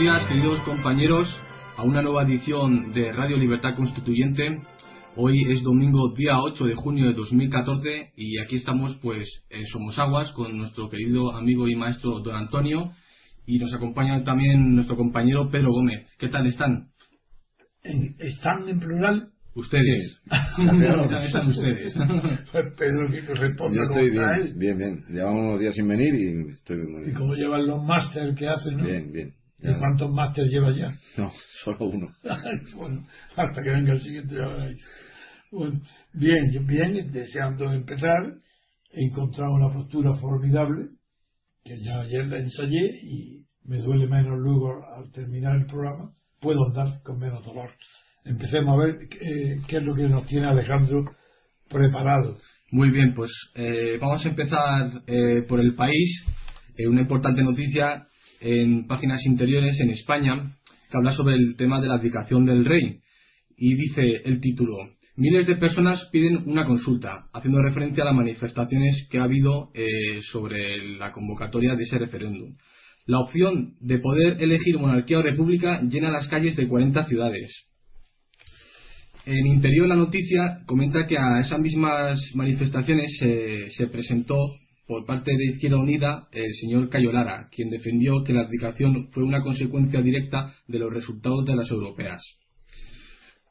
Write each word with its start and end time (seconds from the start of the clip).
días, 0.00 0.26
queridos 0.28 0.62
compañeros, 0.62 1.28
a 1.76 1.82
una 1.82 2.00
nueva 2.00 2.22
edición 2.22 2.92
de 2.94 3.12
Radio 3.12 3.36
Libertad 3.36 3.76
Constituyente. 3.76 4.60
Hoy 5.14 5.52
es 5.52 5.62
domingo 5.62 6.14
día 6.16 6.40
8 6.40 6.64
de 6.64 6.74
junio 6.74 7.06
de 7.08 7.12
2014 7.12 8.12
y 8.16 8.38
aquí 8.38 8.56
estamos 8.56 8.96
pues 9.02 9.28
en 9.50 9.66
Somosaguas 9.66 10.32
con 10.32 10.56
nuestro 10.56 10.88
querido 10.88 11.36
amigo 11.36 11.68
y 11.68 11.74
maestro 11.76 12.20
don 12.20 12.34
Antonio 12.34 12.92
y 13.46 13.58
nos 13.58 13.74
acompaña 13.74 14.24
también 14.24 14.74
nuestro 14.74 14.96
compañero 14.96 15.50
Pedro 15.50 15.70
Gómez. 15.72 16.08
¿Qué 16.18 16.28
tal 16.28 16.46
están? 16.46 16.88
¿Están 18.18 18.68
en 18.70 18.80
plural? 18.80 19.28
Ustedes. 19.54 20.22
¿Qué 20.56 20.62
están 21.26 21.48
ustedes? 21.50 21.94
Pues 22.52 22.64
Pedro 22.78 23.10
que 23.10 23.34
responde 23.34 23.76
Yo 23.76 23.82
estoy 23.82 24.10
bien, 24.10 24.24
él. 24.36 24.54
bien, 24.56 24.78
bien. 24.78 25.04
Llevamos 25.10 25.42
unos 25.42 25.60
días 25.60 25.74
sin 25.74 25.88
venir 25.88 26.14
y 26.14 26.52
estoy 26.52 26.78
muy 26.78 27.02
Y 27.02 27.04
bien. 27.06 27.16
como 27.18 27.34
llevan 27.34 27.66
los 27.66 27.84
máster 27.84 28.34
que 28.34 28.48
hacen, 28.48 28.78
¿no? 28.78 28.84
Bien, 28.84 29.12
bien. 29.12 29.34
¿Y 29.62 29.66
Ya- 29.66 29.78
cuántos 29.78 30.10
máster 30.10 30.46
lleva 30.46 30.70
ya? 30.72 30.88
No, 31.18 31.30
solo 31.64 31.86
uno. 31.86 32.08
bueno, 32.76 33.06
hasta 33.36 33.62
que 33.62 33.70
venga 33.70 33.92
el 33.92 34.00
siguiente 34.00 34.34
ya 34.34 34.46
veréis. 34.48 34.84
Bueno, 35.52 35.80
bien, 36.14 36.66
bien, 36.66 37.12
deseando 37.12 37.72
empezar, 37.72 38.34
he 38.92 39.04
encontrado 39.04 39.52
una 39.52 39.72
postura 39.72 40.14
formidable, 40.14 40.90
que 41.64 41.76
ya 41.82 42.00
ayer 42.00 42.26
la 42.26 42.38
ensayé 42.38 43.00
y 43.02 43.44
me 43.64 43.78
duele 43.78 44.06
menos 44.06 44.38
luego 44.38 44.84
al 44.94 45.10
terminar 45.12 45.56
el 45.56 45.66
programa, 45.66 46.12
puedo 46.40 46.64
andar 46.68 47.02
con 47.02 47.18
menos 47.18 47.44
dolor. 47.44 47.70
Empecemos 48.24 48.74
a 48.74 48.84
ver 48.86 48.98
eh, 49.20 49.60
qué 49.66 49.76
es 49.78 49.82
lo 49.82 49.94
que 49.94 50.08
nos 50.08 50.26
tiene 50.26 50.46
Alejandro 50.46 51.04
preparado. 51.68 52.38
Muy 52.70 52.90
bien, 52.90 53.14
pues 53.14 53.30
eh, 53.56 53.98
vamos 54.00 54.24
a 54.24 54.28
empezar 54.28 55.02
eh, 55.06 55.42
por 55.48 55.60
el 55.60 55.74
país. 55.74 56.24
Eh, 56.76 56.86
una 56.86 57.00
importante 57.02 57.42
noticia 57.42 58.06
en 58.40 58.86
páginas 58.86 59.24
interiores 59.26 59.78
en 59.80 59.90
España 59.90 60.56
que 60.90 60.96
habla 60.96 61.12
sobre 61.12 61.36
el 61.36 61.56
tema 61.56 61.80
de 61.80 61.88
la 61.88 61.94
abdicación 61.94 62.44
del 62.44 62.64
rey. 62.64 63.00
Y 63.56 63.74
dice 63.74 64.22
el 64.24 64.40
título, 64.40 64.76
miles 65.16 65.46
de 65.46 65.56
personas 65.56 66.08
piden 66.10 66.48
una 66.48 66.64
consulta, 66.64 67.26
haciendo 67.32 67.62
referencia 67.62 68.02
a 68.02 68.06
las 68.06 68.14
manifestaciones 68.14 69.06
que 69.10 69.18
ha 69.18 69.24
habido 69.24 69.70
eh, 69.74 70.20
sobre 70.32 70.96
la 70.96 71.12
convocatoria 71.12 71.76
de 71.76 71.82
ese 71.82 71.98
referéndum. 71.98 72.56
La 73.06 73.18
opción 73.18 73.74
de 73.80 73.98
poder 73.98 74.42
elegir 74.42 74.78
monarquía 74.78 75.18
o 75.18 75.22
república 75.22 75.80
llena 75.82 76.10
las 76.10 76.28
calles 76.28 76.56
de 76.56 76.68
40 76.68 77.04
ciudades. 77.04 77.70
En 79.26 79.46
interior 79.46 79.86
la 79.86 79.96
noticia 79.96 80.62
comenta 80.66 81.06
que 81.06 81.18
a 81.18 81.40
esas 81.40 81.60
mismas 81.60 82.18
manifestaciones 82.34 83.10
eh, 83.22 83.66
se 83.70 83.86
presentó 83.88 84.36
por 84.90 85.06
parte 85.06 85.30
de 85.36 85.44
Izquierda 85.44 85.78
Unida 85.78 86.26
el 86.32 86.52
señor 86.52 86.88
Cayo 86.88 87.12
Lara, 87.12 87.48
quien 87.54 87.70
defendió 87.70 88.24
que 88.24 88.32
la 88.32 88.40
abdicación 88.40 89.06
fue 89.12 89.22
una 89.22 89.40
consecuencia 89.40 90.02
directa 90.02 90.52
de 90.66 90.80
los 90.80 90.92
resultados 90.92 91.44
de 91.44 91.54
las 91.54 91.70
europeas. 91.70 92.20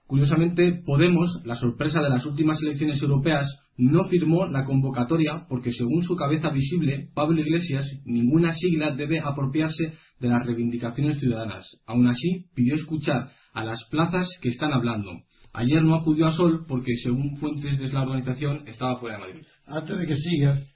Curiosamente, 0.06 0.82
Podemos, 0.86 1.30
la 1.46 1.56
sorpresa 1.56 2.02
de 2.02 2.10
las 2.10 2.26
últimas 2.26 2.62
elecciones 2.62 3.02
europeas, 3.02 3.48
no 3.78 4.04
firmó 4.10 4.48
la 4.48 4.66
convocatoria 4.66 5.46
porque, 5.48 5.72
según 5.72 6.04
su 6.04 6.18
cabeza 6.18 6.50
visible, 6.50 7.08
Pablo 7.16 7.40
Iglesias, 7.40 7.90
ninguna 8.04 8.52
sigla 8.52 8.94
debe 8.94 9.22
apropiarse 9.22 9.94
de 10.20 10.28
las 10.28 10.46
reivindicaciones 10.46 11.22
ciudadanas. 11.22 11.66
Aún 11.86 12.08
así, 12.08 12.48
pidió 12.54 12.76
escuchar 12.76 13.32
a 13.54 13.64
las 13.64 13.86
plazas 13.86 14.28
que 14.42 14.50
están 14.50 14.74
hablando. 14.74 15.12
Ayer 15.54 15.82
no 15.84 15.96
acudió 15.96 16.28
a 16.28 16.32
Sol 16.32 16.66
porque, 16.68 16.98
según 16.98 17.38
fuentes 17.38 17.80
de 17.80 17.88
la 17.94 18.02
organización, 18.02 18.68
estaba 18.68 19.00
fuera 19.00 19.16
de 19.16 19.22
Madrid. 19.22 19.46
Antes 19.66 19.98
de 19.98 20.06
que 20.06 20.16
sigas, 20.16 20.68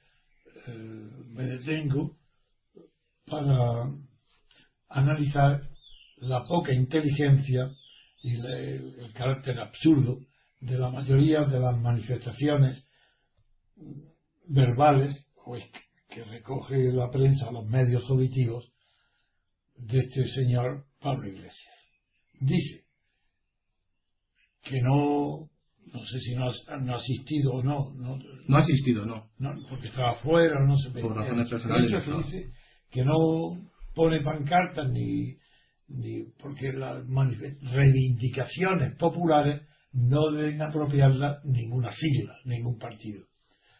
eh, 0.67 0.71
me 1.29 1.43
detengo 1.43 2.17
para 3.25 3.91
analizar 4.89 5.69
la 6.17 6.41
poca 6.47 6.73
inteligencia 6.73 7.71
y 8.21 8.35
el, 8.35 9.11
carácter 9.13 9.59
absurdo 9.59 10.19
de 10.61 10.77
la 10.77 10.89
mayoría 10.89 11.41
de 11.41 11.59
las 11.59 11.77
manifestaciones 11.77 12.85
verbales 14.47 15.27
o 15.45 15.55
es- 15.55 15.69
que 16.09 16.23
recoge 16.23 16.91
la 16.91 17.09
prensa, 17.09 17.51
los 17.51 17.65
medios 17.65 18.07
auditivos 18.09 18.71
de 19.77 19.99
este 19.99 20.25
señor 20.25 20.85
Pablo 20.99 21.27
Iglesias. 21.27 21.73
Dice 22.39 22.85
que 24.61 24.79
no, 24.81 25.49
no 25.91 26.03
sé 26.05 26.19
si 26.19 26.35
no 26.35 26.49
ha, 26.49 26.77
no 26.77 26.95
asistido 26.95 27.53
o 27.53 27.63
no, 27.63 27.93
no, 27.93 28.17
No 28.47 28.57
ha 28.57 28.59
asistido, 28.59 29.05
no. 29.05 29.29
no, 29.37 29.53
porque 29.69 29.87
estaba 29.89 30.15
fuera, 30.15 30.65
no 30.65 30.77
se 30.77 30.89
Por 30.89 31.15
razones 31.15 31.49
personales 31.49 32.03
que 32.03 32.11
dice 32.11 32.51
que 32.89 33.03
no 33.03 33.57
pone 33.93 34.21
pancartas 34.21 34.89
ni, 34.89 35.35
ni 35.87 36.23
porque 36.39 36.71
las 36.73 37.03
reivindicaciones 37.71 38.95
populares 38.97 39.61
no 39.91 40.31
deben 40.31 40.61
apropiarlas 40.61 41.43
ninguna 41.45 41.91
sigla, 41.91 42.35
ningún 42.45 42.77
partido. 42.77 43.25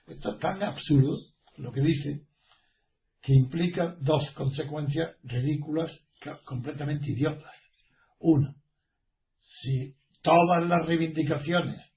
Esto 0.07 0.33
es 0.33 0.39
tan 0.39 0.61
absurdo 0.61 1.17
lo 1.57 1.71
que 1.71 1.81
dice 1.81 2.21
que 3.21 3.33
implica 3.33 3.95
dos 4.01 4.29
consecuencias 4.31 5.15
ridículas, 5.23 5.91
completamente 6.45 7.11
idiotas. 7.11 7.55
Una, 8.19 8.53
si 9.39 9.95
todas 10.21 10.67
las 10.67 10.85
reivindicaciones 10.85 11.92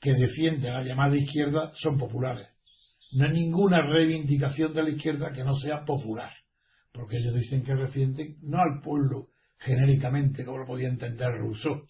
que 0.00 0.14
defiende 0.14 0.70
la 0.70 0.82
llamada 0.82 1.16
izquierda 1.16 1.72
son 1.74 1.98
populares. 1.98 2.48
No 3.12 3.26
hay 3.26 3.32
ninguna 3.32 3.82
reivindicación 3.82 4.72
de 4.72 4.82
la 4.82 4.90
izquierda 4.90 5.32
que 5.32 5.44
no 5.44 5.54
sea 5.54 5.84
popular, 5.84 6.32
porque 6.92 7.18
ellos 7.18 7.34
dicen 7.34 7.62
que 7.62 7.74
refienden 7.74 8.36
no 8.42 8.58
al 8.58 8.80
pueblo 8.82 9.28
genéricamente, 9.58 10.44
como 10.44 10.58
lo 10.58 10.66
podía 10.66 10.88
entender 10.88 11.28
Rousseau, 11.32 11.86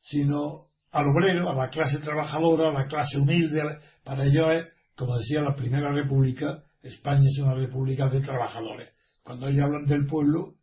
sino 0.00 0.68
al 0.92 1.08
obrero, 1.08 1.50
a 1.50 1.54
la 1.54 1.70
clase 1.70 1.98
trabajadora, 1.98 2.68
a 2.68 2.72
la 2.72 2.86
clase 2.86 3.18
humilde. 3.18 3.60
a 3.60 3.80
Para 4.04 4.24
ellos 4.24 4.52
es, 4.52 4.68
como 4.94 5.16
decía 5.16 5.40
la 5.40 5.54
Primera 5.54 5.90
República, 5.90 6.62
España 6.82 7.28
es 7.28 7.38
una 7.38 7.54
república 7.54 8.08
de 8.08 8.20
trabajadores. 8.20 8.90
Cuando 9.22 9.48
ellos 9.48 9.64
hablan 9.64 9.86
del 9.86 10.06
pueblo, 10.06 10.54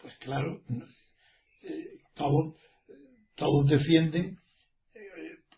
pues 0.00 0.14
claro, 0.18 0.60
eh, 1.62 1.98
todos, 2.14 2.54
todos 3.34 3.66
defienden 3.68 4.38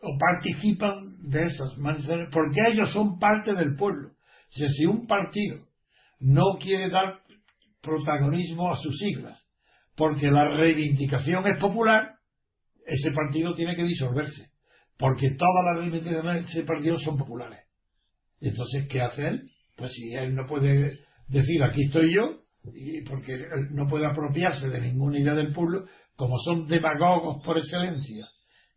o 0.01 0.17
participan 0.19 1.29
de 1.29 1.43
esas 1.43 1.77
manifestaciones 1.79 2.29
porque 2.33 2.61
ellos 2.73 2.93
son 2.93 3.19
parte 3.19 3.55
del 3.55 3.75
pueblo. 3.77 4.13
Si 4.51 4.87
un 4.87 5.07
partido 5.07 5.67
no 6.21 6.57
quiere 6.61 6.91
dar 6.91 7.21
protagonismo 7.81 8.73
a 8.73 8.77
sus 8.77 8.97
siglas 8.99 9.45
porque 9.97 10.31
la 10.31 10.45
reivindicación 10.45 11.47
es 11.47 11.61
popular, 11.61 12.15
ese 12.87 13.11
partido 13.11 13.55
tiene 13.55 13.77
que 13.77 13.85
disolverse 13.85 14.51
porque 14.99 15.31
todas 15.31 15.65
las 15.65 15.85
reivindicaciones 15.85 16.35
de 16.35 16.51
ese 16.51 16.63
partido 16.65 16.99
son 16.99 17.17
populares. 17.17 17.61
Entonces, 18.41 18.87
¿qué 18.89 19.01
hace 19.01 19.29
él? 19.29 19.51
Pues 19.77 19.93
si 19.93 20.15
él 20.15 20.35
no 20.35 20.45
puede 20.47 20.99
decir 21.29 21.63
aquí 21.63 21.85
estoy 21.85 22.15
yo, 22.15 22.41
y 22.75 23.03
porque 23.03 23.35
él 23.35 23.69
no 23.71 23.87
puede 23.87 24.07
apropiarse 24.07 24.69
de 24.69 24.81
ninguna 24.81 25.19
idea 25.19 25.35
del 25.35 25.53
pueblo, 25.53 25.87
como 26.17 26.37
son 26.39 26.67
demagogos 26.67 27.43
por 27.45 27.59
excelencia, 27.59 28.27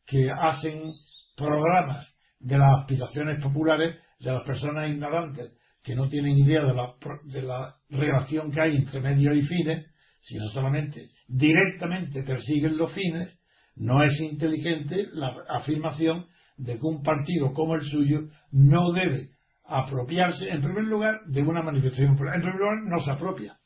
que 0.05 0.29
hacen 0.29 0.93
programas 1.35 2.15
de 2.39 2.57
las 2.57 2.81
aspiraciones 2.81 3.41
populares 3.41 3.95
de 4.19 4.31
las 4.31 4.43
personas 4.45 4.89
ignorantes 4.89 5.53
que 5.83 5.95
no 5.95 6.07
tienen 6.09 6.37
idea 6.37 6.63
de 6.63 6.73
la, 6.73 6.93
de 7.23 7.41
la 7.41 7.75
relación 7.89 8.51
que 8.51 8.61
hay 8.61 8.75
entre 8.75 9.01
medios 9.01 9.35
y 9.35 9.41
fines, 9.41 9.85
sino 10.21 10.47
solamente 10.49 11.09
directamente 11.27 12.23
persiguen 12.23 12.77
los 12.77 12.93
fines, 12.93 13.37
No 13.75 14.03
es 14.03 14.19
inteligente 14.19 15.07
la 15.13 15.33
afirmación 15.49 16.27
de 16.57 16.77
que 16.77 16.85
un 16.85 17.01
partido 17.01 17.53
como 17.53 17.75
el 17.75 17.81
suyo 17.81 18.27
no 18.51 18.91
debe 18.91 19.29
apropiarse, 19.65 20.49
en 20.49 20.61
primer 20.61 20.83
lugar, 20.83 21.21
de 21.25 21.41
una 21.41 21.61
manifestación. 21.61 22.11
En 22.11 22.17
primer 22.17 22.59
lugar, 22.59 22.77
no 22.83 22.99
se 22.99 23.11
apropia, 23.11 23.57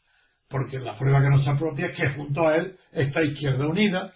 porque 0.47 0.77
la 0.77 0.95
prueba 0.95 1.21
que 1.21 1.29
no 1.29 1.41
se 1.41 1.49
apropia 1.49 1.87
es 1.87 1.97
que 1.97 2.13
junto 2.15 2.47
a 2.47 2.55
él 2.57 2.77
está 2.91 3.23
Izquierda 3.23 3.67
Unida 3.67 4.13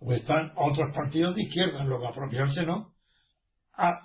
o 0.00 0.12
están 0.12 0.52
otros 0.56 0.94
partidos 0.94 1.34
de 1.34 1.42
izquierda, 1.42 1.84
lo 1.84 2.00
que 2.00 2.06
apropiarse 2.06 2.64
no. 2.64 2.92
Ha, 3.76 4.00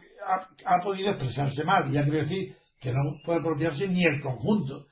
ha, 0.65 0.79
podido 0.83 1.11
expresarse 1.11 1.63
mal, 1.63 1.91
y 1.91 1.97
hay 1.97 2.05
que 2.05 2.11
decir 2.11 2.55
que 2.79 2.91
no 2.91 2.99
puede 3.25 3.39
apropiarse 3.39 3.87
ni 3.87 4.03
el 4.03 4.21
conjunto, 4.21 4.87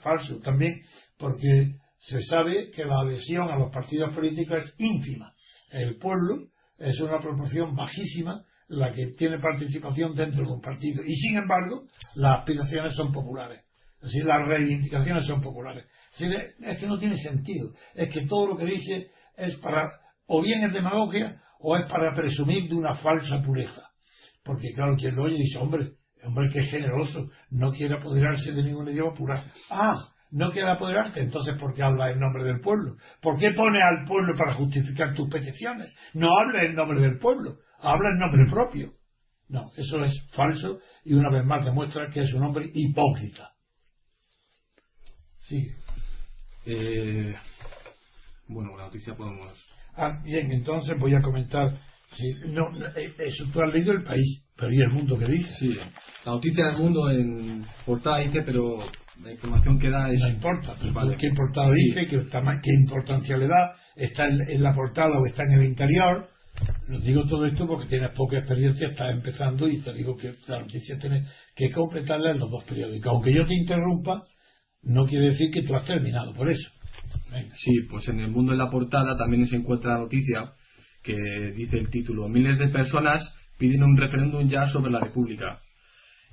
falso 0.00 0.38
también, 0.40 0.80
porque 1.18 1.74
se 1.98 2.20
sabe 2.22 2.70
que 2.70 2.84
la 2.84 3.00
adhesión 3.00 3.50
a 3.50 3.58
los 3.58 3.70
partidos 3.70 4.14
políticos 4.14 4.64
es 4.64 4.74
ínfima. 4.78 5.34
El 5.70 5.96
pueblo 5.96 6.48
es 6.78 6.98
una 7.00 7.18
proporción 7.18 7.74
bajísima 7.74 8.44
la 8.68 8.92
que 8.92 9.08
tiene 9.08 9.38
participación 9.38 10.14
dentro 10.14 10.44
de 10.44 10.52
un 10.52 10.60
partido. 10.60 11.02
Y 11.04 11.14
sin 11.14 11.36
embargo, 11.36 11.86
las 12.14 12.40
aspiraciones 12.40 12.94
son 12.94 13.12
populares. 13.12 13.62
Es 13.96 14.12
decir, 14.12 14.24
las 14.24 14.46
reivindicaciones 14.46 15.26
son 15.26 15.40
populares. 15.40 15.86
Es, 16.18 16.78
que 16.78 16.86
no 16.86 16.98
tiene 16.98 17.16
sentido. 17.16 17.72
Es 17.94 18.12
que 18.12 18.26
todo 18.26 18.48
lo 18.48 18.56
que 18.56 18.66
dice 18.66 19.10
es 19.36 19.56
para, 19.56 19.90
o 20.26 20.42
bien 20.42 20.64
es 20.64 20.72
demagogia, 20.72 21.40
o 21.60 21.76
es 21.76 21.90
para 21.90 22.14
presumir 22.14 22.68
de 22.68 22.74
una 22.74 22.94
falsa 22.94 23.42
pureza. 23.42 23.90
Porque 24.42 24.72
claro, 24.74 24.96
quien 24.96 25.16
lo 25.16 25.24
oye 25.24 25.36
dice, 25.36 25.58
hombre, 25.58 25.92
hombre 26.22 26.48
que 26.52 26.60
es 26.60 26.70
generoso, 26.70 27.30
no 27.50 27.72
quiere 27.72 27.94
apoderarse 27.94 28.52
de 28.52 28.62
ningún 28.62 28.88
idioma 28.88 29.14
pura. 29.14 29.44
Ah, 29.70 29.94
no 30.30 30.50
quiere 30.50 30.70
apoderarte, 30.70 31.20
entonces 31.20 31.56
¿por 31.58 31.74
qué 31.74 31.82
habla 31.82 32.10
en 32.10 32.18
nombre 32.18 32.44
del 32.44 32.60
pueblo? 32.60 32.96
¿Por 33.22 33.38
qué 33.38 33.52
pone 33.56 33.78
al 33.80 34.04
pueblo 34.06 34.36
para 34.36 34.54
justificar 34.54 35.14
tus 35.14 35.28
peticiones? 35.28 35.92
No 36.12 36.28
hable 36.38 36.66
en 36.66 36.74
nombre 36.74 37.00
del 37.00 37.18
pueblo 37.18 37.58
habla 37.84 38.10
en 38.10 38.18
nombre 38.18 38.46
propio. 38.50 38.94
No, 39.48 39.70
eso 39.76 40.02
es 40.02 40.12
falso 40.32 40.80
y 41.04 41.14
una 41.14 41.30
vez 41.30 41.44
más 41.44 41.64
demuestra 41.64 42.08
que 42.10 42.22
es 42.22 42.32
un 42.32 42.42
hombre 42.42 42.70
hipócrita. 42.72 43.52
Sí. 45.38 45.70
Eh, 46.66 47.34
bueno, 48.48 48.76
la 48.76 48.84
noticia 48.84 49.14
podemos. 49.14 49.73
Ah, 49.96 50.20
bien, 50.24 50.50
entonces 50.52 50.96
voy 50.98 51.14
a 51.14 51.22
comentar. 51.22 51.78
Sí, 52.08 52.32
no, 52.46 52.68
eso 53.18 53.44
tú 53.52 53.62
has 53.62 53.72
leído 53.72 53.92
el 53.92 54.04
país, 54.04 54.44
pero 54.56 54.72
¿y 54.72 54.80
el 54.80 54.90
mundo 54.90 55.18
qué 55.18 55.26
dice? 55.26 55.54
Sí, 55.58 55.74
la 56.24 56.32
noticia 56.32 56.66
del 56.66 56.76
mundo 56.76 57.10
en 57.10 57.64
portada 57.86 58.18
dice, 58.18 58.42
pero 58.42 58.78
la 59.22 59.32
información 59.32 59.78
que 59.78 59.90
da 59.90 60.10
es. 60.10 60.20
No 60.20 60.28
importa, 60.28 60.74
¿qué 61.18 61.30
portada 61.34 61.72
dice? 61.72 62.06
¿Qué, 62.06 62.22
¿Qué 62.62 62.72
importancia 62.72 63.36
le 63.36 63.46
da? 63.46 63.76
¿Está 63.96 64.26
en 64.26 64.62
la 64.62 64.74
portada 64.74 65.18
o 65.18 65.26
está 65.26 65.44
en 65.44 65.52
el 65.52 65.64
interior? 65.64 66.28
Nos 66.88 67.02
digo 67.02 67.26
todo 67.26 67.46
esto 67.46 67.66
porque 67.66 67.88
tienes 67.88 68.10
poca 68.12 68.38
experiencia, 68.38 68.88
estás 68.88 69.10
empezando 69.10 69.68
y 69.68 69.80
te 69.80 69.92
digo 69.92 70.16
que 70.16 70.32
la 70.46 70.60
noticia 70.60 70.96
tienes 70.98 71.28
que 71.54 71.70
completarla 71.72 72.30
en 72.30 72.38
los 72.38 72.50
dos 72.50 72.64
periódicos. 72.64 73.12
Aunque 73.12 73.32
yo 73.32 73.44
te 73.44 73.54
interrumpa, 73.54 74.24
no 74.82 75.04
quiere 75.06 75.26
decir 75.26 75.50
que 75.50 75.62
tú 75.62 75.74
has 75.74 75.84
terminado 75.84 76.32
por 76.32 76.48
eso. 76.48 76.70
Sí, 77.56 77.72
pues 77.90 78.08
en 78.08 78.20
el 78.20 78.30
mundo 78.30 78.52
de 78.52 78.58
la 78.58 78.70
portada 78.70 79.16
también 79.16 79.46
se 79.48 79.56
encuentra 79.56 79.94
la 79.94 80.00
noticia 80.00 80.52
que 81.02 81.16
dice 81.56 81.78
el 81.78 81.90
título: 81.90 82.28
Miles 82.28 82.58
de 82.58 82.68
personas 82.68 83.34
piden 83.58 83.82
un 83.82 83.96
referéndum 83.96 84.48
ya 84.48 84.66
sobre 84.68 84.90
la 84.90 85.00
República. 85.00 85.60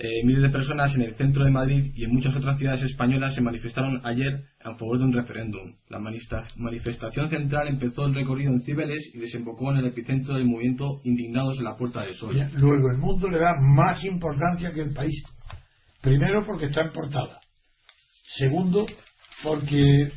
Eh, 0.04 0.26
miles 0.26 0.42
de 0.42 0.50
personas 0.50 0.96
en 0.96 1.04
el 1.04 1.16
centro 1.16 1.46
de 1.46 1.52
Madrid 1.52 1.92
y 1.94 2.06
en 2.06 2.12
muchas 2.12 2.36
otras 2.36 2.58
ciudades 2.58 2.82
españolas 2.82 3.36
se 3.36 3.42
manifestaron 3.42 4.02
ayer 4.04 4.46
a 4.64 4.74
favor 4.76 4.98
de 4.98 5.06
un 5.06 5.14
referéndum. 5.14 5.76
La 5.90 6.00
manifestación 6.00 7.30
central 7.30 7.68
empezó 7.68 8.08
el 8.08 8.16
recorrido 8.16 8.52
en 8.52 8.62
Cibeles 8.62 9.12
y 9.14 9.20
desembocó 9.20 9.72
en 9.72 9.78
el 9.78 9.86
epicentro 9.86 10.34
del 10.34 10.46
movimiento 10.46 11.02
Indignados 11.04 11.60
en 11.60 11.66
la 11.66 11.76
Puerta 11.76 12.02
del 12.02 12.16
Sol. 12.16 12.36
Luego, 12.56 12.90
el 12.90 12.98
mundo 12.98 13.30
le 13.30 13.38
da 13.38 13.54
más 13.60 14.04
importancia 14.04 14.72
que 14.72 14.82
el 14.82 14.94
país. 14.94 15.24
Primero, 16.02 16.48
porque 16.48 16.66
está 16.66 16.82
en 16.82 16.94
portada. 16.94 17.40
Segundo, 18.38 18.88
porque 19.44 20.10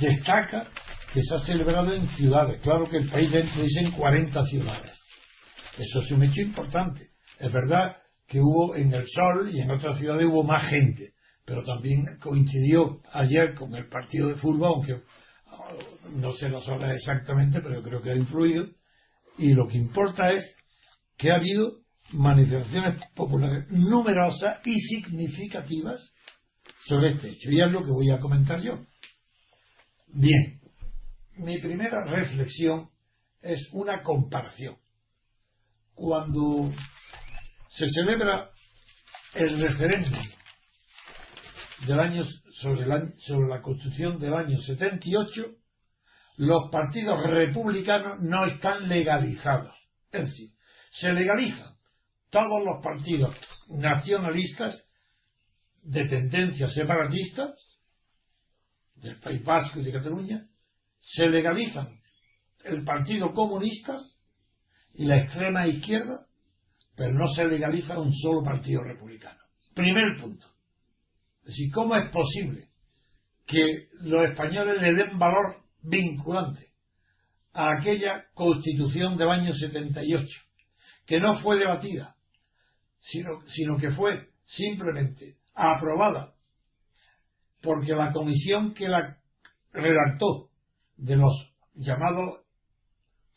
destaca 0.00 0.68
que 1.12 1.22
se 1.22 1.34
ha 1.34 1.38
celebrado 1.40 1.92
en 1.92 2.08
ciudades. 2.10 2.60
Claro 2.60 2.88
que 2.88 2.98
el 2.98 3.08
país 3.08 3.30
dentro 3.30 3.62
dicen 3.62 3.90
40 3.92 4.42
ciudades. 4.44 4.92
Eso 5.78 6.00
es 6.00 6.10
un 6.12 6.22
hecho 6.22 6.42
importante. 6.42 7.10
Es 7.38 7.52
verdad 7.52 7.96
que 8.26 8.40
hubo 8.40 8.76
en 8.76 8.92
el 8.92 9.06
Sol 9.08 9.50
y 9.52 9.60
en 9.60 9.70
otras 9.70 9.98
ciudades 9.98 10.26
hubo 10.30 10.44
más 10.44 10.68
gente, 10.70 11.14
pero 11.44 11.64
también 11.64 12.18
coincidió 12.20 13.00
ayer 13.12 13.54
con 13.54 13.74
el 13.74 13.88
partido 13.88 14.28
de 14.28 14.36
fútbol, 14.36 14.74
aunque 14.76 15.02
ah, 15.46 15.72
no 16.12 16.32
sé 16.32 16.48
las 16.48 16.66
horas 16.68 16.94
exactamente, 16.94 17.60
pero 17.60 17.82
creo 17.82 18.00
que 18.00 18.10
ha 18.10 18.16
influido, 18.16 18.66
y 19.36 19.52
lo 19.54 19.66
que 19.66 19.78
importa 19.78 20.30
es 20.30 20.44
que 21.16 21.32
ha 21.32 21.36
habido 21.36 21.80
manifestaciones 22.12 23.02
populares 23.16 23.66
numerosas 23.70 24.58
y 24.64 24.78
significativas 24.80 26.00
sobre 26.86 27.12
este 27.12 27.30
hecho, 27.30 27.50
y 27.50 27.60
es 27.60 27.72
lo 27.72 27.84
que 27.84 27.90
voy 27.90 28.10
a 28.10 28.20
comentar 28.20 28.60
yo. 28.60 28.78
Bien, 30.12 30.60
mi 31.36 31.60
primera 31.60 32.04
reflexión 32.04 32.90
es 33.40 33.68
una 33.72 34.02
comparación. 34.02 34.76
Cuando 35.94 36.70
se 37.68 37.88
celebra 37.88 38.50
el 39.34 39.56
referéndum 39.56 40.18
del 41.86 42.00
año 42.00 42.24
sobre, 42.60 42.86
sobre 43.18 43.48
la 43.48 43.62
constitución 43.62 44.18
del 44.18 44.34
año 44.34 44.58
78, 44.60 45.46
los 46.38 46.70
partidos 46.72 47.22
republicanos 47.24 48.20
no 48.20 48.46
están 48.46 48.88
legalizados. 48.88 49.76
Es 50.10 50.24
decir, 50.24 50.50
se 50.90 51.12
legalizan 51.12 51.76
todos 52.30 52.64
los 52.64 52.82
partidos 52.82 53.36
nacionalistas 53.68 54.84
de 55.82 56.04
tendencia 56.08 56.68
separatista 56.68 57.54
del 59.00 59.18
País 59.20 59.44
Vasco 59.44 59.80
y 59.80 59.84
de 59.84 59.92
Cataluña, 59.92 60.46
se 61.00 61.26
legalizan 61.26 61.86
el 62.64 62.84
Partido 62.84 63.32
Comunista 63.32 63.98
y 64.94 65.06
la 65.06 65.18
extrema 65.18 65.66
izquierda 65.66 66.26
pero 67.00 67.14
no 67.14 67.28
se 67.28 67.48
legaliza 67.48 67.98
un 67.98 68.12
solo 68.12 68.42
partido 68.44 68.82
republicano. 68.82 69.40
Primer 69.74 70.20
punto. 70.20 70.46
Es 71.38 71.46
decir, 71.46 71.72
¿cómo 71.72 71.96
es 71.96 72.10
posible 72.10 72.68
que 73.46 73.88
los 74.02 74.28
españoles 74.28 74.82
le 74.82 74.94
den 74.94 75.18
valor 75.18 75.62
vinculante 75.82 76.66
a 77.54 77.70
aquella 77.78 78.26
constitución 78.34 79.16
del 79.16 79.30
año 79.30 79.50
78, 79.50 80.28
que 81.06 81.20
no 81.20 81.38
fue 81.38 81.58
debatida, 81.58 82.16
sino, 83.00 83.48
sino 83.48 83.78
que 83.78 83.92
fue 83.92 84.28
simplemente 84.44 85.38
aprobada 85.54 86.34
porque 87.62 87.94
la 87.94 88.12
comisión 88.12 88.74
que 88.74 88.88
la 88.88 89.16
redactó 89.72 90.48
de 90.96 91.16
los 91.16 91.54
llamados 91.74 92.40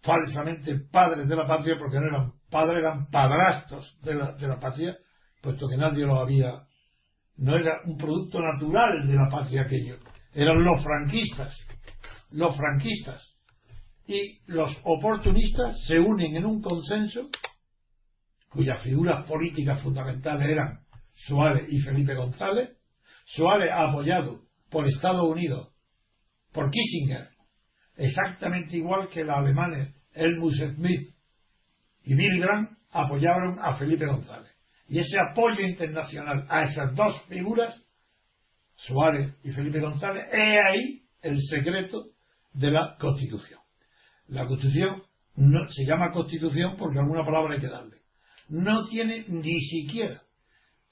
falsamente 0.02 0.78
padres 0.92 1.28
de 1.28 1.36
la 1.36 1.48
patria, 1.48 1.76
porque 1.80 2.00
no 2.00 2.08
eran 2.08 2.34
padres, 2.50 2.78
eran 2.80 3.08
padrastros 3.10 3.98
de 4.02 4.16
la, 4.16 4.34
de 4.34 4.48
la 4.48 4.60
patria, 4.60 4.98
puesto 5.42 5.68
que 5.68 5.78
nadie 5.78 6.06
lo 6.06 6.20
había, 6.20 6.64
no 7.38 7.56
era 7.56 7.82
un 7.86 7.98
producto 7.98 8.40
natural 8.40 9.08
de 9.08 9.14
la 9.14 9.30
patria 9.30 9.64
aquello, 9.64 9.98
eran 10.34 10.64
los 10.64 10.84
franquistas, 10.84 11.56
los 12.32 12.56
franquistas, 12.56 13.30
y 14.06 14.42
los 14.48 14.70
oportunistas 14.84 15.86
se 15.88 15.98
unen 15.98 16.36
en 16.36 16.46
un 16.46 16.62
consenso 16.62 17.30
cuyas 18.50 18.82
figuras 18.84 19.26
políticas 19.26 19.82
fundamentales 19.82 20.50
eran 20.50 20.80
Suárez 21.14 21.68
y 21.72 21.80
Felipe 21.80 22.14
González, 22.14 22.78
Suárez 23.26 23.72
apoyado 23.74 24.42
por 24.70 24.88
Estados 24.88 25.24
Unidos, 25.24 25.74
por 26.52 26.70
Kissinger, 26.70 27.30
exactamente 27.96 28.78
igual 28.78 29.10
que 29.10 29.22
los 29.24 29.36
alemanes 29.36 29.96
Helmut 30.14 30.54
Schmidt 30.54 31.14
y 32.04 32.16
Billy 32.16 32.40
Brandt 32.40 32.78
apoyaron 32.92 33.60
a 33.60 33.76
Felipe 33.76 34.06
González. 34.06 34.52
Y 34.88 35.00
ese 35.00 35.18
apoyo 35.20 35.66
internacional 35.66 36.46
a 36.50 36.64
esas 36.64 36.94
dos 36.96 37.22
figuras, 37.28 37.82
Suárez 38.76 39.36
y 39.44 39.52
Felipe 39.52 39.80
González, 39.80 40.26
es 40.32 40.60
ahí 40.70 41.04
el 41.22 41.40
secreto 41.42 42.12
de 42.54 42.72
la 42.72 42.98
Constitución. 43.00 43.60
La 44.28 44.46
Constitución 44.46 45.04
no, 45.36 45.68
se 45.70 45.86
llama 45.86 46.12
Constitución 46.12 46.76
porque 46.78 47.00
alguna 47.00 47.26
palabra 47.26 47.56
hay 47.56 47.62
que 47.62 47.68
darle. 47.68 47.98
No 48.50 48.86
tiene 48.88 49.26
ni 49.28 49.60
siquiera, 49.62 50.23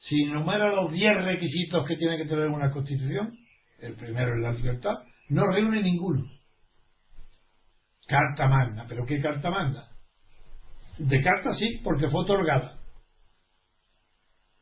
si 0.02 0.24
enumera 0.24 0.74
los 0.74 0.92
10 0.92 1.14
requisitos 1.24 1.88
que 1.88 1.96
tiene 1.96 2.18
que 2.18 2.26
tener 2.26 2.48
una 2.48 2.72
Constitución, 2.72 3.38
el 3.80 3.96
primero 3.96 4.36
es 4.36 4.42
la 4.42 4.52
libertad, 4.52 4.94
no 5.30 5.46
reúne 5.46 5.80
ninguno. 5.82 6.24
Carta 8.08 8.48
magna. 8.48 8.86
¿Pero 8.90 9.06
qué 9.06 9.22
carta 9.22 9.52
magna? 9.52 9.90
De 10.98 11.22
carta 11.22 11.52
sí, 11.54 11.82
porque 11.84 12.08
fue 12.10 12.24
otorgada. 12.24 12.80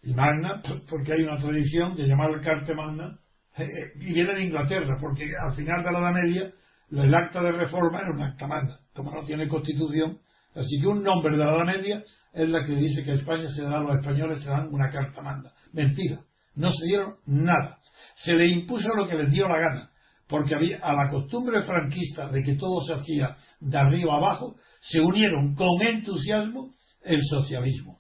Y 0.04 0.14
magna, 0.14 0.62
porque 0.90 1.14
hay 1.14 1.24
una 1.24 1.38
tradición 1.38 1.96
de 1.96 2.08
llamar 2.08 2.42
carta 2.42 2.74
magna, 2.74 3.20
eh, 3.58 3.64
eh, 3.64 3.92
y 3.96 4.14
viene 4.14 4.34
de 4.34 4.44
Inglaterra, 4.44 4.98
porque 5.00 5.24
al 5.42 5.54
final 5.54 5.84
de 5.84 5.92
la 5.92 6.00
Edad 6.00 6.14
Media 6.14 6.54
el 6.92 7.16
acta 7.16 7.42
de 7.42 7.52
reforma 7.54 8.00
era 8.00 8.12
un 8.12 8.22
acta 8.22 8.46
magna. 8.46 8.80
como 8.94 9.12
no 9.12 9.24
tiene 9.24 9.48
constitución, 9.48 10.20
así 10.56 10.80
que 10.80 10.88
un 10.88 11.04
nombre 11.04 11.38
de 11.38 11.44
la 11.44 11.52
Edad 11.52 11.66
Media 11.66 12.04
es 12.34 12.50
la 12.50 12.64
que 12.66 12.76
dice 12.76 13.04
que 13.04 13.14
España 13.14 13.48
se 13.50 13.64
da 13.64 13.78
a 13.78 13.82
los 13.82 14.00
españoles, 14.00 14.42
se 14.42 14.50
dan 14.50 14.68
una 14.72 14.90
carta 14.90 15.22
manda. 15.22 15.54
Mentira, 15.74 16.22
no 16.56 16.70
se 16.72 16.86
dieron 16.86 17.16
nada. 17.26 17.80
Se 18.16 18.34
le 18.34 18.48
impuso 18.48 18.94
lo 18.94 19.08
que 19.08 19.16
les 19.16 19.32
dio 19.32 19.48
la 19.48 19.60
gana, 19.60 19.92
porque 20.28 20.56
había, 20.56 20.80
a 20.80 20.94
la 20.94 21.10
costumbre 21.10 21.62
franquista 21.64 22.30
de 22.30 22.44
que 22.44 22.56
todo 22.56 22.82
se 22.82 22.94
hacía 22.94 23.36
de 23.60 23.78
arriba 23.78 24.16
abajo, 24.16 24.56
se 24.82 25.00
unieron 25.00 25.56
con 25.56 25.82
entusiasmo 25.82 26.76
el 27.04 27.20
socialismo. 27.24 28.00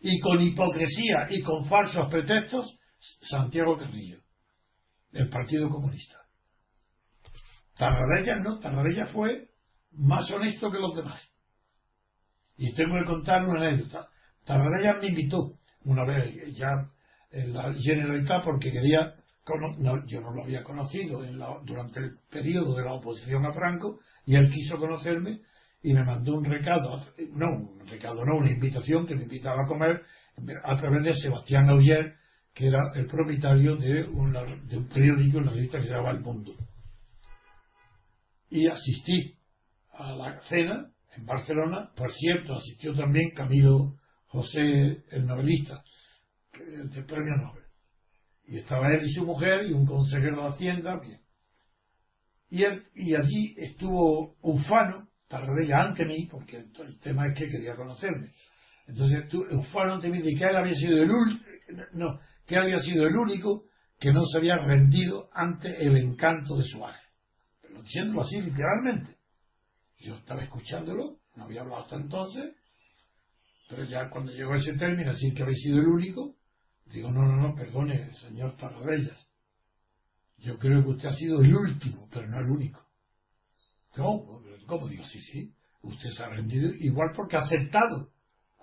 Y 0.00 0.20
con 0.20 0.40
hipocresía 0.40 1.26
y 1.30 1.42
con 1.42 1.64
falsos 1.66 2.08
pretextos, 2.08 2.78
Santiago 3.20 3.76
Carrillo, 3.76 4.18
el 5.12 5.28
Partido 5.28 5.68
Comunista. 5.68 6.18
Tarradella 7.76 8.36
no, 8.36 8.58
Tarradella 8.58 9.06
fue 9.06 9.48
más 9.92 10.30
honesto 10.30 10.70
que 10.70 10.78
los 10.78 10.94
demás. 10.96 11.20
Y 12.58 12.72
tengo 12.74 12.98
que 12.98 13.06
contar 13.06 13.42
una 13.44 13.60
anécdota. 13.60 14.08
Tarradella 14.44 14.94
me 15.00 15.08
invitó 15.08 15.54
una 15.84 16.04
vez 16.04 16.54
ya 16.56 16.90
en 17.30 17.54
la 17.54 17.72
Generalitat 17.74 18.44
porque 18.44 18.72
quería, 18.72 19.14
yo 20.06 20.20
no 20.20 20.32
lo 20.32 20.42
había 20.42 20.62
conocido 20.62 21.22
durante 21.64 22.00
el 22.00 22.18
periodo 22.30 22.74
de 22.74 22.84
la 22.84 22.94
oposición 22.94 23.46
a 23.46 23.52
Franco 23.52 24.00
y 24.26 24.34
él 24.34 24.50
quiso 24.50 24.76
conocerme 24.76 25.40
y 25.82 25.94
me 25.94 26.04
mandó 26.04 26.34
un 26.34 26.44
recado, 26.44 26.96
no, 27.32 27.46
un 27.46 27.86
recado, 27.86 28.24
no, 28.24 28.38
una 28.38 28.50
invitación 28.50 29.06
que 29.06 29.14
me 29.14 29.22
invitaba 29.22 29.62
a 29.62 29.66
comer 29.66 30.02
a 30.64 30.76
través 30.76 31.04
de 31.04 31.14
Sebastián 31.14 31.68
Auger, 31.70 32.14
que 32.52 32.66
era 32.66 32.92
el 32.94 33.06
propietario 33.06 33.76
de, 33.76 34.02
de 34.02 34.76
un 34.76 34.88
periódico, 34.88 35.38
una 35.38 35.52
revista 35.52 35.78
que 35.78 35.84
se 35.84 35.90
llamaba 35.90 36.10
El 36.10 36.20
Mundo. 36.20 36.54
Y 38.50 38.66
asistí 38.66 39.36
a 39.92 40.12
la 40.12 40.40
cena 40.40 40.90
en 41.18 41.26
Barcelona, 41.26 41.90
por 41.96 42.12
cierto, 42.12 42.54
asistió 42.54 42.94
también 42.94 43.30
Camilo 43.34 43.96
José, 44.26 45.02
el 45.10 45.26
novelista, 45.26 45.82
del 46.56 47.04
premio 47.04 47.36
Nobel. 47.36 47.64
Y 48.44 48.58
estaba 48.58 48.88
él 48.94 49.04
y 49.04 49.12
su 49.12 49.26
mujer 49.26 49.66
y 49.66 49.72
un 49.72 49.84
consejero 49.84 50.42
de 50.42 50.48
Hacienda, 50.48 50.98
bien. 51.00 51.20
Y, 52.50 52.64
allí 53.14 53.54
estuvo 53.58 54.36
Ufano, 54.40 55.08
Tarradella 55.28 55.82
ante 55.82 56.06
mí, 56.06 56.26
porque 56.30 56.56
el 56.56 56.98
tema 57.00 57.26
es 57.28 57.38
que 57.38 57.48
quería 57.48 57.76
conocerme. 57.76 58.30
Entonces 58.86 59.24
Ufano 59.52 59.94
ante 59.94 60.08
mí 60.08 60.22
de 60.22 60.34
que 60.34 60.44
él 60.44 60.56
había 60.56 60.74
sido 60.74 61.02
el 63.06 63.16
único 63.16 63.64
que 64.00 64.12
no 64.12 64.24
se 64.24 64.38
había 64.38 64.56
rendido 64.56 65.28
ante 65.34 65.84
el 65.84 65.96
encanto 65.98 66.56
de 66.56 66.64
su 66.64 66.82
arte. 66.86 67.02
Pero 67.60 67.82
diciéndolo 67.82 68.22
así 68.22 68.40
literalmente. 68.40 69.17
Yo 70.00 70.14
estaba 70.16 70.42
escuchándolo, 70.42 71.18
no 71.34 71.44
había 71.44 71.62
hablado 71.62 71.82
hasta 71.82 71.96
entonces, 71.96 72.54
pero 73.68 73.84
ya 73.84 74.08
cuando 74.10 74.32
llegó 74.32 74.54
ese 74.54 74.74
término, 74.74 75.10
así 75.10 75.32
que 75.34 75.42
había 75.42 75.56
sido 75.56 75.78
el 75.78 75.86
único, 75.86 76.34
digo, 76.86 77.10
no, 77.10 77.22
no, 77.22 77.36
no, 77.36 77.54
perdone, 77.54 78.12
señor 78.14 78.56
Tarradellas. 78.56 79.18
Yo 80.38 80.58
creo 80.58 80.82
que 80.82 80.90
usted 80.90 81.08
ha 81.08 81.14
sido 81.14 81.40
el 81.40 81.54
último, 81.54 82.08
pero 82.12 82.28
no 82.28 82.38
el 82.38 82.50
único. 82.50 82.80
¿Cómo? 83.96 84.42
¿Cómo 84.66 84.88
digo? 84.88 85.04
Sí, 85.04 85.20
sí. 85.20 85.52
Usted 85.82 86.10
se 86.10 86.22
ha 86.22 86.28
rendido 86.28 86.70
igual 86.78 87.10
porque 87.14 87.36
ha 87.36 87.40
aceptado, 87.40 88.10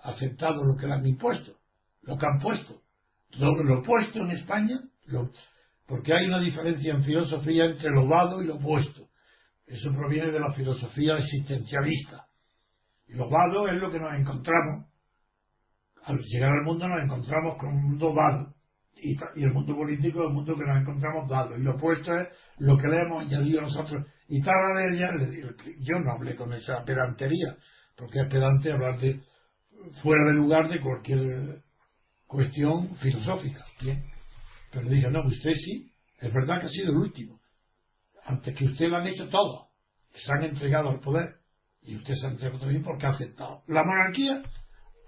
ha 0.02 0.10
aceptado 0.10 0.64
lo 0.64 0.76
que 0.76 0.86
le 0.86 0.94
han 0.94 1.06
impuesto, 1.06 1.58
lo 2.02 2.16
que 2.16 2.26
han 2.26 2.40
puesto. 2.40 2.82
Lo, 3.38 3.62
lo 3.62 3.82
puesto 3.82 4.20
en 4.20 4.30
España, 4.30 4.78
porque 5.86 6.14
hay 6.14 6.26
una 6.26 6.40
diferencia 6.40 6.94
en 6.94 7.04
filosofía 7.04 7.66
entre 7.66 7.90
lo 7.90 8.06
dado 8.08 8.42
y 8.42 8.46
lo 8.46 8.58
puesto. 8.58 9.05
Eso 9.66 9.92
proviene 9.92 10.30
de 10.30 10.40
la 10.40 10.52
filosofía 10.52 11.16
existencialista. 11.18 12.26
Lo 13.08 13.28
dado 13.28 13.66
es 13.68 13.74
lo 13.74 13.90
que 13.90 13.98
nos 13.98 14.14
encontramos. 14.18 14.86
Al 16.04 16.18
llegar 16.18 16.50
al 16.50 16.64
mundo 16.64 16.86
nos 16.88 17.02
encontramos 17.02 17.56
con 17.58 17.70
un 17.70 17.82
mundo 17.90 18.14
dado. 18.14 18.54
Y, 18.94 19.16
el 19.42 19.52
mundo 19.52 19.74
político 19.74 20.20
es 20.20 20.28
el 20.28 20.34
mundo 20.34 20.54
que 20.56 20.64
nos 20.64 20.80
encontramos 20.80 21.28
dado. 21.28 21.56
Y 21.56 21.62
lo 21.62 21.72
opuesto 21.72 22.16
es 22.16 22.28
lo 22.58 22.78
que 22.78 22.88
le 22.88 23.02
hemos 23.02 23.24
añadido 23.24 23.62
nosotros. 23.62 24.06
Y 24.28 24.40
tal 24.42 24.54
de 24.76 24.96
ella, 24.96 25.10
yo 25.80 25.98
no 25.98 26.12
hablé 26.12 26.36
con 26.36 26.52
esa 26.52 26.84
pedantería, 26.84 27.56
porque 27.96 28.20
es 28.20 28.28
pedante 28.28 28.72
hablar 28.72 28.98
de 28.98 29.20
fuera 30.02 30.28
de 30.28 30.34
lugar 30.34 30.68
de 30.68 30.80
cualquier 30.80 31.62
cuestión 32.26 32.94
filosófica. 32.96 33.64
Bien. 33.82 34.04
Pero 34.72 34.88
dije, 34.88 35.10
no, 35.10 35.26
usted 35.26 35.52
sí, 35.54 35.92
es 36.20 36.32
verdad 36.32 36.60
que 36.60 36.66
ha 36.66 36.70
sido 36.70 36.92
el 36.92 36.98
último 36.98 37.40
antes 38.26 38.56
que 38.56 38.64
usted 38.64 38.88
lo 38.88 38.96
han 38.96 39.06
hecho 39.06 39.28
todo, 39.28 39.68
se 40.10 40.32
han 40.32 40.42
entregado 40.42 40.90
al 40.90 41.00
poder 41.00 41.36
y 41.82 41.96
usted 41.96 42.14
se 42.14 42.26
ha 42.26 42.30
entregado 42.30 42.58
también 42.60 42.82
porque 42.82 43.06
ha 43.06 43.10
aceptado. 43.10 43.62
La 43.68 43.84
monarquía 43.84 44.42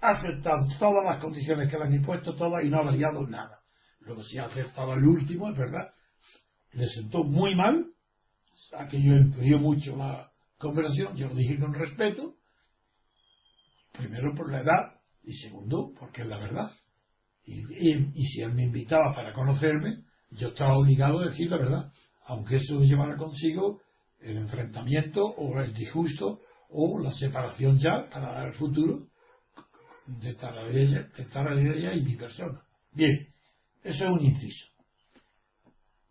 ha 0.01 0.09
aceptado 0.09 0.67
todas 0.79 1.03
las 1.03 1.21
condiciones 1.21 1.69
que 1.69 1.77
le 1.77 1.83
han 1.83 1.93
impuesto, 1.93 2.35
todas 2.35 2.63
y 2.63 2.69
no 2.69 2.79
ha 2.79 2.85
variado 2.85 3.27
nada. 3.27 3.59
Luego 3.99 4.23
si 4.23 4.37
ha 4.37 4.45
aceptado 4.45 4.93
el 4.93 5.03
último, 5.03 5.49
es 5.49 5.57
verdad, 5.57 5.93
le 6.71 6.87
sentó 6.87 7.23
muy 7.23 7.55
mal, 7.55 7.87
aquello 8.77 9.17
enfrió 9.17 9.59
mucho 9.59 9.97
la 9.97 10.31
conversación, 10.57 11.15
yo 11.17 11.27
lo 11.27 11.35
dije 11.35 11.59
con 11.59 11.73
respeto, 11.73 12.35
primero 13.91 14.33
por 14.33 14.49
la 14.49 14.61
edad 14.61 15.01
y 15.23 15.33
segundo 15.33 15.91
porque 15.99 16.21
es 16.21 16.27
la 16.27 16.37
verdad. 16.37 16.71
Y 17.43 18.25
si 18.27 18.41
él 18.41 18.53
me 18.53 18.63
invitaba 18.63 19.13
para 19.13 19.33
conocerme, 19.33 20.03
yo 20.31 20.49
estaba 20.49 20.77
obligado 20.77 21.19
a 21.19 21.25
decir 21.25 21.49
la 21.49 21.57
verdad 21.57 21.91
aunque 22.29 22.57
eso 22.57 22.79
llevara 22.79 23.17
consigo 23.17 23.81
el 24.21 24.37
enfrentamiento 24.37 25.25
o 25.25 25.59
el 25.59 25.73
disgusto 25.73 26.41
o 26.69 26.99
la 26.99 27.11
separación 27.11 27.79
ya 27.79 28.07
para 28.09 28.45
el 28.45 28.53
futuro 28.53 29.07
de 30.05 30.35
Taradella, 30.35 31.93
y 31.93 32.03
mi 32.03 32.15
persona. 32.15 32.61
Bien, 32.91 33.27
eso 33.83 34.05
es 34.05 34.11
un 34.11 34.25
inciso. 34.25 34.67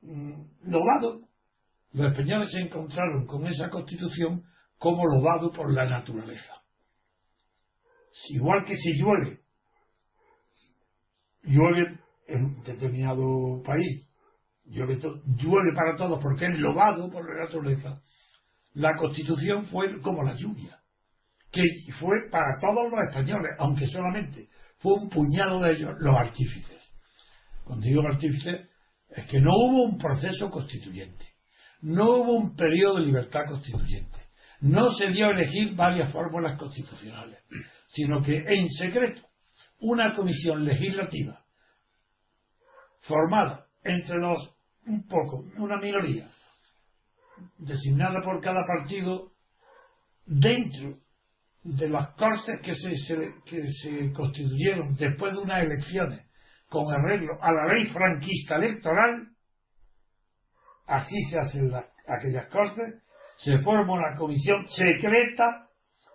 Mm, 0.03 0.43
lo 0.65 0.81
dado, 0.85 1.21
los 1.93 2.11
españoles 2.11 2.51
se 2.51 2.63
encontraron 2.63 3.25
con 3.27 3.47
esa 3.47 3.71
constitución 3.71 4.45
como 4.77 5.07
lo 5.07 5.23
dado 5.23 5.53
por 5.53 5.73
la 5.73 5.89
naturaleza. 5.89 6.55
Igual 8.31 8.65
que 8.65 8.77
si 8.77 8.95
llueve, 8.97 9.41
llueve 11.45 12.01
en 12.27 12.61
determinado 12.63 13.63
país 13.65 14.08
llueve, 14.69 15.75
para 15.75 15.97
todos 15.97 16.23
porque 16.23 16.47
es 16.47 16.59
lobado 16.59 17.11
por 17.11 17.25
la 17.29 17.45
naturaleza. 17.45 18.01
La 18.75 18.95
constitución 18.97 19.67
fue 19.67 20.01
como 20.01 20.23
la 20.23 20.35
lluvia, 20.35 20.79
que 21.51 21.63
fue 21.99 22.29
para 22.31 22.59
todos 22.61 22.91
los 22.91 23.01
españoles, 23.09 23.51
aunque 23.59 23.87
solamente 23.87 24.49
fue 24.79 24.95
un 24.95 25.09
puñado 25.09 25.61
de 25.61 25.73
ellos 25.73 25.95
los 25.99 26.17
artífices. 26.17 26.83
Cuando 27.65 27.87
digo 27.87 28.03
artífices, 28.03 28.69
es 29.11 29.27
que 29.27 29.41
no 29.41 29.51
hubo 29.51 29.85
un 29.85 29.99
proceso 29.99 30.51
constituyente, 30.51 31.27
no 31.81 32.11
hubo 32.11 32.33
un 32.35 32.55
periodo 32.55 32.97
de 32.97 33.07
libertad 33.07 33.47
constituyente, 33.49 34.19
no 34.61 34.91
se 34.93 35.09
dio 35.09 35.27
a 35.27 35.31
elegir 35.31 35.75
varias 35.75 36.13
fórmulas 36.13 36.59
constitucionales, 36.59 37.39
sino 37.89 38.23
que 38.23 38.37
en 38.37 38.69
secreto 38.71 39.23
una 39.81 40.13
comisión 40.13 40.65
legislativa 40.65 41.45
formada 43.01 43.67
entre 43.83 44.17
los 44.17 44.58
un 44.89 45.07
poco, 45.07 45.45
una 45.59 45.77
minoría, 45.77 46.29
designada 47.59 48.21
por 48.23 48.41
cada 48.41 48.67
partido 48.67 49.33
dentro 50.27 50.99
de 51.63 51.89
las 51.89 52.15
cortes 52.15 52.61
que 52.63 52.75
se, 52.75 52.95
que 53.45 53.69
se 53.83 54.13
constituyeron 54.13 54.97
después 54.97 55.33
de 55.33 55.39
unas 55.39 55.63
elecciones 55.63 56.27
con 56.69 56.93
arreglo 56.93 57.39
a 57.43 57.53
la 57.53 57.67
ley 57.73 57.87
franquista 57.87 58.57
electoral, 58.57 59.29
así 60.87 61.17
se 61.31 61.39
hacen 61.39 61.71
aquellas 62.07 62.49
cortes, 62.49 63.03
se 63.37 63.59
forma 63.59 63.95
una 63.95 64.17
comisión 64.17 64.67
secreta 64.69 65.69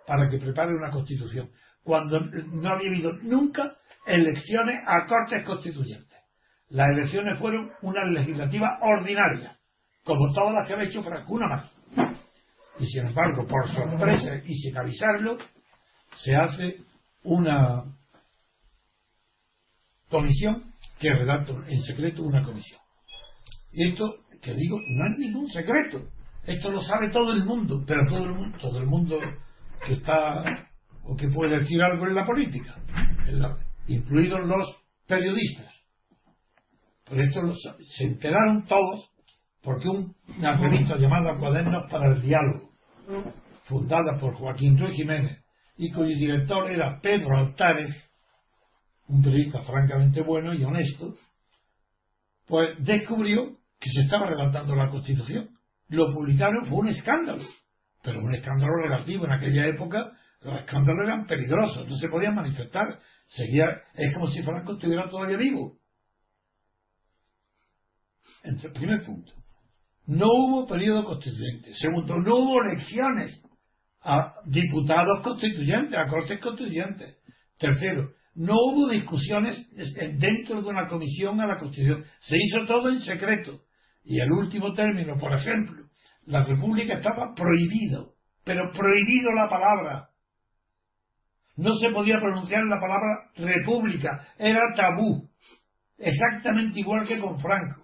para 0.06 0.28
que 0.30 0.38
prepare 0.38 0.76
una 0.76 0.92
constitución, 0.92 1.50
cuando 1.84 2.20
no 2.20 2.70
había 2.70 2.90
habido 2.90 3.14
nunca 3.24 3.78
elecciones 4.06 4.82
a 4.86 5.06
cortes 5.06 5.46
constituyentes. 5.46 6.13
Las 6.74 6.90
elecciones 6.90 7.38
fueron 7.38 7.70
una 7.84 8.04
legislativa 8.06 8.80
ordinaria, 8.82 9.56
como 10.04 10.34
todas 10.34 10.56
las 10.56 10.68
que 10.68 10.74
había 10.74 10.90
hecho 10.90 11.04
Franco, 11.04 11.36
una 11.36 11.48
más. 11.48 11.78
Y 12.80 12.86
sin 12.88 13.06
embargo, 13.06 13.46
por 13.46 13.68
sorpresa 13.68 14.42
y 14.44 14.56
sin 14.56 14.76
avisarlo, 14.76 15.38
se 16.16 16.36
hace 16.36 16.80
una 17.26 17.84
comisión 20.10 20.64
que 21.00 21.14
redacta 21.14 21.54
en 21.68 21.80
secreto 21.84 22.24
una 22.24 22.44
comisión. 22.44 22.82
Y 23.72 23.90
esto, 23.90 24.26
que 24.42 24.56
digo, 24.56 24.80
no 24.98 25.14
es 25.14 25.20
ningún 25.20 25.48
secreto. 25.50 26.08
Esto 26.44 26.72
lo 26.72 26.82
sabe 26.82 27.12
todo 27.12 27.34
el 27.34 27.44
mundo, 27.46 27.84
pero 27.86 28.02
todo 28.10 28.24
el 28.24 28.34
mundo, 28.34 28.58
todo 28.60 28.80
el 28.80 28.88
mundo 28.88 29.20
que 29.86 29.94
está 29.94 30.44
o 31.04 31.16
que 31.16 31.28
puede 31.28 31.60
decir 31.60 31.84
algo 31.84 32.08
en 32.08 32.16
la 32.16 32.26
política, 32.26 32.76
incluidos 33.86 34.40
los 34.44 34.76
periodistas. 35.06 35.83
Por 37.06 37.20
esto 37.20 37.42
se 37.98 38.04
enteraron 38.06 38.66
todos 38.66 39.12
porque 39.62 39.88
una 39.88 40.58
revista 40.58 40.98
llamada 40.98 41.38
Cuadernos 41.38 41.90
para 41.90 42.14
el 42.14 42.22
Diálogo 42.22 42.74
fundada 43.64 44.20
por 44.20 44.36
Joaquín 44.36 44.78
Ruiz 44.78 44.96
Jiménez 44.96 45.44
y 45.78 45.92
cuyo 45.92 46.16
director 46.16 46.70
era 46.70 47.00
Pedro 47.02 47.38
Altares, 47.38 47.92
un 49.08 49.22
periodista 49.22 49.62
francamente 49.62 50.22
bueno 50.22 50.54
y 50.54 50.64
honesto, 50.64 51.16
pues 52.46 52.70
descubrió 52.80 53.58
que 53.80 53.90
se 53.90 54.02
estaba 54.02 54.28
redactando 54.28 54.76
la 54.76 54.90
Constitución. 54.90 55.50
Lo 55.90 56.14
publicaron, 56.14 56.66
fue 56.66 56.80
un 56.80 56.88
escándalo, 56.90 57.42
pero 58.04 58.20
un 58.20 58.34
escándalo 58.36 58.74
relativo. 58.84 59.26
En 59.26 59.32
aquella 59.32 59.68
época 59.68 60.12
los 60.42 60.60
escándalos 60.60 61.08
eran 61.08 61.26
peligrosos, 61.26 61.88
no 61.88 61.96
se 61.96 62.10
podían 62.10 62.36
manifestar. 62.36 63.00
Seguía, 63.28 63.66
es 63.96 64.14
como 64.14 64.28
si 64.28 64.44
Franco 64.44 64.74
estuviera 64.74 65.10
todavía 65.10 65.38
vivo. 65.38 65.78
Entre 68.44 68.70
primer 68.72 69.04
punto. 69.06 69.32
No 70.06 70.26
hubo 70.28 70.68
periodo 70.68 71.06
constituyente. 71.06 71.74
Segundo, 71.76 72.18
no 72.18 72.36
hubo 72.36 72.62
elecciones 72.64 73.42
a 74.02 74.36
diputados 74.46 75.22
constituyentes, 75.24 75.98
a 75.98 76.08
cortes 76.08 76.40
constituyentes. 76.42 77.18
Tercero, 77.58 78.12
no 78.36 78.54
hubo 78.54 78.90
discusiones 78.90 79.70
dentro 80.18 80.62
de 80.62 80.68
una 80.68 80.88
comisión 80.88 81.40
a 81.40 81.46
la 81.46 81.60
Constitución. 81.60 82.04
Se 82.20 82.36
hizo 82.38 82.66
todo 82.66 82.90
en 82.90 83.00
secreto. 83.02 83.62
Y 84.04 84.20
el 84.20 84.32
último 84.32 84.74
término, 84.74 85.18
por 85.18 85.34
ejemplo, 85.34 85.86
la 86.26 86.44
República 86.44 86.96
estaba 86.96 87.34
prohibido, 87.34 88.16
pero 88.44 88.72
prohibido 88.72 89.32
la 89.32 89.50
palabra. 89.50 90.10
No 91.56 91.76
se 91.76 91.90
podía 91.92 92.16
pronunciar 92.20 92.64
la 92.64 92.82
palabra 92.82 93.32
República, 93.38 94.28
era 94.38 94.60
tabú. 94.76 95.30
Exactamente 95.98 96.80
igual 96.80 97.08
que 97.08 97.20
con 97.20 97.40
Franco. 97.40 97.83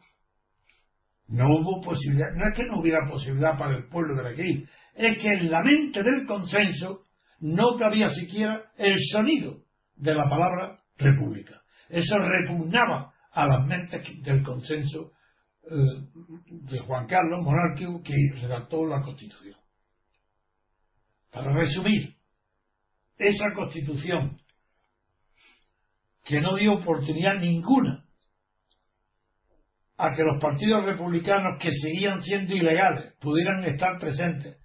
No 1.30 1.46
hubo 1.46 1.82
posibilidad, 1.82 2.32
no 2.36 2.44
es 2.50 2.56
que 2.56 2.66
no 2.66 2.80
hubiera 2.80 3.08
posibilidad 3.08 3.56
para 3.58 3.78
el 3.78 3.88
pueblo 3.88 4.22
de 4.22 4.30
aquí, 4.30 4.66
es 4.96 5.22
que 5.22 5.28
en 5.28 5.52
la 5.52 5.62
mente 5.62 6.02
del 6.02 6.26
consenso 6.26 7.04
no 7.40 7.78
cabía 7.78 8.10
siquiera 8.10 8.72
el 8.78 8.98
sonido 9.12 9.62
de 9.96 10.16
la 10.16 10.28
palabra 10.28 10.80
república. 10.98 11.62
Eso 11.88 12.16
repugnaba 12.18 13.14
a 13.32 13.46
las 13.46 13.68
mentes 13.68 14.24
del 14.24 14.42
consenso 14.42 15.12
eh, 15.64 15.76
de 16.48 16.80
Juan 16.80 17.06
Carlos 17.06 17.44
monárquico 17.44 18.02
que 18.02 18.16
redactó 18.42 18.88
la 18.88 19.02
Constitución. 19.02 19.56
Para 21.32 21.54
resumir, 21.54 22.16
esa 23.20 23.54
Constitución 23.56 24.40
que 26.26 26.42
no 26.42 26.56
dio 26.56 26.74
oportunidad 26.74 27.40
ninguna 27.40 28.04
a 30.00 30.14
que 30.14 30.24
los 30.24 30.42
partidos 30.42 30.86
republicanos 30.86 31.62
que 31.62 31.72
seguían 31.74 32.22
siendo 32.22 32.56
ilegales 32.56 33.16
pudieran 33.20 33.66
estar 33.66 34.00
presentes, 34.00 34.58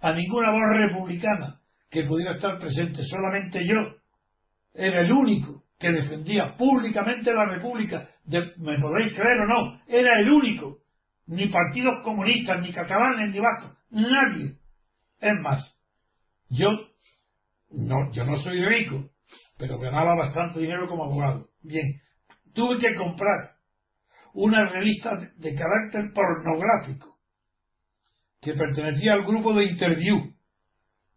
a 0.00 0.12
ninguna 0.12 0.50
voz 0.50 0.68
republicana 0.70 1.60
que 1.88 2.02
pudiera 2.02 2.32
estar 2.32 2.58
presente, 2.58 3.00
solamente 3.04 3.64
yo 3.64 3.76
era 4.74 5.02
el 5.02 5.12
único 5.12 5.62
que 5.78 5.92
defendía 5.92 6.56
públicamente 6.56 7.32
la 7.32 7.46
República, 7.46 8.08
me 8.26 8.78
podéis 8.80 9.14
creer 9.14 9.38
o 9.42 9.46
no, 9.46 9.80
era 9.86 10.20
el 10.20 10.30
único, 10.30 10.78
ni 11.28 11.46
partidos 11.46 12.02
comunistas, 12.02 12.60
ni 12.60 12.72
catalanes, 12.72 13.30
ni 13.30 13.38
vascos, 13.38 13.78
nadie. 13.90 14.56
Es 15.20 15.34
más, 15.42 15.78
yo 16.48 16.68
no, 17.70 18.10
yo 18.10 18.24
no 18.24 18.36
soy 18.38 18.64
rico, 18.64 19.10
pero 19.58 19.78
ganaba 19.78 20.16
bastante 20.16 20.58
dinero 20.58 20.88
como 20.88 21.04
abogado. 21.04 21.46
Bien, 21.62 22.00
tuve 22.52 22.78
que 22.78 22.96
comprar 22.96 23.61
una 24.34 24.68
revista 24.68 25.10
de 25.36 25.54
carácter 25.54 26.12
pornográfico 26.14 27.18
que 28.40 28.54
pertenecía 28.54 29.12
al 29.12 29.24
grupo 29.24 29.54
de 29.54 29.66
Interview, 29.66 30.34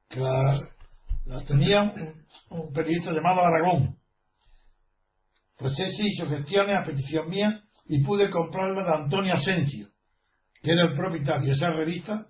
que 0.09 0.19
la, 0.19 1.43
tenía 1.47 1.81
un, 2.49 2.71
periodista 2.71 3.11
llamado 3.11 3.41
Aragón. 3.41 3.97
Pues 5.57 5.73
ese 5.79 6.03
hizo 6.05 6.29
gestiones 6.29 6.77
a 6.77 6.85
petición 6.85 7.29
mía 7.29 7.63
y 7.85 8.03
pude 8.03 8.29
comprarla 8.29 8.83
de 8.83 9.03
Antonio 9.03 9.33
Asensio, 9.33 9.87
que 10.61 10.71
era 10.71 10.89
el 10.89 10.95
propietario 10.95 11.47
de 11.47 11.53
esa 11.53 11.71
revista, 11.71 12.27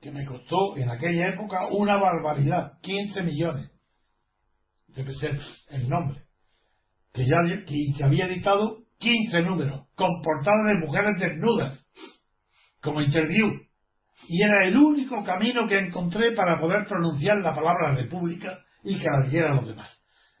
que 0.00 0.10
me 0.10 0.24
costó 0.24 0.76
en 0.76 0.90
aquella 0.90 1.28
época 1.28 1.68
una 1.70 1.96
barbaridad, 1.98 2.80
15 2.80 3.22
millones 3.22 3.70
de 4.88 5.04
pesetas, 5.04 5.66
el 5.68 5.88
nombre, 5.88 6.24
que 7.12 7.26
ya 7.26 7.36
que 7.64 8.04
había 8.04 8.26
editado 8.26 8.79
15 9.00 9.42
números, 9.42 9.88
con 9.94 10.08
portadas 10.22 10.66
de 10.66 10.86
mujeres 10.86 11.18
desnudas, 11.18 11.86
como 12.82 13.00
interview. 13.00 13.48
Y 14.28 14.42
era 14.42 14.66
el 14.66 14.76
único 14.76 15.24
camino 15.24 15.66
que 15.66 15.78
encontré 15.78 16.34
para 16.36 16.60
poder 16.60 16.86
pronunciar 16.86 17.38
la 17.38 17.54
palabra 17.54 17.94
república 17.94 18.58
y 18.84 18.98
que 18.98 19.06
la 19.10 19.24
dijeran 19.24 19.56
los 19.56 19.66
demás. 19.66 19.90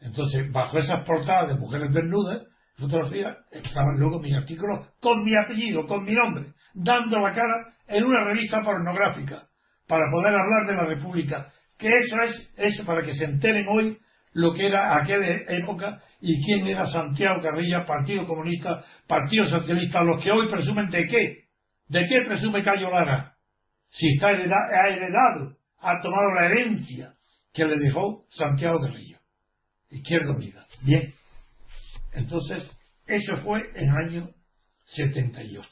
Entonces, 0.00 0.50
bajo 0.52 0.78
esas 0.78 1.04
portadas 1.06 1.48
de 1.48 1.54
mujeres 1.54 1.92
desnudas, 1.92 2.46
fotografías, 2.76 3.36
estaban 3.50 3.98
luego 3.98 4.20
mis 4.20 4.36
artículos 4.36 4.88
con 5.00 5.24
mi 5.24 5.32
apellido, 5.36 5.86
con 5.86 6.04
mi 6.04 6.12
nombre, 6.12 6.52
dando 6.74 7.18
la 7.18 7.34
cara 7.34 7.74
en 7.86 8.04
una 8.04 8.24
revista 8.24 8.62
pornográfica, 8.62 9.48
para 9.88 10.04
poder 10.10 10.34
hablar 10.34 10.66
de 10.66 10.74
la 10.74 10.84
república. 10.84 11.52
Que 11.78 11.88
eso 11.88 12.16
es, 12.24 12.52
eso 12.56 12.84
para 12.84 13.02
que 13.02 13.14
se 13.14 13.24
enteren 13.24 13.66
hoy 13.68 13.98
lo 14.32 14.52
que 14.52 14.66
era 14.66 14.96
aquella 14.96 15.42
época 15.48 16.02
y 16.20 16.44
quién 16.44 16.66
era 16.66 16.84
Santiago 16.86 17.40
Carrilla, 17.42 17.84
Partido 17.84 18.26
Comunista, 18.26 18.84
Partido 19.06 19.46
Socialista, 19.46 20.02
los 20.02 20.22
que 20.22 20.30
hoy 20.30 20.48
presumen 20.48 20.88
de 20.88 21.04
qué, 21.06 21.44
de 21.88 22.06
qué 22.06 22.20
presume 22.26 22.62
Cayo 22.62 22.90
Lara, 22.90 23.34
si 23.88 24.14
está 24.14 24.30
heredado, 24.30 24.72
ha 24.72 24.88
heredado, 24.88 25.56
ha 25.80 26.00
tomado 26.00 26.34
la 26.34 26.46
herencia 26.46 27.14
que 27.52 27.64
le 27.64 27.76
dejó 27.80 28.24
Santiago 28.28 28.78
Carrillo, 28.80 29.18
Izquierda 29.90 30.32
Unida. 30.32 30.64
Bien, 30.82 31.12
entonces 32.12 32.70
eso 33.06 33.36
fue 33.38 33.60
en 33.74 33.88
el 33.88 33.96
año 33.96 34.28
78. 34.84 35.68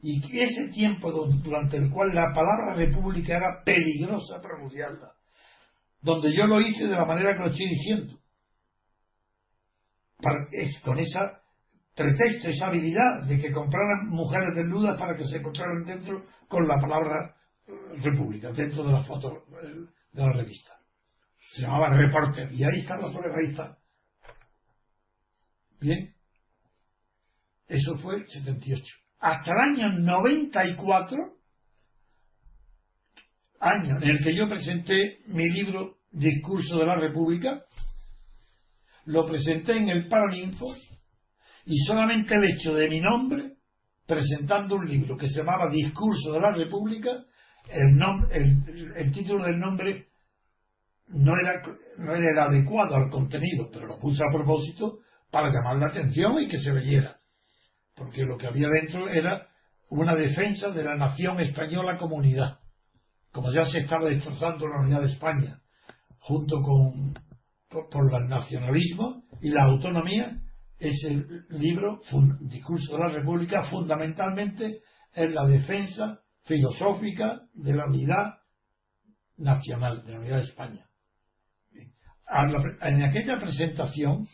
Y 0.00 0.40
ese 0.40 0.68
tiempo 0.72 1.12
durante 1.12 1.76
el 1.76 1.88
cual 1.90 2.08
la 2.12 2.32
palabra 2.34 2.74
república 2.74 3.36
era 3.36 3.62
peligrosa 3.64 4.40
pronunciarla, 4.42 5.12
donde 6.02 6.34
yo 6.34 6.46
lo 6.46 6.60
hice 6.60 6.84
de 6.84 6.96
la 6.96 7.04
manera 7.04 7.34
que 7.34 7.44
lo 7.44 7.50
estoy 7.50 7.68
diciendo, 7.68 8.18
es, 10.50 10.80
con 10.80 10.98
esa 10.98 11.40
pretexto, 11.94 12.48
esa 12.48 12.66
habilidad 12.66 13.26
de 13.28 13.38
que 13.38 13.52
compraran 13.52 14.08
mujeres 14.08 14.54
desnudas 14.54 14.98
para 14.98 15.16
que 15.16 15.24
se 15.24 15.38
encontraran 15.38 15.84
dentro 15.84 16.22
con 16.48 16.66
la 16.66 16.76
palabra 16.78 17.36
eh, 17.66 17.72
república, 18.02 18.50
dentro 18.52 18.84
de 18.84 18.92
la 18.92 19.02
foto 19.02 19.44
eh, 19.62 19.86
de 20.12 20.22
la 20.22 20.32
revista. 20.32 20.72
Se 21.54 21.62
llamaba 21.62 21.90
Reporter, 21.90 22.52
y 22.52 22.64
ahí 22.64 22.80
está 22.80 22.96
la 22.96 23.12
prueba, 23.12 23.36
ahí 23.38 23.50
está. 23.50 23.78
Bien. 25.80 26.14
Eso 27.66 27.96
fue 27.96 28.16
el 28.16 28.26
78. 28.26 28.84
Hasta 29.20 29.52
el 29.52 29.58
año 29.58 29.98
94, 29.98 31.16
año 33.62 33.96
en 33.96 34.08
el 34.08 34.24
que 34.24 34.34
yo 34.34 34.48
presenté 34.48 35.20
mi 35.28 35.48
libro 35.48 35.98
Discurso 36.10 36.78
de 36.78 36.86
la 36.86 36.96
República, 36.96 37.62
lo 39.06 39.24
presenté 39.24 39.76
en 39.76 39.88
el 39.88 40.08
Paraninfo 40.08 40.66
y 41.64 41.78
solamente 41.86 42.34
el 42.34 42.44
hecho 42.44 42.74
de 42.74 42.88
mi 42.88 43.00
nombre 43.00 43.52
presentando 44.06 44.74
un 44.74 44.88
libro 44.88 45.16
que 45.16 45.28
se 45.28 45.38
llamaba 45.38 45.70
Discurso 45.70 46.32
de 46.32 46.40
la 46.40 46.52
República, 46.52 47.10
el, 47.70 48.92
el, 48.96 49.12
título 49.12 49.44
del 49.46 49.58
nombre 49.58 50.08
no 51.08 51.32
era, 51.40 51.62
no 51.98 52.14
era 52.14 52.30
el 52.30 52.38
adecuado 52.38 52.96
al 52.96 53.10
contenido, 53.10 53.70
pero 53.72 53.86
lo 53.86 53.98
puse 53.98 54.22
a 54.24 54.32
propósito 54.32 54.98
para 55.30 55.52
llamar 55.52 55.76
la 55.76 55.86
atención 55.86 56.42
y 56.42 56.48
que 56.48 56.58
se 56.58 56.72
leyera. 56.72 57.16
Porque 57.94 58.22
lo 58.22 58.36
que 58.36 58.48
había 58.48 58.68
dentro 58.68 59.08
era 59.08 59.46
una 59.88 60.14
defensa 60.16 60.70
de 60.70 60.82
la 60.82 60.96
nación 60.96 61.40
española 61.40 61.96
comunidad, 61.96 62.58
como 63.32 63.50
ya 63.50 63.64
se 63.64 63.80
estaba 63.80 64.08
destrozando 64.08 64.68
la 64.68 64.80
unidad 64.80 65.00
de 65.00 65.12
España, 65.12 65.60
junto 66.18 66.60
con 66.60 67.14
por, 67.68 68.14
el 68.14 68.28
nacionalismo 68.28 69.24
y 69.40 69.48
la 69.48 69.64
autonomía, 69.64 70.38
es 70.78 71.02
el 71.08 71.46
libro 71.48 72.00
Discurso 72.40 72.92
de 72.92 72.98
la 72.98 73.08
República 73.08 73.62
fundamentalmente 73.62 74.80
en 75.14 75.34
la 75.34 75.46
defensa 75.46 76.20
filosófica 76.44 77.42
de 77.54 77.74
la 77.74 77.86
unidad 77.86 78.38
nacional, 79.38 80.04
de 80.04 80.12
la 80.12 80.18
unidad 80.18 80.36
de 80.36 80.42
España. 80.42 80.86
En 82.82 83.02
aquella 83.02 83.38
presentación 83.38 84.24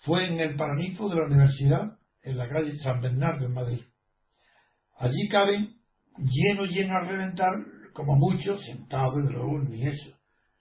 fue 0.00 0.28
en 0.28 0.40
el 0.40 0.56
Paraninfo 0.56 1.08
de 1.08 1.16
la 1.16 1.26
Universidad, 1.26 1.98
en 2.22 2.36
la 2.36 2.48
calle 2.48 2.76
San 2.78 3.00
Bernardo, 3.00 3.46
en 3.46 3.52
Madrid. 3.52 3.82
Allí 4.98 5.28
caben 5.28 5.76
lleno, 6.18 6.64
lleno 6.66 6.94
a 6.94 7.00
reventar, 7.00 7.52
como 7.92 8.16
muchos, 8.16 8.64
sentados, 8.64 9.16
ni 9.68 9.86
eso, 9.86 10.16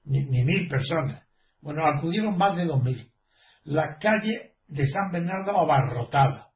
ni 0.06 0.24
mil 0.24 0.68
personas. 0.68 1.24
Bueno, 1.62 1.86
acudieron 1.86 2.38
más 2.38 2.58
de 2.58 2.66
2.000. 2.66 3.08
La 3.66 3.98
calle 4.00 4.54
de 4.68 4.86
San 4.88 5.12
Bernardo 5.12 5.58
abarrotada. 5.58 6.48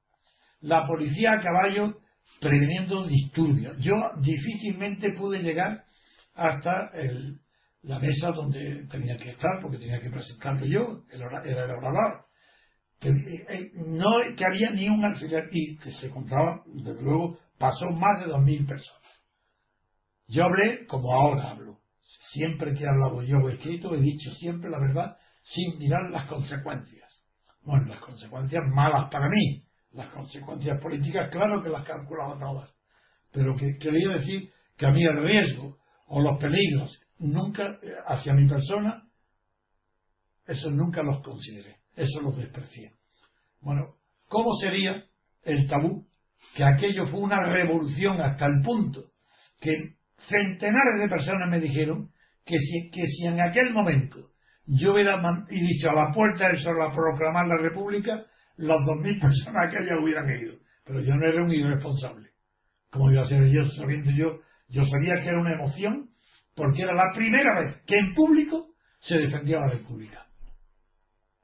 La 0.61 0.87
policía 0.87 1.33
a 1.33 1.41
caballo 1.41 1.99
preveniendo 2.41 3.05
disturbios. 3.05 3.77
Yo 3.79 3.93
difícilmente 4.19 5.13
pude 5.13 5.39
llegar 5.39 5.83
hasta 6.33 6.89
el, 6.93 7.39
la 7.83 7.99
mesa 7.99 8.31
donde 8.31 8.87
tenía 8.89 9.15
que 9.15 9.31
estar, 9.31 9.61
porque 9.61 9.77
tenía 9.77 10.01
que 10.01 10.09
presentarlo 10.09 10.65
yo, 10.65 11.03
el 11.11 11.21
era 11.21 11.65
el 11.65 11.71
orador. 11.71 12.25
Eh, 13.01 13.71
no 13.75 14.19
que 14.35 14.45
había 14.45 14.71
ni 14.71 14.89
un 14.89 15.05
alfiler 15.05 15.49
y 15.51 15.77
que 15.77 15.91
se 15.91 16.09
compraba, 16.09 16.63
desde 16.65 17.03
luego, 17.03 17.37
pasó 17.59 17.85
más 17.91 18.19
de 18.21 18.31
dos 18.31 18.41
mil 18.41 18.65
personas. 18.65 19.03
Yo 20.27 20.45
hablé 20.45 20.85
como 20.87 21.13
ahora 21.13 21.51
hablo. 21.51 21.79
Siempre 22.31 22.73
que 22.73 22.83
he 22.83 22.87
hablado 22.87 23.21
yo 23.23 23.37
o 23.37 23.49
escrito, 23.49 23.93
he 23.93 23.99
dicho 23.99 24.31
siempre 24.31 24.69
la 24.69 24.79
verdad 24.79 25.17
sin 25.43 25.77
mirar 25.77 26.09
las 26.09 26.25
consecuencias. 26.27 27.05
Bueno, 27.61 27.87
las 27.87 28.01
consecuencias 28.01 28.63
malas 28.73 29.09
para 29.11 29.29
mí. 29.29 29.63
Las 29.91 30.11
consecuencias 30.11 30.81
políticas, 30.81 31.29
claro 31.31 31.61
que 31.61 31.69
las 31.69 31.85
calculaba 31.85 32.37
todas. 32.37 32.73
Pero 33.31 33.55
que 33.55 33.77
quería 33.77 34.13
decir 34.13 34.51
que 34.77 34.85
a 34.85 34.91
mí 34.91 35.03
el 35.05 35.21
riesgo 35.23 35.77
o 36.07 36.21
los 36.21 36.37
peligros 36.39 37.01
nunca 37.19 37.63
eh, 37.81 37.95
hacia 38.07 38.33
mi 38.33 38.47
persona, 38.47 39.07
eso 40.45 40.69
nunca 40.69 41.01
los 41.01 41.21
consideré, 41.21 41.77
eso 41.95 42.21
los 42.21 42.37
desprecié. 42.37 42.93
Bueno, 43.61 43.95
¿cómo 44.27 44.53
sería 44.55 45.05
el 45.43 45.67
tabú? 45.67 46.05
Que 46.55 46.63
aquello 46.63 47.07
fue 47.07 47.21
una 47.21 47.41
revolución 47.43 48.19
hasta 48.21 48.45
el 48.45 48.61
punto 48.63 49.11
que 49.59 49.95
centenares 50.27 51.01
de 51.01 51.09
personas 51.09 51.49
me 51.49 51.59
dijeron 51.59 52.09
que 52.45 52.57
si, 52.59 53.25
en 53.25 53.41
aquel 53.41 53.73
momento 53.73 54.31
yo 54.67 54.93
hubiera 54.93 55.19
y 55.49 55.59
dicho 55.59 55.89
a 55.89 55.93
la 55.93 56.11
puerta 56.11 56.47
del 56.47 56.59
sol 56.59 56.81
a 56.81 56.93
proclamar 56.93 57.47
la 57.47 57.57
república, 57.57 58.25
las 58.57 58.77
dos 58.85 58.99
mil 59.01 59.19
personas 59.21 59.71
que 59.71 59.77
allá 59.77 60.01
hubieran 60.01 60.29
ido. 60.29 60.55
Pero 60.83 61.01
yo 61.01 61.15
no 61.15 61.25
era 61.25 61.43
un 61.43 61.51
irresponsable. 61.51 62.29
Como 62.89 63.11
iba 63.11 63.21
a 63.21 63.25
ser 63.25 63.45
yo 63.47 63.65
sabiendo 63.65 64.11
yo? 64.11 64.39
Yo 64.69 64.83
sabía 64.85 65.15
que 65.15 65.29
era 65.29 65.39
una 65.39 65.53
emoción 65.53 66.09
porque 66.55 66.83
era 66.83 66.93
la 66.93 67.11
primera 67.13 67.59
vez 67.59 67.81
que 67.85 67.97
en 67.97 68.13
público 68.13 68.73
se 68.99 69.17
defendía 69.17 69.59
la 69.59 69.71
república. 69.71 70.25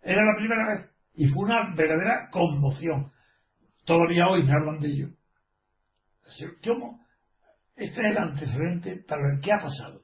Era 0.02 0.24
la 0.24 0.36
primera 0.38 0.68
vez. 0.74 0.90
Y 1.14 1.28
fue 1.28 1.46
una 1.46 1.76
verdadera 1.76 2.30
conmoción. 2.32 3.12
Todavía 3.86 4.28
hoy 4.28 4.44
me 4.44 4.54
hablan 4.54 4.80
de 4.80 4.88
ello. 4.88 5.08
¿Cómo? 6.64 7.01
Este 7.82 8.00
es 8.00 8.12
el 8.12 8.18
antecedente 8.18 9.04
para 9.08 9.24
ver 9.24 9.40
qué 9.42 9.52
ha 9.52 9.58
pasado 9.58 10.04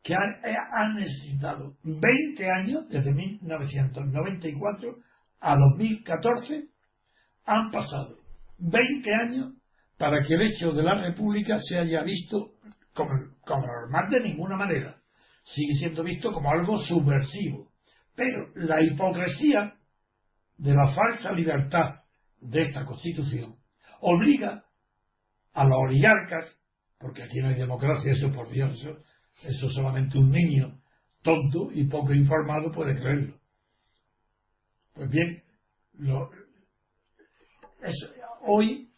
que 0.00 0.14
han, 0.14 0.94
necesitado 0.94 1.74
20 1.82 2.48
años, 2.48 2.88
desde 2.88 3.12
1994 3.12 4.98
a 5.40 5.56
2014, 5.56 6.68
han 7.44 7.72
pasado 7.72 8.18
20 8.58 9.10
años 9.12 9.54
para 9.98 10.22
que 10.22 10.34
el 10.34 10.42
hecho 10.42 10.70
de 10.70 10.84
la 10.84 10.94
República 10.94 11.56
se 11.58 11.80
haya 11.80 12.04
visto 12.04 12.52
como 12.94 13.10
normal 13.66 14.08
de 14.10 14.20
ninguna 14.20 14.56
manera. 14.56 14.96
Sigue 15.42 15.72
siendo 15.74 16.04
visto 16.04 16.30
como 16.30 16.52
algo 16.52 16.78
subversivo. 16.78 17.72
Pero 18.14 18.46
la 18.54 18.80
hipocresía 18.80 19.74
de 20.56 20.72
la 20.72 20.94
falsa 20.94 21.32
libertad 21.32 22.02
de 22.40 22.62
esta 22.62 22.84
Constitución 22.84 23.56
obliga 24.00 24.62
a 25.52 25.64
los 25.64 25.78
oligarcas, 25.88 26.62
porque 26.98 27.22
aquí 27.22 27.38
no 27.40 27.48
hay 27.48 27.56
democracia, 27.56 28.12
eso 28.12 28.32
por 28.32 28.48
Dios, 28.50 28.76
eso 29.42 29.70
solamente 29.70 30.18
un 30.18 30.30
niño 30.30 30.80
tonto 31.22 31.70
y 31.72 31.84
poco 31.84 32.14
informado 32.14 32.70
puede 32.70 32.94
creerlo. 32.94 33.34
Pues 34.94 35.10
bien, 35.10 35.42
hoy, 38.46 38.88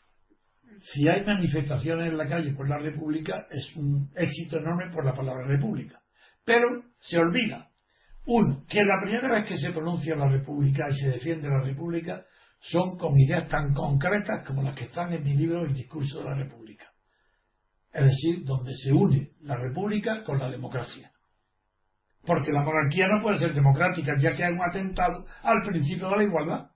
si 0.79 1.09
hay 1.09 1.25
manifestaciones 1.25 2.13
en 2.13 2.19
la 2.19 2.29
calle 2.29 2.53
por 2.53 2.69
la 2.69 2.79
República, 2.79 3.47
es 3.51 3.75
un 3.75 4.11
éxito 4.15 4.59
enorme 4.59 4.93
por 4.93 5.05
la 5.05 5.15
palabra 5.15 5.47
República. 5.47 6.01
Pero 6.45 6.85
se 7.01 7.19
olvida, 7.19 7.69
uno, 8.27 8.65
que 8.69 8.85
la 8.85 9.01
primera 9.03 9.35
vez 9.35 9.47
que 9.47 9.57
se 9.57 9.73
pronuncia 9.73 10.15
la 10.15 10.29
República 10.29 10.87
y 10.89 10.95
se 10.95 11.11
defiende 11.11 11.49
la 11.49 11.63
República 11.63 12.25
son 12.61 12.97
con 12.97 13.19
ideas 13.19 13.49
tan 13.49 13.73
concretas 13.73 14.47
como 14.47 14.63
las 14.63 14.77
que 14.77 14.85
están 14.85 15.13
en 15.13 15.25
mi 15.25 15.35
libro 15.35 15.65
El 15.65 15.75
discurso 15.75 16.19
de 16.19 16.25
la 16.25 16.35
República 16.35 16.88
es 17.93 18.05
decir, 18.05 18.45
donde 18.45 18.75
se 18.75 18.93
une 18.93 19.31
la 19.41 19.57
república 19.57 20.23
con 20.25 20.39
la 20.39 20.51
democracia. 20.51 21.11
Porque 22.27 22.53
la 22.53 22.63
monarquía 22.63 23.07
no 23.09 23.23
puede 23.23 23.39
ser 23.39 23.55
democrática, 23.55 24.17
ya 24.19 24.37
que 24.37 24.45
hay 24.45 24.53
un 24.53 24.63
atentado 24.63 25.25
al 25.43 25.63
principio 25.63 26.11
de 26.11 26.17
la 26.17 26.25
igualdad. 26.25 26.71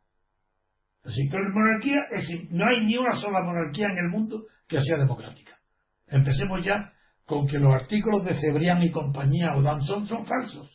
Así 1.04 1.28
que 1.28 1.36
la 1.36 1.48
monarquía 1.48 1.98
es, 2.10 2.28
no 2.50 2.64
hay 2.66 2.86
ni 2.86 2.96
una 2.96 3.12
sola 3.16 3.42
monarquía 3.42 3.86
en 3.86 3.98
el 3.98 4.08
mundo 4.10 4.44
que 4.66 4.80
sea 4.80 4.96
democrática. 4.96 5.58
Empecemos 6.06 6.64
ya 6.64 6.92
con 7.26 7.46
que 7.46 7.58
los 7.58 7.74
artículos 7.74 8.24
de 8.24 8.34
Cebrián 8.40 8.82
y 8.82 8.90
compañía 8.90 9.54
o 9.56 9.62
Danzón 9.62 10.06
son 10.06 10.24
falsos. 10.26 10.70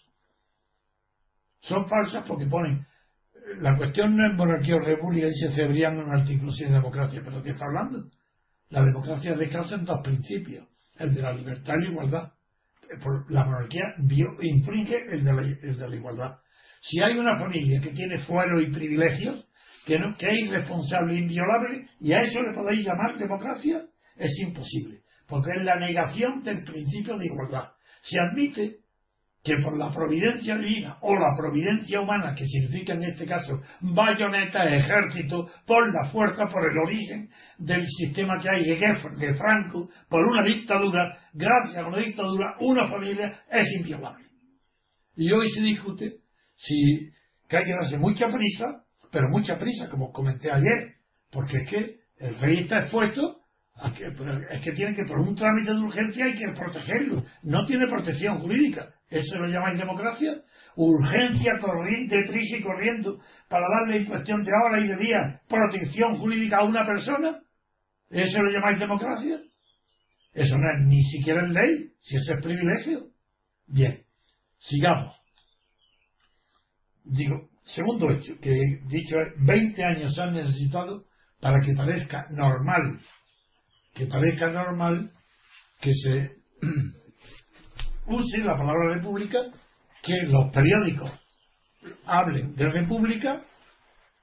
Son 1.62 1.88
falsos 1.88 2.24
porque 2.28 2.46
ponen 2.46 2.86
la 3.60 3.76
cuestión 3.78 4.16
no 4.16 4.30
es 4.30 4.38
monarquía 4.38 4.76
o 4.76 4.80
república, 4.80 5.28
dice 5.28 5.52
Cebrián 5.52 5.94
en 5.94 6.06
un 6.06 6.20
artículo 6.20 6.52
sin 6.52 6.72
democracia, 6.72 7.22
pero 7.24 7.42
¿qué 7.42 7.52
está 7.52 7.66
hablando? 7.66 8.10
La 8.70 8.84
democracia 8.84 9.36
descansa 9.36 9.76
en 9.76 9.86
dos 9.86 10.02
principios, 10.04 10.68
el 10.98 11.14
de 11.14 11.22
la 11.22 11.34
libertad 11.34 11.74
y 11.80 11.84
la 11.86 11.92
igualdad. 11.92 12.32
La 13.30 13.46
monarquía 13.46 13.96
infringe 14.42 14.96
el 15.12 15.24
de, 15.24 15.34
la, 15.88 15.96
igualdad. 15.96 16.38
Si 16.82 17.02
hay 17.02 17.18
una 17.18 17.38
familia 17.38 17.82
que 17.82 17.92
tiene 17.92 18.18
fuero 18.20 18.62
y 18.62 18.72
privilegios, 18.72 19.48
que, 19.86 20.00
no, 20.00 20.16
que 20.18 20.26
es 20.26 20.50
irresponsable 20.50 21.16
e 21.16 21.20
inviolable, 21.20 21.88
y 22.00 22.14
a 22.14 22.22
eso 22.22 22.42
le 22.42 22.54
podéis 22.54 22.86
llamar 22.86 23.18
democracia, 23.18 23.84
es 24.16 24.40
imposible, 24.40 25.02
porque 25.28 25.52
es 25.58 25.66
la 25.66 25.80
negación 25.80 26.44
del 26.44 26.64
principio 26.64 27.18
de 27.18 27.26
igualdad. 27.26 27.72
Se 28.02 28.20
admite 28.20 28.80
que 29.48 29.64
por 29.64 29.78
la 29.78 29.90
providencia 29.92 30.58
divina 30.58 30.98
o 31.02 31.16
la 31.16 31.34
providencia 31.38 32.02
humana, 32.02 32.36
que 32.36 32.46
significa 32.46 32.94
en 32.94 33.04
este 33.04 33.26
caso 33.26 33.62
bayoneta, 33.80 34.66
ejército, 34.66 35.48
por 35.66 35.94
la 35.94 36.10
fuerza, 36.10 36.48
por 36.52 36.70
el 36.70 36.78
origen 36.78 37.30
del 37.58 37.86
sistema 37.88 38.38
que 38.40 38.50
hay 38.50 38.66
de 38.66 39.34
Franco, 39.36 39.90
por 40.10 40.26
una 40.26 40.44
dictadura, 40.44 41.18
gracias 41.34 41.78
a 41.78 41.88
una 41.88 42.00
dictadura, 42.00 42.58
una 42.60 42.88
familia 42.88 43.40
es 43.50 43.68
inviolable. 43.80 44.26
Y 45.16 45.32
hoy 45.32 45.48
se 45.50 45.62
discute 45.62 46.18
si 46.58 47.10
que 47.48 47.58
hay 47.58 47.64
que 47.64 47.72
darse 47.72 47.98
mucha 47.98 48.28
prisa, 48.28 48.84
pero 49.12 49.30
mucha 49.30 49.58
prisa, 49.58 49.90
como 49.90 50.12
comenté 50.12 50.52
ayer, 50.52 50.96
porque 51.32 51.58
es 51.60 51.70
que 51.70 51.96
el 52.20 52.38
rey 52.40 52.60
está 52.64 52.80
expuesto 52.80 53.37
a 53.80 53.94
que, 53.94 54.06
es 54.06 54.64
que 54.64 54.72
tiene 54.72 54.96
que 54.96 55.04
por 55.06 55.20
un 55.20 55.36
trámite 55.36 55.72
de 55.72 55.80
urgencia 55.80 56.26
hay 56.26 56.34
que 56.34 56.52
protegerlo, 56.54 57.24
no 57.44 57.66
tiene 57.66 57.88
protección 57.88 58.40
jurídica 58.40 58.90
¿Eso 59.10 59.38
lo 59.38 59.48
llamáis 59.48 59.80
democracia? 59.80 60.42
Urgencia 60.76 61.54
de 61.54 62.28
prisa 62.28 62.58
y 62.58 62.62
corriendo 62.62 63.20
para 63.50 63.66
darle 63.70 63.98
en 63.98 64.06
cuestión 64.06 64.44
de 64.44 64.52
hora 64.52 64.84
y 64.84 64.88
de 64.90 64.98
día 64.98 65.42
protección 65.48 66.18
jurídica 66.18 66.58
a 66.58 66.66
una 66.66 66.86
persona. 66.86 67.40
¿Eso 68.10 68.42
lo 68.42 68.52
llamáis 68.52 68.80
democracia? 68.80 69.40
Eso 70.34 70.58
no 70.58 70.72
es 70.72 70.88
ni 70.88 71.02
siquiera 71.04 71.46
en 71.46 71.54
ley, 71.54 71.92
si 72.02 72.18
eso 72.18 72.34
es 72.34 72.44
privilegio. 72.44 73.08
Bien, 73.66 74.04
sigamos. 74.60 75.16
Digo, 77.06 77.50
segundo 77.64 78.12
hecho, 78.12 78.38
que 78.42 78.52
dicho 78.88 79.16
20 79.40 79.84
años 79.84 80.20
han 80.20 80.34
necesitado 80.34 81.06
para 81.40 81.60
que 81.62 81.74
parezca 81.74 82.28
normal, 82.30 83.00
que 83.98 84.06
parezca 84.06 84.50
normal 84.52 85.10
que 85.82 85.92
se 85.92 86.38
use 88.06 88.38
la 88.40 88.56
palabra 88.56 88.94
república, 88.96 89.40
que 90.04 90.14
los 90.28 90.52
periódicos 90.52 91.12
hablen 92.06 92.56
de 92.56 92.70
república, 92.70 93.42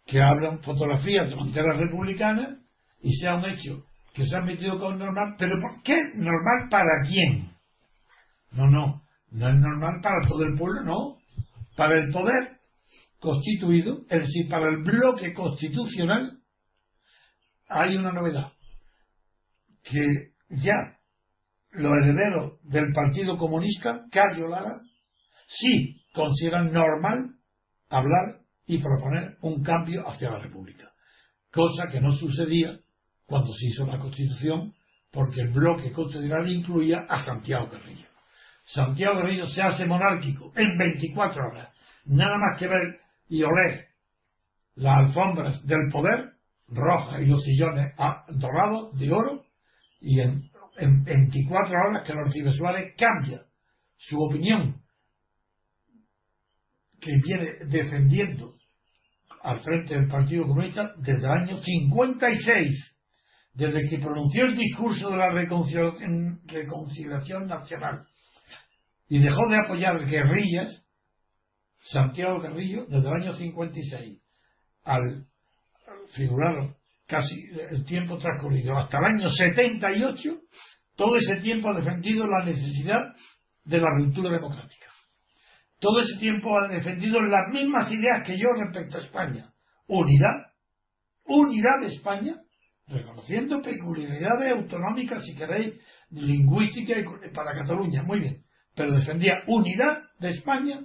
que 0.07 0.23
hablan 0.23 0.63
fotografías 0.63 1.29
de 1.29 1.37
banderas 1.37 1.77
republicanas 1.79 2.57
y 3.03 3.13
sea 3.15 3.35
un 3.35 3.45
hecho 3.47 3.85
que 4.15 4.25
se 4.25 4.37
ha 4.37 4.41
metido 4.43 4.79
con 4.79 4.97
normal, 4.97 5.35
pero 5.39 5.61
¿por 5.61 5.83
qué 5.83 5.97
normal 6.15 6.69
para 6.71 7.03
quién? 7.09 7.51
No, 8.53 8.71
no, 8.71 9.03
no 9.33 9.49
es 9.49 9.57
normal 9.57 10.01
para 10.01 10.21
todo 10.29 10.45
el 10.45 10.57
pueblo, 10.57 10.83
no, 10.83 11.17
para 11.77 11.99
el 12.01 12.13
poder 12.13 12.61
constituido, 13.19 14.03
es 14.09 14.21
decir, 14.21 14.49
para 14.49 14.69
el 14.69 14.85
bloque 14.85 15.33
constitucional, 15.35 16.39
hay 17.69 17.97
una 17.97 18.13
novedad, 18.13 18.53
que 19.85 20.33
ya 20.49 20.99
los 21.73 21.93
herederos 21.99 22.61
del 22.65 22.93
Partido 22.93 23.37
Comunista, 23.37 24.05
Cario 24.11 24.49
Lara, 24.49 24.81
sí 25.47 26.03
consideran 26.13 26.73
normal 26.73 27.31
hablar 27.91 28.41
y 28.67 28.79
proponer 28.79 29.37
un 29.43 29.63
cambio 29.63 30.09
hacia 30.09 30.31
la 30.31 30.39
República, 30.39 30.91
cosa 31.53 31.87
que 31.91 32.01
no 32.01 32.13
sucedía 32.13 32.79
cuando 33.27 33.53
se 33.53 33.67
hizo 33.67 33.87
la 33.87 33.99
Constitución, 33.99 34.73
porque 35.11 35.43
el 35.43 35.53
bloque 35.53 35.93
constitucional 35.93 36.49
incluía 36.49 37.07
a 37.09 37.25
Santiago 37.25 37.69
Carrillo. 37.71 38.07
Santiago 38.65 39.21
Carrillo 39.21 39.47
se 39.47 39.63
hace 39.63 39.87
monárquico 39.87 40.53
en 40.57 40.79
24 40.79 41.47
horas, 41.47 41.69
nada 42.07 42.37
más 42.39 42.59
que 42.59 42.67
ver 42.67 42.99
y 43.29 43.43
oler 43.43 43.89
las 44.77 44.99
alfombras 45.07 45.65
del 45.67 45.91
poder 45.93 46.33
rojas 46.69 47.21
y 47.21 47.27
los 47.27 47.43
sillones 47.43 47.95
dorados 48.29 48.99
de 48.99 49.13
oro 49.13 49.44
y 50.05 50.21
en 50.21 50.55
en 50.77 51.05
24 51.05 51.73
horas 51.89 52.07
que 52.07 52.13
recibe 52.13 52.53
Suárez 52.53 52.95
cambia 52.97 53.43
su 53.97 54.21
opinión 54.21 54.83
que 57.01 57.17
viene 57.17 57.67
defendiendo 57.67 58.55
al 59.43 59.61
frente 59.61 59.95
del 59.95 60.09
Partido 60.09 60.47
Comunista 60.47 60.95
desde 60.97 61.25
el 61.25 61.31
año 61.31 61.59
56, 61.59 62.99
desde 63.53 63.89
que 63.91 63.99
pronunció 63.99 64.47
el 64.47 64.57
discurso 64.57 65.11
de 65.11 65.17
la 65.17 65.31
reconciliación, 65.31 66.41
reconciliación 66.47 67.47
nacional 67.47 68.07
y 69.09 69.19
dejó 69.19 69.49
de 69.49 69.59
apoyar 69.59 70.07
guerrillas, 70.07 70.87
Santiago 71.91 72.41
Carrillo, 72.41 72.87
desde 72.87 73.07
el 73.07 73.23
año 73.23 73.33
56 73.35 74.23
al 74.85 75.27
figurar 76.15 76.75
casi 77.07 77.35
el 77.71 77.85
tiempo 77.85 78.19
transcurrido 78.19 78.77
hasta 78.77 78.99
el 78.99 79.05
año 79.05 79.29
78, 79.29 80.41
todo 80.97 81.17
ese 81.17 81.37
tiempo 81.43 81.71
ha 81.71 81.77
defendido 81.77 82.27
la 82.27 82.45
necesidad 82.45 83.01
de 83.65 83.79
la 83.79 83.89
ruptura 83.97 84.31
democrática. 84.31 84.87
Todo 85.81 86.01
ese 86.01 86.19
tiempo 86.19 86.57
ha 86.59 86.69
defendido 86.69 87.21
las 87.21 87.53
mismas 87.53 87.91
ideas 87.91 88.23
que 88.25 88.39
yo 88.39 88.47
respecto 88.57 88.99
a 88.99 89.01
España. 89.01 89.53
Unidad, 89.87 90.53
unidad 91.27 91.81
de 91.81 91.87
España, 91.89 92.37
reconociendo 92.87 93.61
peculiaridades 93.61 94.53
autonómicas, 94.53 95.23
si 95.25 95.35
queréis, 95.35 95.75
lingüísticas 96.11 97.05
para 97.35 97.55
Cataluña, 97.55 98.03
muy 98.03 98.21
bien, 98.21 98.45
pero 98.75 98.95
defendía 98.95 99.35
unidad 99.47 100.05
de 100.19 100.31
España, 100.31 100.81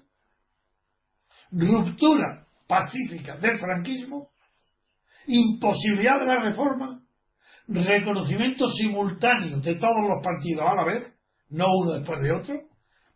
ruptura 1.51 2.45
pacífica 2.67 3.37
del 3.37 3.57
franquismo, 3.57 4.29
imposibilidad 5.29 6.19
de 6.19 6.25
la 6.25 6.43
reforma, 6.43 7.01
reconocimiento 7.67 8.67
simultáneo 8.69 9.59
de 9.61 9.75
todos 9.75 10.09
los 10.09 10.23
partidos 10.23 10.67
a 10.67 10.75
la 10.75 10.83
vez, 10.85 11.15
no 11.49 11.65
uno 11.81 11.93
después 11.93 12.19
de 12.21 12.31
otro, 12.31 12.55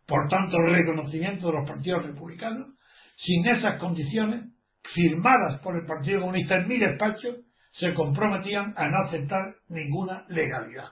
por 0.06 0.28
tanto 0.28 0.56
reconocimiento 0.58 1.48
de 1.48 1.52
los 1.54 1.68
partidos 1.68 2.04
republicanos, 2.06 2.68
sin 3.16 3.46
esas 3.48 3.80
condiciones, 3.80 4.44
firmadas 4.82 5.60
por 5.60 5.76
el 5.76 5.86
Partido 5.86 6.20
Comunista 6.20 6.56
en 6.56 6.68
mi 6.68 6.78
despacho, 6.78 7.36
se 7.72 7.92
comprometían 7.94 8.74
a 8.76 8.86
no 8.86 8.98
aceptar 9.06 9.54
ninguna 9.68 10.24
legalidad, 10.28 10.90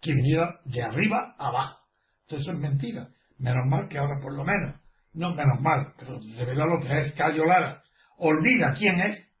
que 0.00 0.14
viniera 0.14 0.60
de 0.64 0.82
arriba 0.82 1.36
abajo. 1.38 1.80
Entonces 2.22 2.48
eso 2.48 2.56
es 2.56 2.60
mentira. 2.60 3.08
Menos 3.38 3.66
mal 3.68 3.88
que 3.88 3.98
ahora 3.98 4.20
por 4.20 4.34
lo 4.34 4.44
menos, 4.44 4.80
no 5.12 5.34
menos 5.34 5.60
mal, 5.60 5.92
pero 5.98 6.18
revela 6.38 6.66
lo 6.66 6.80
que 6.80 6.98
es 6.98 7.12
Cayo 7.14 7.44
Lara. 7.44 7.82
Olvida 8.16 8.72
quién 8.76 9.00
es, 9.00 9.33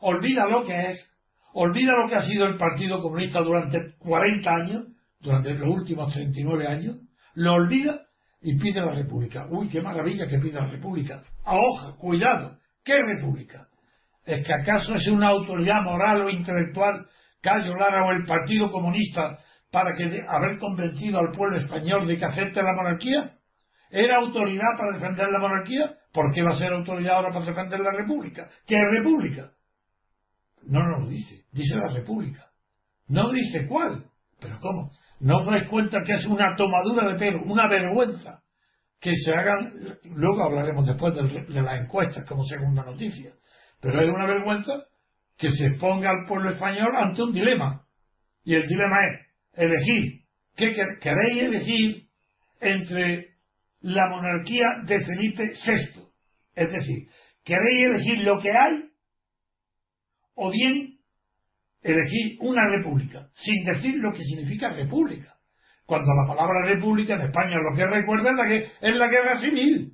olvida 0.00 0.46
lo 0.46 0.64
que 0.64 0.90
es, 0.90 1.18
olvida 1.52 1.92
lo 1.92 2.08
que 2.08 2.16
ha 2.16 2.22
sido 2.22 2.46
el 2.46 2.56
Partido 2.56 3.00
Comunista 3.00 3.40
durante 3.40 3.78
40 3.98 4.50
años, 4.50 4.86
durante 5.20 5.54
los 5.54 5.76
últimos 5.76 6.12
39 6.12 6.66
años, 6.66 6.96
lo 7.34 7.54
olvida 7.54 8.02
y 8.40 8.58
pide 8.58 8.80
la 8.80 8.94
República. 8.94 9.46
Uy, 9.50 9.68
qué 9.68 9.80
maravilla 9.80 10.26
que 10.28 10.38
pide 10.38 10.60
la 10.60 10.66
República. 10.66 11.22
A 11.44 11.56
hoja, 11.56 11.96
cuidado, 11.98 12.58
¿qué 12.84 12.94
República? 12.94 13.68
¿Es 14.24 14.46
que 14.46 14.52
acaso 14.52 14.94
es 14.94 15.08
una 15.08 15.28
autoridad 15.28 15.82
moral 15.82 16.22
o 16.22 16.30
intelectual 16.30 17.06
Cayo 17.40 17.74
Lara 17.76 18.04
o 18.06 18.12
el 18.12 18.24
Partido 18.24 18.70
Comunista 18.70 19.38
para 19.70 19.94
que 19.96 20.04
haber 20.28 20.58
convencido 20.58 21.18
al 21.18 21.30
pueblo 21.32 21.58
español 21.58 22.06
de 22.06 22.18
que 22.18 22.24
acepte 22.24 22.62
la 22.62 22.74
monarquía? 22.74 23.32
¿Era 23.90 24.18
autoridad 24.18 24.76
para 24.76 24.98
defender 24.98 25.26
la 25.28 25.38
monarquía? 25.38 25.94
¿Por 26.12 26.32
qué 26.34 26.42
va 26.42 26.50
a 26.50 26.58
ser 26.58 26.72
autoridad 26.72 27.16
ahora 27.16 27.32
para 27.32 27.46
defender 27.46 27.80
la 27.80 27.92
república? 27.92 28.48
¿Qué 28.66 28.76
república? 28.98 29.50
No 30.66 30.86
nos 30.86 31.08
dice, 31.08 31.44
dice 31.52 31.76
la 31.76 31.92
república. 31.92 32.44
No 33.08 33.30
dice 33.32 33.66
cuál. 33.66 34.04
¿Pero 34.40 34.58
cómo? 34.60 34.90
¿No 35.20 35.38
os 35.38 35.46
dais 35.46 35.68
cuenta 35.68 35.98
que 36.04 36.12
es 36.14 36.26
una 36.26 36.54
tomadura 36.56 37.08
de 37.08 37.18
pelo, 37.18 37.42
una 37.44 37.68
vergüenza? 37.68 38.42
Que 39.00 39.14
se 39.16 39.32
hagan, 39.32 39.98
luego 40.04 40.44
hablaremos 40.44 40.86
después 40.86 41.14
de, 41.14 41.22
de 41.22 41.62
las 41.62 41.80
encuestas 41.80 42.24
como 42.28 42.44
segunda 42.44 42.84
noticia, 42.84 43.32
pero 43.80 44.02
es 44.02 44.08
una 44.08 44.26
vergüenza 44.26 44.72
que 45.36 45.50
se 45.52 45.70
ponga 45.78 46.10
al 46.10 46.26
pueblo 46.26 46.50
español 46.50 46.90
ante 46.96 47.22
un 47.22 47.32
dilema. 47.32 47.84
Y 48.44 48.54
el 48.54 48.66
dilema 48.66 48.96
es, 49.06 49.28
elegir, 49.54 50.22
¿qué 50.56 50.74
queréis 51.00 51.42
elegir 51.42 52.08
entre 52.60 53.34
la 53.80 54.08
monarquía 54.10 54.66
de 54.84 55.04
Felipe 55.04 55.52
VI? 55.64 56.02
Es 56.54 56.72
decir, 56.72 57.08
¿queréis 57.44 57.86
elegir 57.86 58.24
lo 58.24 58.38
que 58.40 58.50
hay? 58.50 58.84
O 60.40 60.52
bien 60.52 60.98
elegir 61.82 62.38
una 62.40 62.62
república, 62.68 63.28
sin 63.34 63.64
decir 63.64 63.96
lo 63.96 64.12
que 64.12 64.22
significa 64.22 64.70
república. 64.70 65.34
Cuando 65.84 66.12
la 66.14 66.28
palabra 66.28 66.64
república 66.64 67.14
en 67.14 67.22
España 67.22 67.56
lo 67.56 67.74
que 67.76 67.84
recuerda 67.84 68.30
es 68.30 68.36
la, 68.36 68.46
que, 68.46 68.88
es 68.88 68.96
la 68.96 69.08
guerra 69.08 69.40
civil. 69.40 69.92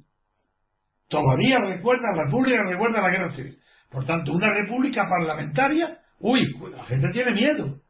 Todavía 1.08 1.58
recuerda, 1.60 2.14
la 2.14 2.24
república 2.24 2.62
recuerda 2.62 3.00
la 3.00 3.10
guerra 3.10 3.30
civil. 3.30 3.58
Por 3.90 4.04
tanto, 4.04 4.32
una 4.32 4.52
república 4.52 5.08
parlamentaria, 5.08 5.98
uy, 6.18 6.40
la 6.76 6.84
gente 6.84 7.08
tiene 7.10 7.32
miedo. 7.32 7.80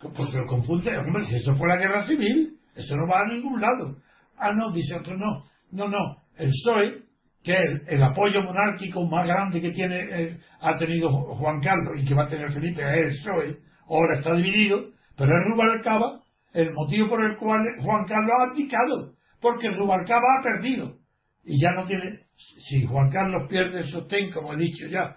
Porque 0.00 0.38
lo 0.38 0.46
confunde, 0.46 0.98
hombre, 0.98 1.24
si 1.26 1.36
eso 1.36 1.54
fue 1.54 1.68
la 1.68 1.76
guerra 1.76 2.02
civil, 2.06 2.58
eso 2.74 2.96
no 2.96 3.06
va 3.06 3.20
a 3.20 3.32
ningún 3.32 3.60
lado. 3.60 3.98
Ah, 4.36 4.52
no, 4.52 4.72
dice 4.72 4.96
otro, 4.96 5.16
no, 5.16 5.44
no, 5.70 5.88
no, 5.88 6.16
el 6.38 6.50
PSOE, 6.50 7.02
que 7.42 7.56
el, 7.88 8.02
apoyo 8.02 8.42
monárquico 8.42 9.04
más 9.06 9.26
grande 9.26 9.60
que 9.60 9.70
tiene, 9.70 9.98
eh, 9.98 10.38
ha 10.60 10.76
tenido 10.76 11.10
Juan 11.10 11.60
Carlos 11.60 12.00
y 12.00 12.04
que 12.04 12.14
va 12.14 12.24
a 12.24 12.28
tener 12.28 12.52
Felipe, 12.52 12.82
es 12.82 13.06
el 13.06 13.08
PSOE, 13.08 13.58
ahora 13.88 14.18
está 14.18 14.32
dividido, 14.34 14.90
pero 15.16 15.32
es 15.36 15.48
Rubalcaba 15.48 16.20
el 16.52 16.72
motivo 16.72 17.08
por 17.08 17.24
el 17.24 17.36
cual 17.38 17.60
Juan 17.80 18.04
Carlos 18.04 18.32
ha 18.38 18.50
abdicado, 18.50 19.12
porque 19.40 19.70
Rubalcaba 19.70 20.22
ha 20.38 20.42
perdido. 20.42 20.96
Y 21.44 21.60
ya 21.60 21.72
no 21.72 21.86
tiene, 21.86 22.20
si 22.36 22.86
Juan 22.86 23.10
Carlos 23.10 23.48
pierde 23.48 23.78
el 23.78 23.86
sostén, 23.86 24.30
como 24.30 24.52
he 24.52 24.56
dicho 24.56 24.86
ya, 24.86 25.16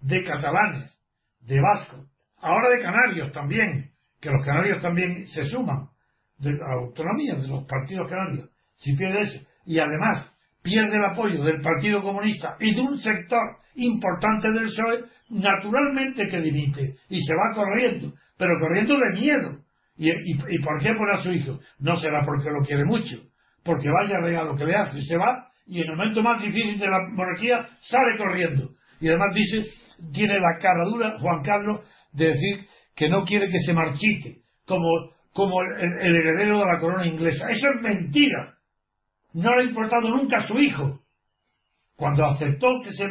de 0.00 0.22
catalanes, 0.22 0.98
de 1.40 1.60
vascos, 1.60 2.06
ahora 2.38 2.68
de 2.70 2.82
canarios 2.82 3.32
también, 3.32 3.90
que 4.20 4.30
los 4.30 4.44
canarios 4.44 4.80
también 4.80 5.26
se 5.26 5.44
suman 5.44 5.88
de 6.38 6.52
la 6.52 6.72
autonomía 6.80 7.34
de 7.34 7.48
los 7.48 7.64
partidos 7.64 8.08
canarios, 8.08 8.48
si 8.76 8.96
pierde 8.96 9.22
eso, 9.22 9.46
y 9.66 9.78
además 9.78 10.34
pierde 10.62 10.96
el 10.96 11.04
apoyo 11.04 11.42
del 11.42 11.60
Partido 11.60 12.02
Comunista 12.02 12.56
y 12.60 12.74
de 12.74 12.80
un 12.80 12.98
sector 12.98 13.40
importante 13.76 14.50
del 14.52 14.64
PSOE, 14.64 15.04
naturalmente 15.30 16.26
que 16.28 16.40
dimite 16.40 16.96
y 17.08 17.20
se 17.20 17.34
va 17.34 17.54
corriendo, 17.54 18.12
pero 18.36 18.52
corriendo 18.60 18.96
de 18.96 19.20
miedo. 19.20 19.58
¿Y, 19.96 20.10
y, 20.10 20.58
por 20.62 20.80
qué 20.80 20.94
pone 20.94 21.12
a 21.12 21.18
su 21.18 21.30
hijo? 21.30 21.58
No 21.78 21.94
será 21.96 22.22
porque 22.24 22.50
lo 22.50 22.64
quiere 22.64 22.84
mucho, 22.84 23.16
porque 23.62 23.88
vaya 23.90 24.18
regalo 24.18 24.56
que 24.56 24.64
le 24.64 24.74
hace, 24.74 24.98
y 24.98 25.02
se 25.02 25.16
va 25.18 25.50
y 25.70 25.80
en 25.80 25.88
el 25.88 25.96
momento 25.96 26.20
más 26.20 26.42
difícil 26.42 26.80
de 26.80 26.88
la 26.88 26.98
monarquía 27.12 27.64
sale 27.80 28.18
corriendo. 28.18 28.70
Y 29.00 29.06
además 29.06 29.32
dice, 29.32 29.62
tiene 30.12 30.34
la 30.34 30.58
cara 30.60 30.84
dura 30.84 31.16
Juan 31.20 31.42
Carlos 31.42 31.82
de 32.12 32.26
decir 32.26 32.66
que 32.96 33.08
no 33.08 33.22
quiere 33.22 33.48
que 33.50 33.60
se 33.60 33.72
marchite 33.72 34.38
como, 34.66 35.12
como 35.32 35.62
el, 35.62 36.16
heredero 36.16 36.58
de 36.58 36.64
la 36.64 36.80
corona 36.80 37.06
inglesa. 37.06 37.48
Eso 37.50 37.68
es 37.72 37.82
mentira. 37.82 38.54
No 39.34 39.54
le 39.54 39.62
ha 39.62 39.64
importado 39.64 40.08
nunca 40.08 40.38
a 40.38 40.46
su 40.46 40.58
hijo. 40.58 41.00
Cuando 41.96 42.26
aceptó 42.26 42.68
que 42.82 42.92
se 42.92 43.06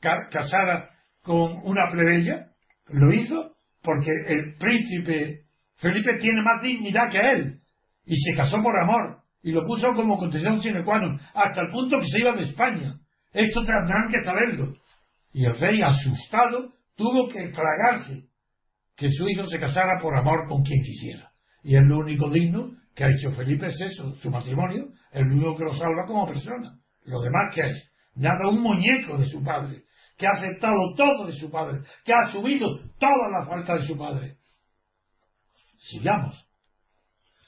casara 0.00 0.90
con 1.22 1.60
una 1.64 1.90
plebeya, 1.90 2.48
lo 2.88 3.12
hizo 3.12 3.52
porque 3.82 4.10
el 4.26 4.56
príncipe 4.56 5.42
Felipe 5.76 6.18
tiene 6.18 6.42
más 6.42 6.62
dignidad 6.62 7.10
que 7.10 7.18
él 7.18 7.60
y 8.04 8.16
se 8.16 8.34
casó 8.36 8.62
por 8.62 8.78
amor 8.80 9.22
y 9.42 9.52
lo 9.52 9.66
puso 9.66 9.92
como 9.94 10.16
condición 10.16 10.60
sine 10.60 10.84
qua 10.84 10.98
non 10.98 11.18
hasta 11.34 11.62
el 11.62 11.70
punto 11.70 11.98
que 11.98 12.06
se 12.06 12.20
iba 12.20 12.32
de 12.32 12.42
España. 12.42 12.94
Esto 13.32 13.64
tendrán 13.64 14.08
que 14.10 14.20
saberlo. 14.20 14.74
Y 15.32 15.44
el 15.44 15.58
rey, 15.58 15.82
asustado, 15.82 16.72
tuvo 16.96 17.28
que 17.28 17.48
tragarse 17.48 18.28
que 18.96 19.10
su 19.10 19.28
hijo 19.28 19.46
se 19.46 19.58
casara 19.58 19.98
por 20.00 20.16
amor 20.16 20.46
con 20.48 20.62
quien 20.62 20.82
quisiera. 20.82 21.32
Y 21.64 21.76
es 21.76 21.82
lo 21.82 21.98
único 21.98 22.30
digno 22.30 22.70
que 22.94 23.04
ha 23.04 23.10
hecho 23.10 23.30
Felipe 23.32 23.66
es 23.66 23.80
eso, 23.80 24.14
su 24.16 24.30
matrimonio, 24.30 24.88
es 25.10 25.22
lo 25.22 25.34
único 25.34 25.56
que 25.56 25.64
lo 25.64 25.72
salva 25.72 26.04
como 26.06 26.26
persona. 26.26 26.78
Lo 27.04 27.20
demás 27.20 27.54
que 27.54 27.62
es, 27.62 27.92
nada 28.14 28.48
un 28.48 28.60
muñeco 28.60 29.16
de 29.16 29.26
su 29.26 29.42
padre, 29.42 29.84
que 30.16 30.26
ha 30.26 30.30
aceptado 30.36 30.94
todo 30.96 31.26
de 31.26 31.32
su 31.32 31.50
padre, 31.50 31.80
que 32.04 32.12
ha 32.12 32.28
asumido 32.28 32.68
toda 32.98 33.30
la 33.38 33.46
falta 33.46 33.74
de 33.76 33.82
su 33.82 33.96
padre. 33.96 34.36
Sigamos. 35.78 36.48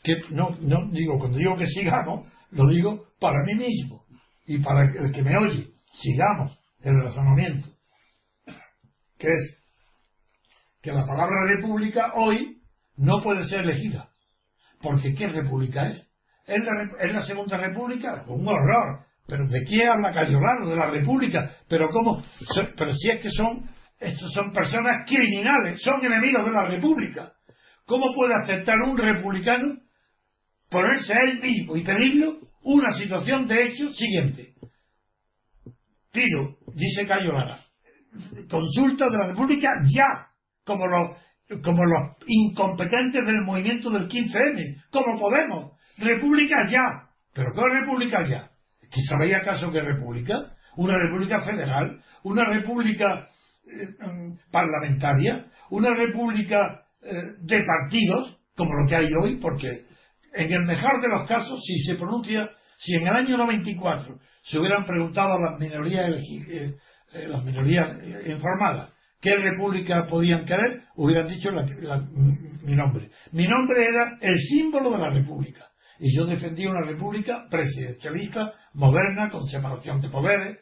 Que 0.02 0.16
no, 0.30 0.50
no 0.60 0.90
digo, 0.90 1.18
cuando 1.18 1.38
digo 1.38 1.56
que 1.56 1.66
sigamos, 1.66 2.26
lo 2.50 2.66
digo 2.68 3.06
para 3.20 3.42
mí 3.44 3.54
mismo 3.54 4.04
y 4.46 4.58
para 4.58 4.84
el 4.84 5.12
que 5.12 5.22
me 5.22 5.36
oye. 5.36 5.68
Sigamos 5.92 6.58
el 6.80 7.00
razonamiento. 7.00 7.68
Que 9.18 9.28
es 9.28 9.64
que 10.82 10.92
la 10.92 11.06
palabra 11.06 11.46
república 11.46 12.12
hoy 12.14 12.60
no 12.96 13.20
puede 13.22 13.46
ser 13.46 13.60
elegida. 13.60 14.10
Porque 14.84 15.14
¿qué 15.14 15.28
república 15.28 15.88
es? 15.88 16.08
¿Es 16.46 16.60
la, 17.12 17.20
segunda 17.22 17.56
república? 17.56 18.24
Un 18.28 18.46
horror. 18.46 19.06
¿Pero 19.26 19.48
de 19.48 19.64
qué 19.64 19.86
habla 19.86 20.12
Cayolano? 20.12 20.68
De 20.68 20.76
la 20.76 20.90
república. 20.90 21.50
¿Pero 21.68 21.88
cómo? 21.88 22.22
Pero 22.76 22.92
si 22.92 23.10
es 23.10 23.22
que 23.22 23.30
son, 23.30 23.68
estos 23.98 24.30
son 24.32 24.52
personas 24.52 25.06
criminales, 25.06 25.80
son 25.82 26.04
enemigos 26.04 26.44
de 26.44 26.52
la 26.52 26.68
república. 26.68 27.32
¿Cómo 27.86 28.14
puede 28.14 28.34
aceptar 28.42 28.76
un 28.86 28.98
republicano 28.98 29.78
ponerse 30.74 31.14
a 31.14 31.18
él 31.30 31.40
mismo 31.40 31.76
y 31.76 31.84
pedirlo 31.84 32.38
una 32.64 32.90
situación 32.92 33.46
de 33.46 33.64
hecho 33.64 33.90
siguiente. 33.90 34.54
Pido, 36.12 36.56
dice 36.74 37.06
Cayo 37.06 37.32
Lara, 37.32 37.58
consulta 38.50 39.06
de 39.06 39.18
la 39.18 39.26
República 39.28 39.68
ya, 39.84 40.28
como 40.64 40.86
los, 40.86 41.16
como 41.62 41.84
los 41.84 42.16
incompetentes 42.26 43.26
del 43.26 43.42
movimiento 43.42 43.90
del 43.90 44.08
15M, 44.08 44.82
como 44.90 45.18
Podemos, 45.18 45.72
República 45.98 46.56
ya. 46.70 47.08
¿Pero 47.34 47.52
qué 47.52 47.60
República 47.80 48.26
ya? 48.26 48.50
¿Que 48.80 49.02
sabéis 49.08 49.34
acaso 49.34 49.70
qué 49.70 49.80
República? 49.80 50.38
¿Una 50.76 50.96
República 50.96 51.40
federal? 51.40 52.00
¿Una 52.22 52.44
República 52.44 53.28
eh, 53.66 53.88
mm, 54.00 54.50
parlamentaria? 54.50 55.46
¿Una 55.70 55.94
República 55.94 56.84
eh, 57.02 57.12
de 57.40 57.64
partidos? 57.64 58.38
Como 58.56 58.72
lo 58.72 58.88
que 58.88 58.96
hay 58.96 59.12
hoy, 59.20 59.36
porque 59.36 59.84
en 60.32 60.52
el 60.52 60.64
mejor 60.64 61.00
de 61.02 61.08
los 61.08 61.28
casos, 61.28 61.60
si 61.64 61.78
se 61.80 61.96
pronuncia, 61.96 62.48
si 62.78 62.94
en 62.94 63.06
el 63.06 63.16
año 63.16 63.36
94 63.36 64.18
se 64.42 64.58
hubieran 64.58 64.84
preguntado 64.84 65.34
a 65.34 65.50
las 65.50 65.60
minorías, 65.60 66.12
eh, 66.12 66.76
eh, 67.14 67.28
las 67.28 67.44
minorías 67.44 67.96
informadas 68.26 68.93
qué 69.24 69.34
república 69.36 70.06
podían 70.06 70.44
querer, 70.44 70.82
hubieran 70.96 71.26
dicho 71.26 71.50
mi 71.50 72.76
nombre. 72.76 73.08
Mi 73.32 73.48
nombre 73.48 73.82
era 73.82 74.18
el 74.20 74.38
símbolo 74.38 74.90
de 74.90 74.98
la 74.98 75.08
república. 75.08 75.64
Y 75.98 76.14
yo 76.14 76.26
defendía 76.26 76.68
una 76.68 76.86
república 76.86 77.46
presidencialista, 77.50 78.52
moderna, 78.74 79.30
con 79.30 79.46
separación 79.46 80.02
de 80.02 80.10
poderes, 80.10 80.58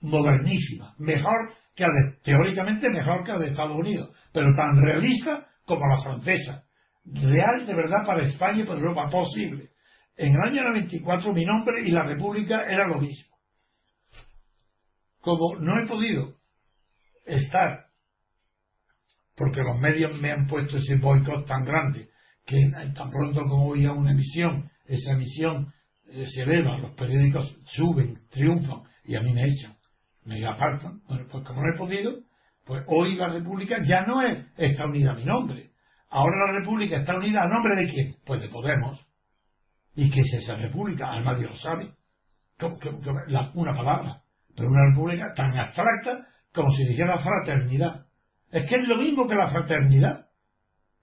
modernísima, 0.00 0.94
mejor 0.98 1.52
que 1.74 1.84
la 1.84 1.92
de, 1.92 2.18
teóricamente 2.22 2.88
mejor 2.88 3.24
que 3.24 3.32
la 3.32 3.38
de 3.38 3.50
Estados 3.50 3.76
Unidos, 3.76 4.10
pero 4.32 4.54
tan 4.54 4.80
realista 4.80 5.48
como 5.64 5.84
la 5.88 6.00
francesa, 6.00 6.64
real 7.04 7.66
de 7.66 7.74
verdad 7.74 8.06
para 8.06 8.22
España 8.22 8.62
y 8.62 8.66
para 8.66 8.78
Europa 8.78 9.10
posible. 9.10 9.70
En 10.16 10.34
el 10.34 10.40
año 10.40 10.62
94 10.68 11.32
mi 11.32 11.44
nombre 11.44 11.82
y 11.84 11.90
la 11.90 12.04
República 12.04 12.62
era 12.62 12.86
lo 12.86 13.00
mismo. 13.00 13.36
Como 15.20 15.56
no 15.58 15.82
he 15.82 15.88
podido 15.88 16.36
estar, 17.24 17.87
porque 19.38 19.62
los 19.62 19.78
medios 19.78 20.20
me 20.20 20.32
han 20.32 20.46
puesto 20.46 20.76
ese 20.76 20.96
boicot 20.96 21.46
tan 21.46 21.64
grande, 21.64 22.08
que 22.44 22.58
tan 22.94 23.10
pronto 23.10 23.40
como 23.42 23.66
voy 23.66 23.86
a 23.86 23.92
una 23.92 24.12
emisión, 24.12 24.70
esa 24.84 25.12
emisión 25.12 25.72
eh, 26.06 26.26
se 26.26 26.42
eleva, 26.42 26.78
los 26.78 26.94
periódicos 26.94 27.56
suben, 27.66 28.18
triunfan 28.30 28.82
y 29.04 29.14
a 29.14 29.20
mí 29.20 29.32
me 29.32 29.44
echan, 29.44 29.76
me 30.24 30.44
apartan. 30.46 31.00
Bueno, 31.08 31.26
pues 31.30 31.44
como 31.44 31.62
no 31.62 31.72
he 31.72 31.78
podido, 31.78 32.12
pues 32.66 32.82
hoy 32.88 33.14
la 33.16 33.28
República 33.28 33.76
ya 33.86 34.02
no 34.02 34.22
es, 34.22 34.44
está 34.56 34.86
unida 34.86 35.12
a 35.12 35.14
mi 35.14 35.24
nombre, 35.24 35.68
Ahora 36.10 36.46
la 36.46 36.58
República 36.60 36.96
está 36.96 37.16
unida 37.16 37.42
a 37.42 37.48
nombre 37.48 37.76
de 37.76 37.86
quién? 37.92 38.16
Pues 38.24 38.40
de 38.40 38.48
Podemos. 38.48 38.98
¿Y 39.94 40.10
qué 40.10 40.20
es 40.20 40.42
esa 40.42 40.56
República? 40.56 41.10
Al 41.10 41.24
nadie 41.24 41.46
lo 41.46 41.56
sabe. 41.56 41.92
una 43.54 43.74
palabra. 43.74 44.22
Pero 44.56 44.70
una 44.70 44.88
República 44.88 45.32
tan 45.36 45.56
abstracta 45.58 46.26
como 46.52 46.70
si 46.70 46.86
dijera 46.86 47.18
fraternidad. 47.18 48.06
Es 48.50 48.68
que 48.68 48.76
es 48.76 48.88
lo 48.88 48.96
mismo 48.96 49.28
que 49.28 49.34
la 49.34 49.48
fraternidad. 49.48 50.26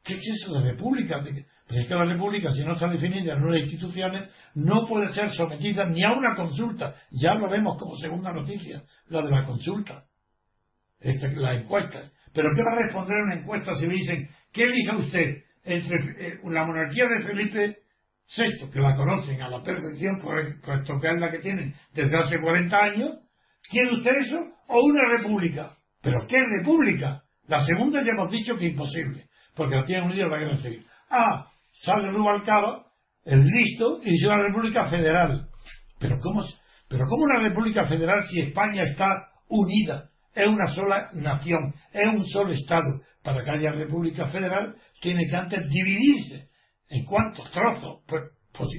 ¿Qué 0.04 0.14
es 0.16 0.24
eso 0.42 0.60
de 0.60 0.72
República? 0.72 1.20
Pues 1.22 1.82
es 1.82 1.88
que 1.88 1.96
la 1.96 2.06
República, 2.06 2.52
si 2.52 2.64
no 2.64 2.74
está 2.74 2.88
definida 2.88 3.34
en 3.34 3.44
unas 3.44 3.62
instituciones, 3.62 4.30
no 4.54 4.86
puede 4.88 5.10
ser 5.10 5.30
sometida 5.30 5.86
ni 5.86 6.04
a 6.04 6.12
una 6.12 6.36
consulta. 6.36 6.96
Ya 7.12 7.34
lo 7.34 7.50
vemos 7.50 7.78
como 7.80 7.96
segunda 7.96 8.32
noticia, 8.32 8.84
la 9.08 9.22
de 9.24 9.32
la 9.32 9.46
consulta. 9.46 10.06
Esta, 11.00 11.28
la 11.28 11.56
encuesta. 11.56 12.04
Pero 12.34 12.50
¿qué 12.56 12.62
va 12.64 12.78
a 12.78 12.84
responder 12.84 13.18
una 13.24 13.36
encuesta 13.36 13.76
si 13.76 13.88
le 13.88 13.96
dicen 13.96 14.30
¿Qué 14.56 14.64
elija 14.64 14.96
usted 14.96 15.44
entre 15.66 15.98
eh, 16.28 16.40
la 16.46 16.66
monarquía 16.66 17.04
de 17.10 17.24
Felipe 17.24 17.78
VI, 18.38 18.70
que 18.72 18.80
la 18.80 18.96
conocen 18.96 19.42
a 19.42 19.50
la 19.50 19.62
perfección, 19.62 20.22
puesto 20.22 21.00
que 21.00 21.08
es 21.08 21.20
la 21.20 21.30
que 21.30 21.40
tienen 21.40 21.76
desde 21.94 22.18
hace 22.18 22.40
40 22.40 22.78
años? 22.78 23.20
¿Quiere 23.70 23.98
usted 23.98 24.12
eso? 24.22 24.38
¿O 24.70 24.82
una 24.86 25.02
república? 25.18 25.76
¿Pero 26.02 26.26
qué 26.28 26.38
república? 26.60 27.25
La 27.48 27.64
segunda 27.64 28.02
ya 28.02 28.12
hemos 28.12 28.32
dicho 28.32 28.56
que 28.56 28.68
imposible, 28.68 29.28
porque 29.56 29.76
la 29.76 29.84
tienen 29.84 30.10
unida 30.10 30.28
la 30.28 30.38
guerra 30.38 30.58
civil. 30.58 30.86
Ah, 31.10 31.48
sale 31.72 32.12
Rubalcaba, 32.12 32.86
el 33.26 33.44
listo, 33.44 34.00
y 34.04 34.12
dice 34.12 34.28
una 34.28 34.44
república 34.44 34.86
federal. 34.86 35.48
¿Pero 36.00 36.20
cómo, 36.20 36.44
¿Pero 36.88 37.06
cómo 37.08 37.24
una 37.24 37.40
república 37.40 37.86
federal 37.86 38.24
si 38.30 38.42
España 38.42 38.84
está 38.84 39.08
unida? 39.50 40.10
Es 40.34 40.48
una 40.48 40.66
sola 40.68 41.10
nación, 41.14 41.74
es 41.94 42.08
un 42.08 42.26
solo 42.26 42.52
Estado. 42.52 43.02
Para 43.24 43.44
que 43.44 43.50
haya 43.50 43.72
República 43.72 44.28
Federal, 44.28 44.76
tiene 45.02 45.28
que 45.28 45.36
antes 45.36 45.60
dividirse. 45.68 46.50
¿En 46.90 47.06
cuántos 47.06 47.50
trozos? 47.52 48.04
Pues, 48.08 48.22
pues 48.56 48.70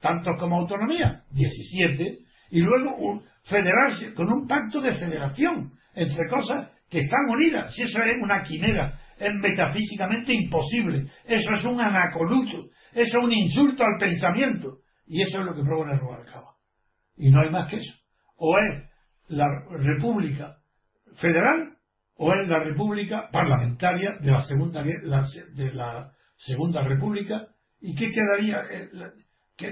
tantos 0.00 0.36
como 0.38 0.56
autonomía, 0.56 1.22
17. 1.30 2.18
Y 2.50 2.60
luego 2.60 2.96
un, 2.96 3.24
federarse 3.44 4.12
con 4.14 4.30
un 4.30 4.46
pacto 4.46 4.80
de 4.80 4.96
federación 4.96 5.72
entre 5.94 6.28
cosas 6.28 6.70
que 6.88 7.00
están 7.00 7.28
unidas. 7.28 7.74
Si 7.74 7.82
eso 7.82 7.98
es 8.00 8.16
una 8.22 8.42
quimera, 8.42 8.98
es 9.18 9.32
metafísicamente 9.34 10.32
imposible. 10.32 11.10
Eso 11.24 11.52
es 11.52 11.64
un 11.64 11.80
anacoluto. 11.80 12.68
Eso 12.92 13.18
es 13.18 13.24
un 13.24 13.32
insulto 13.32 13.84
al 13.84 13.98
pensamiento. 13.98 14.78
Y 15.06 15.22
eso 15.22 15.40
es 15.40 15.46
lo 15.46 15.54
que 15.54 15.62
propone 15.62 15.98
Rubalcaba. 15.98 16.54
Y 17.16 17.30
no 17.30 17.42
hay 17.42 17.50
más 17.50 17.68
que 17.68 17.76
eso. 17.76 17.94
O 18.36 18.56
es 18.58 18.90
la 19.28 19.46
República 19.70 20.56
federal 21.16 21.76
o 22.16 22.32
es 22.32 22.48
la 22.48 22.58
república 22.60 23.28
parlamentaria 23.30 24.12
de 24.20 24.30
la 24.30 24.40
segunda 24.42 24.82
de 24.82 25.72
la 25.72 26.12
segunda 26.36 26.82
república 26.82 27.48
y 27.80 27.94
qué 27.94 28.10
quedaría 28.10 28.60
eh, 28.70 28.88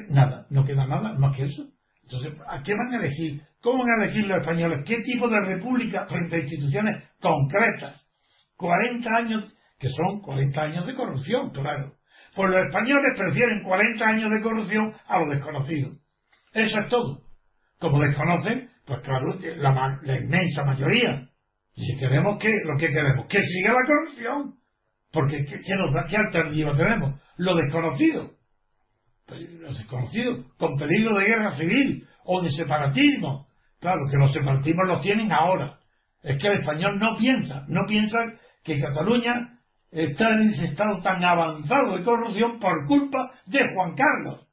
nada 0.08 0.46
no 0.50 0.64
queda 0.64 0.86
nada 0.86 1.14
más 1.14 1.36
que 1.36 1.44
eso 1.44 1.70
entonces 2.04 2.32
a 2.48 2.62
qué 2.62 2.72
van 2.72 2.94
a 2.94 3.04
elegir 3.04 3.42
cómo 3.60 3.78
van 3.78 4.00
a 4.00 4.04
elegir 4.04 4.26
los 4.26 4.40
españoles 4.40 4.82
qué 4.86 5.02
tipo 5.02 5.28
de 5.28 5.40
república 5.40 6.06
frente 6.06 6.36
a 6.36 6.40
instituciones 6.40 7.02
concretas 7.20 8.06
40 8.56 9.10
años 9.18 9.56
que 9.78 9.88
son 9.88 10.20
40 10.20 10.62
años 10.62 10.86
de 10.86 10.94
corrupción 10.94 11.50
claro. 11.50 11.94
Pues 12.36 12.50
los 12.52 12.64
españoles 12.64 13.18
prefieren 13.18 13.62
40 13.62 14.04
años 14.04 14.30
de 14.30 14.42
corrupción 14.42 14.94
a 15.06 15.18
lo 15.18 15.30
desconocido 15.30 15.92
eso 16.54 16.80
es 16.80 16.88
todo. 16.88 17.22
Como 17.80 18.00
desconocen 18.00 18.70
pues 18.86 19.00
claro 19.00 19.36
la, 19.56 19.98
la 20.02 20.16
inmensa 20.16 20.64
mayoría. 20.64 21.28
Y 21.74 21.84
si 21.84 21.98
queremos 21.98 22.38
que, 22.38 22.48
lo 22.64 22.76
que 22.78 22.88
queremos, 22.88 23.26
que 23.26 23.42
siga 23.42 23.72
la 23.72 23.86
corrupción. 23.86 24.54
Porque 25.10 25.44
¿qué, 25.44 25.74
nos 25.76 25.92
da, 25.92 26.06
qué 26.08 26.16
alternativa 26.16 26.72
tenemos? 26.72 27.20
Lo 27.38 27.54
desconocido. 27.56 28.30
Con 30.58 30.76
peligro 30.76 31.16
de 31.16 31.26
guerra 31.26 31.56
civil 31.56 32.06
o 32.24 32.42
de 32.42 32.50
separatismo. 32.50 33.46
Claro, 33.80 34.00
que 34.10 34.16
los 34.16 34.32
separatismos 34.32 34.88
los 34.88 35.02
tienen 35.02 35.32
ahora. 35.32 35.78
Es 36.22 36.40
que 36.40 36.48
el 36.48 36.60
español 36.60 36.98
no 36.98 37.16
piensa, 37.18 37.64
no 37.68 37.80
piensa 37.86 38.18
que 38.62 38.80
Cataluña 38.80 39.58
está 39.90 40.30
en 40.34 40.48
ese 40.48 40.66
estado 40.66 41.00
tan 41.02 41.22
avanzado 41.22 41.96
de 41.96 42.02
corrupción 42.02 42.58
por 42.58 42.86
culpa 42.86 43.30
de 43.46 43.60
Juan 43.74 43.94
Carlos, 43.94 44.46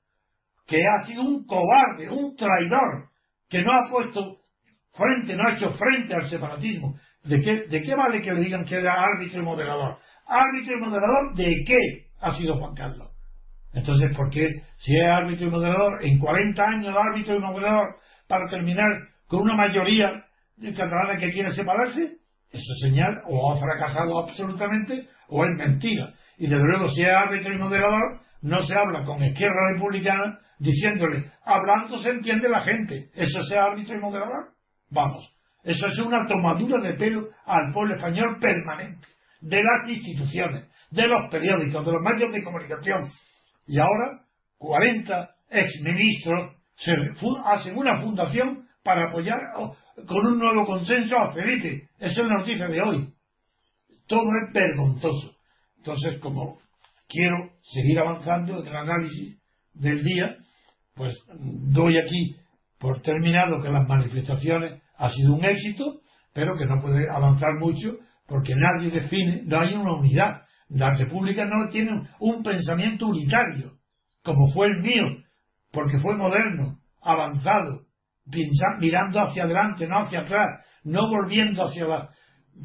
que 0.67 0.77
ha 0.77 1.03
sido 1.05 1.21
un 1.21 1.45
cobarde, 1.45 2.09
un 2.09 2.35
traidor, 2.35 3.09
que 3.49 3.63
no 3.63 3.71
ha 3.71 3.89
puesto 3.89 4.37
frente, 4.91 5.35
no 5.35 5.43
ha 5.47 5.53
hecho 5.53 5.71
frente 5.71 6.13
al 6.13 6.29
separatismo, 6.29 6.97
¿De 7.23 7.39
qué, 7.39 7.67
¿De 7.67 7.81
qué 7.81 7.95
vale 7.95 8.21
que 8.21 8.31
le 8.31 8.41
digan 8.41 8.65
que 8.65 8.75
era 8.75 8.95
árbitro 8.99 9.41
y 9.41 9.45
moderador? 9.45 9.99
¿Árbitro 10.25 10.75
y 10.75 10.79
moderador 10.79 11.35
de 11.35 11.63
qué 11.65 11.77
ha 12.19 12.33
sido 12.33 12.57
Juan 12.57 12.73
Carlos? 12.73 13.10
Entonces, 13.73 14.15
¿por 14.15 14.29
qué 14.29 14.47
si 14.77 14.97
es 14.97 15.07
árbitro 15.07 15.47
y 15.47 15.51
moderador, 15.51 16.03
en 16.05 16.19
40 16.19 16.63
años 16.63 16.93
de 16.93 16.99
árbitro 16.99 17.35
y 17.35 17.39
moderador, 17.39 17.95
para 18.27 18.47
terminar 18.49 18.87
con 19.27 19.41
una 19.41 19.55
mayoría 19.55 20.25
de 20.57 20.73
catalanes 20.73 21.19
que 21.19 21.31
quiere 21.31 21.51
separarse? 21.51 22.17
Eso 22.51 22.73
es 22.73 22.79
señal, 22.81 23.21
o 23.27 23.53
ha 23.53 23.57
fracasado 23.57 24.19
absolutamente, 24.19 25.07
o 25.29 25.45
es 25.45 25.57
mentira. 25.57 26.13
Y 26.37 26.47
desde 26.47 26.63
luego, 26.63 26.87
si 26.89 27.01
es 27.01 27.15
árbitro 27.15 27.53
y 27.53 27.57
moderador, 27.57 28.19
no 28.41 28.61
se 28.61 28.75
habla 28.75 29.05
con 29.05 29.23
izquierda 29.23 29.73
republicana 29.73 30.39
diciéndole, 30.59 31.31
hablando 31.45 31.97
se 31.97 32.09
entiende 32.09 32.49
la 32.49 32.61
gente. 32.61 33.09
¿Eso 33.15 33.39
es 33.39 33.51
árbitro 33.53 33.95
y 33.95 34.01
moderador? 34.01 34.49
Vamos. 34.89 35.33
Eso 35.63 35.87
es 35.87 35.99
una 35.99 36.27
tomadura 36.27 36.81
de 36.81 36.93
pelo 36.95 37.29
al 37.45 37.71
pueblo 37.73 37.95
español 37.95 38.37
permanente, 38.39 39.07
de 39.41 39.61
las 39.61 39.89
instituciones, 39.89 40.67
de 40.89 41.07
los 41.07 41.31
periódicos, 41.31 41.85
de 41.85 41.91
los 41.91 42.01
medios 42.01 42.31
de 42.31 42.43
comunicación. 42.43 43.01
Y 43.67 43.79
ahora, 43.79 44.25
40 44.57 45.29
exministros 45.49 46.55
se 46.75 46.93
hacen 47.45 47.77
una 47.77 48.01
fundación 48.01 48.67
para 48.83 49.09
apoyar 49.09 49.37
con 50.07 50.25
un 50.25 50.39
nuevo 50.39 50.65
consenso 50.65 51.17
a 51.17 51.33
Felipe. 51.33 51.89
Esa 51.99 52.21
es 52.21 52.27
la 52.27 52.37
noticia 52.37 52.67
de 52.67 52.81
hoy. 52.81 53.13
Todo 54.07 54.23
es 54.23 54.53
vergonzoso. 54.53 55.35
Entonces, 55.77 56.19
como 56.19 56.59
quiero 57.07 57.51
seguir 57.61 57.99
avanzando 57.99 58.61
en 58.61 58.67
el 58.67 58.75
análisis 58.75 59.41
del 59.73 60.03
día, 60.03 60.37
pues 60.95 61.15
doy 61.33 61.97
aquí 61.97 62.35
por 62.79 63.01
terminado 63.01 63.61
que 63.61 63.69
las 63.69 63.87
manifestaciones 63.87 64.81
ha 64.97 65.09
sido 65.09 65.33
un 65.33 65.45
éxito, 65.45 66.01
pero 66.33 66.57
que 66.57 66.65
no 66.65 66.81
puede 66.81 67.09
avanzar 67.09 67.53
mucho 67.59 67.97
porque 68.27 68.53
nadie 68.55 68.89
define, 68.91 69.43
no 69.45 69.59
hay 69.59 69.73
una 69.73 69.93
unidad. 69.93 70.41
La 70.73 70.95
República 70.95 71.43
no 71.45 71.69
tiene 71.69 72.07
un 72.19 72.43
pensamiento 72.43 73.07
unitario, 73.07 73.73
como 74.23 74.51
fue 74.53 74.67
el 74.67 74.81
mío 74.81 75.05
porque 75.71 75.99
fue 75.99 76.15
moderno, 76.15 76.79
avanzado, 77.01 77.83
mirando 78.79 79.21
hacia 79.21 79.43
adelante, 79.43 79.87
no 79.87 79.99
hacia 79.99 80.21
atrás, 80.21 80.65
no 80.83 81.09
volviendo 81.09 81.63
hacia 81.63 81.87
la 81.87 82.09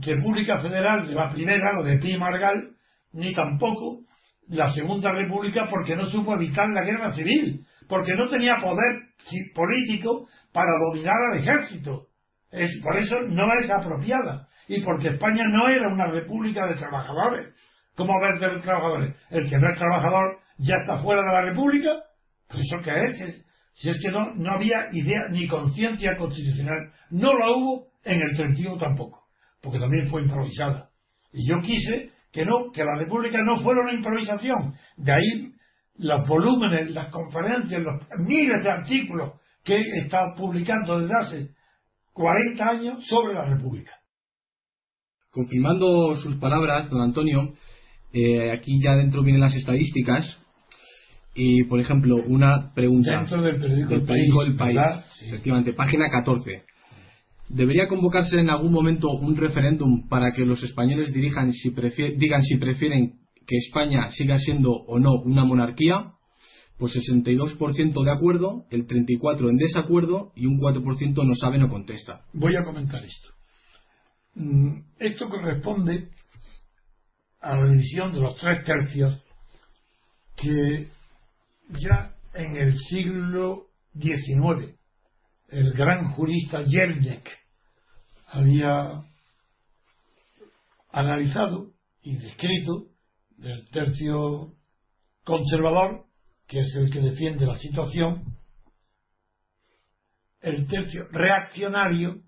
República 0.00 0.60
Federal 0.60 1.06
de 1.06 1.14
la 1.14 1.30
primera, 1.30 1.72
lo 1.72 1.84
de 1.84 1.98
Pi 1.98 2.18
Margal, 2.18 2.74
ni 3.12 3.32
tampoco 3.32 4.00
la 4.48 4.68
Segunda 4.70 5.12
República 5.12 5.66
porque 5.70 5.96
no 5.96 6.06
supo 6.06 6.34
evitar 6.34 6.66
la 6.74 6.84
guerra 6.84 7.12
civil, 7.12 7.64
porque 7.88 8.14
no 8.14 8.28
tenía 8.28 8.56
poder 8.60 9.06
político 9.54 10.28
para 10.52 10.70
dominar 10.88 11.14
al 11.32 11.40
ejército. 11.40 12.08
Es, 12.50 12.70
por 12.82 12.96
eso 12.96 13.16
no 13.28 13.46
es 13.60 13.70
apropiada. 13.70 14.48
Y 14.68 14.82
porque 14.82 15.08
España 15.08 15.44
no 15.48 15.68
era 15.68 15.88
una 15.88 16.06
república 16.10 16.66
de 16.66 16.74
trabajadores. 16.74 17.54
¿Cómo 17.96 18.12
ver 18.20 18.38
de 18.38 18.60
trabajadores? 18.60 19.16
El 19.30 19.48
que 19.48 19.58
no 19.58 19.70
es 19.72 19.78
trabajador 19.78 20.38
ya 20.58 20.74
está 20.82 21.02
fuera 21.02 21.22
de 21.22 21.32
la 21.32 21.42
república. 21.50 21.90
¿Pues 22.48 22.62
¿Eso 22.70 22.82
qué 22.82 22.92
es? 22.92 23.44
Si 23.72 23.90
es 23.90 23.98
que 24.00 24.10
no, 24.10 24.34
no 24.34 24.52
había 24.52 24.88
idea 24.92 25.20
ni 25.30 25.46
conciencia 25.46 26.16
constitucional. 26.18 26.92
No 27.10 27.32
la 27.32 27.50
hubo 27.50 27.88
en 28.04 28.20
el 28.20 28.36
31 28.36 28.76
tampoco. 28.76 29.24
Porque 29.60 29.78
también 29.78 30.08
fue 30.08 30.22
improvisada. 30.22 30.90
Y 31.32 31.48
yo 31.48 31.56
quise 31.60 32.10
que 32.32 32.44
no, 32.44 32.70
que 32.72 32.84
la 32.84 32.96
república 32.98 33.38
no 33.42 33.56
fuera 33.62 33.80
una 33.82 33.94
improvisación. 33.94 34.74
De 34.96 35.12
ahí 35.12 35.52
los 35.98 36.28
volúmenes, 36.28 36.90
las 36.90 37.10
conferencias, 37.10 37.82
los 37.82 38.02
miles 38.26 38.62
de 38.62 38.70
artículos 38.70 39.40
que 39.64 39.76
he 39.76 39.98
estado 40.04 40.34
publicando 40.36 41.00
desde 41.00 41.14
hace 41.18 41.50
40 42.12 42.64
años 42.64 43.06
sobre 43.06 43.34
la 43.34 43.46
República. 43.46 43.92
Confirmando 45.30 46.14
sus 46.16 46.36
palabras, 46.36 46.88
don 46.88 47.02
Antonio, 47.02 47.54
eh, 48.12 48.52
aquí 48.52 48.80
ya 48.82 48.96
dentro 48.96 49.22
vienen 49.22 49.40
las 49.40 49.54
estadísticas. 49.54 50.38
Y, 51.34 51.64
por 51.64 51.80
ejemplo, 51.80 52.16
una 52.16 52.72
pregunta. 52.74 53.18
Dentro 53.18 53.42
del 53.42 53.58
periódico, 53.58 54.42
El 54.42 54.56
País. 54.56 54.78
Efectivamente, 55.26 55.74
página 55.74 56.08
14. 56.10 56.64
¿Debería 57.48 57.88
convocarse 57.88 58.40
en 58.40 58.50
algún 58.50 58.72
momento 58.72 59.10
un 59.10 59.36
referéndum 59.36 60.08
para 60.08 60.32
que 60.32 60.44
los 60.44 60.62
españoles 60.64 61.12
dirijan 61.12 61.52
si 61.52 61.70
digan 62.16 62.42
si 62.42 62.56
prefieren 62.56 63.20
que 63.46 63.56
España 63.56 64.10
siga 64.10 64.38
siendo 64.38 64.72
o 64.72 64.98
no 64.98 65.12
una 65.24 65.44
monarquía? 65.44 66.12
Pues 66.78 66.94
62% 66.94 68.04
de 68.04 68.10
acuerdo, 68.10 68.64
el 68.70 68.86
34% 68.86 69.48
en 69.48 69.56
desacuerdo 69.56 70.32
y 70.34 70.46
un 70.46 70.58
4% 70.58 71.24
no 71.24 71.34
sabe 71.34 71.58
no 71.58 71.70
contesta. 71.70 72.22
Voy 72.34 72.54
a 72.56 72.64
comentar 72.64 73.02
esto. 73.04 73.28
Mm, 74.34 74.80
esto 74.98 75.28
corresponde 75.28 76.08
a 77.46 77.56
la 77.56 77.70
división 77.70 78.12
de 78.12 78.20
los 78.20 78.36
tres 78.36 78.64
tercios 78.64 79.22
que 80.36 80.88
ya 81.80 82.14
en 82.34 82.56
el 82.56 82.76
siglo 82.76 83.68
XIX 83.94 84.74
el 85.48 85.72
gran 85.74 86.10
jurista 86.12 86.64
Jelinek 86.66 87.30
había 88.26 89.04
analizado 90.90 91.70
y 92.02 92.16
descrito 92.16 92.88
del 93.36 93.68
tercio 93.70 94.54
conservador, 95.24 96.06
que 96.48 96.60
es 96.60 96.74
el 96.76 96.90
que 96.90 97.00
defiende 97.00 97.46
la 97.46 97.56
situación, 97.56 98.36
el 100.40 100.66
tercio 100.66 101.06
reaccionario, 101.10 102.22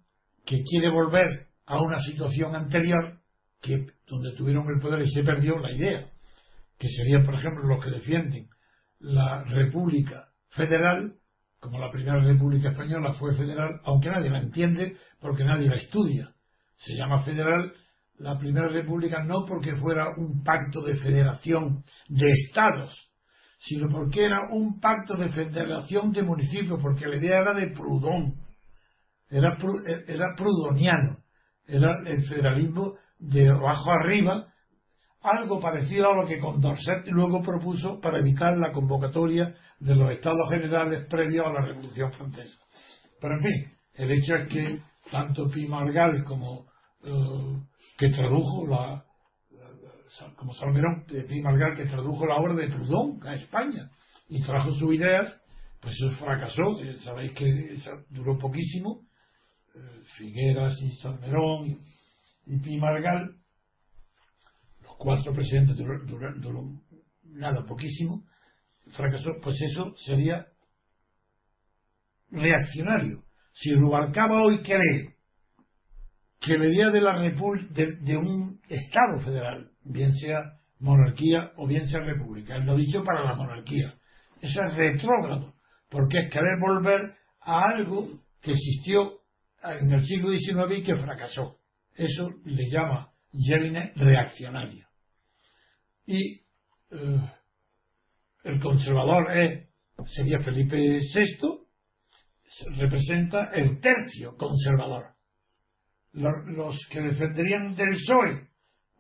que 0.45 0.63
quiere 0.63 0.91
volver 0.91 1.49
a 1.67 1.81
una 1.81 1.99
situación 2.01 2.55
anterior, 2.55 3.21
que 3.61 3.87
donde 4.09 4.33
tuvieron 4.33 4.65
el 4.69 4.81
poder 4.81 5.03
y 5.03 5.11
se 5.11 5.23
perdió 5.23 5.59
la 5.59 5.73
idea, 5.73 6.11
que 6.79 6.89
serían, 6.89 7.25
por 7.25 7.35
ejemplo, 7.35 7.67
los 7.67 7.85
que 7.85 7.91
defienden 7.91 8.49
la 9.01 9.45
República 9.45 10.29
Federal, 10.51 11.15
como 11.61 11.79
la 11.79 11.91
primera 11.91 12.21
República 12.21 12.71
Española 12.71 13.13
fue 13.15 13.37
federal, 13.37 13.81
aunque 13.85 14.09
nadie 14.09 14.31
la 14.31 14.41
entiende 14.41 14.97
porque 15.21 15.45
nadie 15.45 15.69
la 15.69 15.77
estudia. 15.77 16.31
Se 16.77 16.95
llama 16.95 17.23
federal 17.25 17.73
la 18.19 18.39
primera 18.39 18.69
República 18.69 19.23
no 19.25 19.45
porque 19.47 19.77
fuera 19.77 20.09
un 20.17 20.43
pacto 20.43 20.83
de 20.83 20.97
federación 20.97 21.85
de 22.09 22.31
estados, 22.31 22.95
sino 23.59 23.89
porque 23.89 24.25
era 24.25 24.49
un 24.51 24.81
pacto 24.81 25.17
de 25.17 25.29
federación 25.31 26.13
de 26.13 26.23
municipios, 26.23 26.81
porque 26.81 27.07
la 27.07 27.17
idea 27.17 27.41
era 27.41 27.55
de 27.55 27.69
Prudón, 27.69 28.35
era, 29.31 29.57
era 30.07 30.35
prudoniano, 30.37 31.19
era 31.67 32.01
el 32.07 32.23
federalismo 32.23 32.95
de 33.19 33.49
abajo 33.49 33.91
arriba, 33.91 34.47
algo 35.23 35.61
parecido 35.61 36.11
a 36.11 36.17
lo 36.17 36.27
que 36.27 36.39
Condorcet 36.39 37.07
luego 37.09 37.43
propuso 37.43 38.01
para 38.01 38.19
evitar 38.19 38.57
la 38.57 38.73
convocatoria 38.73 39.55
de 39.81 39.95
los 39.95 40.11
estados 40.13 40.49
generales 40.51 41.07
previos 41.09 41.47
a 41.47 41.53
la 41.53 41.67
Revolución 41.67 42.13
Francesa. 42.13 42.59
Pero 43.21 43.35
en 43.35 43.41
fin, 43.41 43.73
el 43.95 44.11
hecho 44.13 44.37
es 44.37 44.49
que 44.49 44.81
tanto 45.11 45.49
Pi 45.49 45.67
Margal 45.67 46.25
como 46.25 46.67
eh, 47.03 47.61
que 47.97 48.11
tradujo 48.11 48.67
la, 48.67 49.05
como 50.37 50.53
Salmerón, 50.55 51.05
Pi 51.07 51.41
Margal 51.41 51.75
que 51.77 51.85
tradujo 51.85 52.27
la 52.27 52.37
obra 52.37 52.55
de 52.55 52.69
Proudhon 52.69 53.21
a 53.27 53.35
España 53.35 53.91
y 54.29 54.41
trajo 54.43 54.73
sus 54.73 54.95
ideas, 54.95 55.41
pues 55.81 55.95
eso 55.95 56.11
fracasó, 56.17 56.81
eh, 56.81 56.97
sabéis 57.03 57.33
que 57.33 57.77
duró 58.11 58.39
poquísimo, 58.39 59.03
eh, 59.75 60.03
Figueras 60.17 60.77
y 60.83 60.97
Salmerón 60.97 61.79
y, 62.49 62.57
y 62.57 62.59
Pi 62.61 62.77
Margal 62.79 63.39
cuatro 64.99 65.33
presidentes 65.33 65.77
duró, 65.77 66.65
nada, 67.25 67.65
poquísimo, 67.65 68.25
fracasó, 68.95 69.31
pues 69.43 69.57
eso 69.63 69.95
sería 69.97 70.47
reaccionario. 72.31 73.23
Si 73.53 73.73
Rubalcaba 73.75 74.43
hoy 74.43 74.63
cree 74.63 75.15
que 76.41 76.59
la 76.59 76.67
idea 76.67 76.91
de, 76.91 77.01
la 77.01 77.19
de, 77.21 77.97
de, 78.01 78.17
un 78.17 78.61
Estado 78.69 79.21
federal, 79.25 79.71
bien 79.85 80.15
sea 80.15 80.59
monarquía 80.81 81.53
o 81.57 81.67
bien 81.67 81.89
sea 81.89 82.01
república, 82.01 82.59
lo 82.59 82.77
dicho 82.77 83.03
para 83.03 83.25
la 83.25 83.35
monarquía, 83.35 83.95
eso 84.41 84.61
es 84.65 84.77
retrógrado, 84.77 85.55
porque 85.89 86.21
es 86.21 86.33
querer 86.33 86.59
volver 86.61 87.17
a 87.41 87.63
algo 87.75 88.21
que 88.41 88.53
existió 88.53 89.21
en 89.63 89.93
el 89.93 90.05
siglo 90.05 90.31
XIX 90.31 90.79
y 90.79 90.83
que 90.83 90.97
fracasó. 90.97 91.58
Eso 91.99 92.31
le 92.45 92.71
llama 92.71 93.11
Jelinek 93.33 93.97
reaccionario 93.97 94.89
y 96.09 96.41
eh, 96.91 97.21
el 98.45 98.61
conservador 98.61 99.37
es, 99.37 99.69
sería 100.07 100.41
Felipe 100.41 100.79
VI, 100.79 101.59
representa 102.79 103.51
el 103.53 103.79
tercio 103.79 104.35
conservador. 104.37 105.09
Los, 106.13 106.79
que 106.91 107.01
defenderían 107.01 107.75
del 107.77 107.91
PSOE 107.91 108.49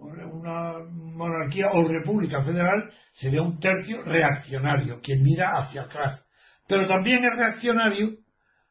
una 0.00 0.74
monarquía 0.90 1.66
o 1.72 1.88
república 1.88 2.42
federal 2.42 2.92
sería 3.14 3.42
un 3.42 3.58
tercio 3.58 4.02
reaccionario, 4.02 5.00
que 5.00 5.16
mira 5.16 5.50
hacia 5.58 5.82
atrás. 5.82 6.24
Pero 6.68 6.86
también 6.86 7.18
es 7.24 7.30
reaccionario 7.36 8.10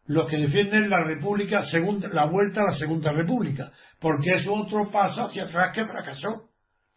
los 0.08 0.30
que 0.30 0.38
defienden 0.38 0.90
la 0.90 1.04
república, 1.04 1.62
segunda, 1.64 2.08
la 2.10 2.26
vuelta 2.26 2.62
a 2.62 2.72
la 2.72 2.78
segunda 2.78 3.12
república, 3.12 3.72
porque 4.00 4.36
es 4.36 4.48
otro 4.48 4.90
paso 4.92 5.24
hacia 5.24 5.44
atrás 5.44 5.72
que 5.74 5.86
fracasó 5.86 6.48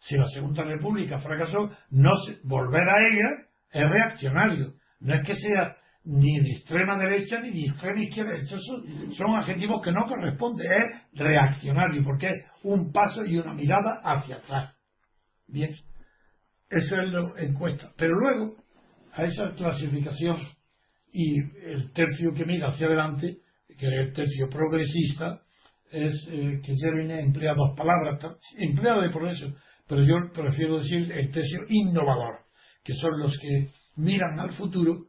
si 0.01 0.17
la 0.17 0.25
Segunda 0.25 0.63
República 0.63 1.19
fracasó, 1.19 1.69
no 1.91 2.11
volver 2.43 2.81
a 2.81 3.07
ella 3.07 3.47
es 3.71 3.89
reaccionario. 3.89 4.73
No 4.99 5.13
es 5.13 5.27
que 5.27 5.35
sea 5.35 5.77
ni 6.03 6.39
de 6.39 6.49
extrema 6.49 6.97
derecha 6.97 7.39
ni 7.39 7.51
de 7.51 7.67
extrema 7.67 8.01
izquierda. 8.01 8.35
Estos 8.35 8.61
son, 9.15 9.35
adjetivos 9.35 9.81
que 9.83 9.91
no 9.91 10.05
corresponden. 10.05 10.71
Es 10.71 11.19
reaccionario 11.19 12.03
porque 12.03 12.29
es 12.29 12.45
un 12.63 12.91
paso 12.91 13.23
y 13.23 13.37
una 13.37 13.53
mirada 13.53 14.01
hacia 14.03 14.37
atrás. 14.37 14.75
Bien, 15.47 15.69
eso 16.69 16.95
es 16.95 17.11
lo 17.11 17.37
encuesta. 17.37 17.91
Pero 17.95 18.15
luego, 18.15 18.55
a 19.13 19.23
esa 19.23 19.51
clasificación 19.51 20.37
y 21.13 21.39
el 21.65 21.91
tercio 21.93 22.33
que 22.33 22.45
mira 22.45 22.67
hacia 22.67 22.87
adelante, 22.87 23.37
que 23.77 23.87
es 23.87 24.07
el 24.07 24.13
tercio 24.13 24.49
progresista, 24.49 25.41
es 25.91 26.13
eh, 26.31 26.61
que 26.63 26.75
Jeremy 26.75 27.11
emplea 27.13 27.53
dos 27.53 27.75
palabras, 27.75 28.19
emplea 28.57 28.95
de 29.01 29.09
por 29.09 29.27
eso 29.27 29.53
pero 29.91 30.03
yo 30.03 30.31
prefiero 30.31 30.79
decir 30.79 31.11
el 31.11 31.31
tercio 31.31 31.65
innovador, 31.67 32.45
que 32.81 32.93
son 32.93 33.19
los 33.19 33.37
que 33.39 33.71
miran 33.97 34.39
al 34.39 34.53
futuro 34.53 34.99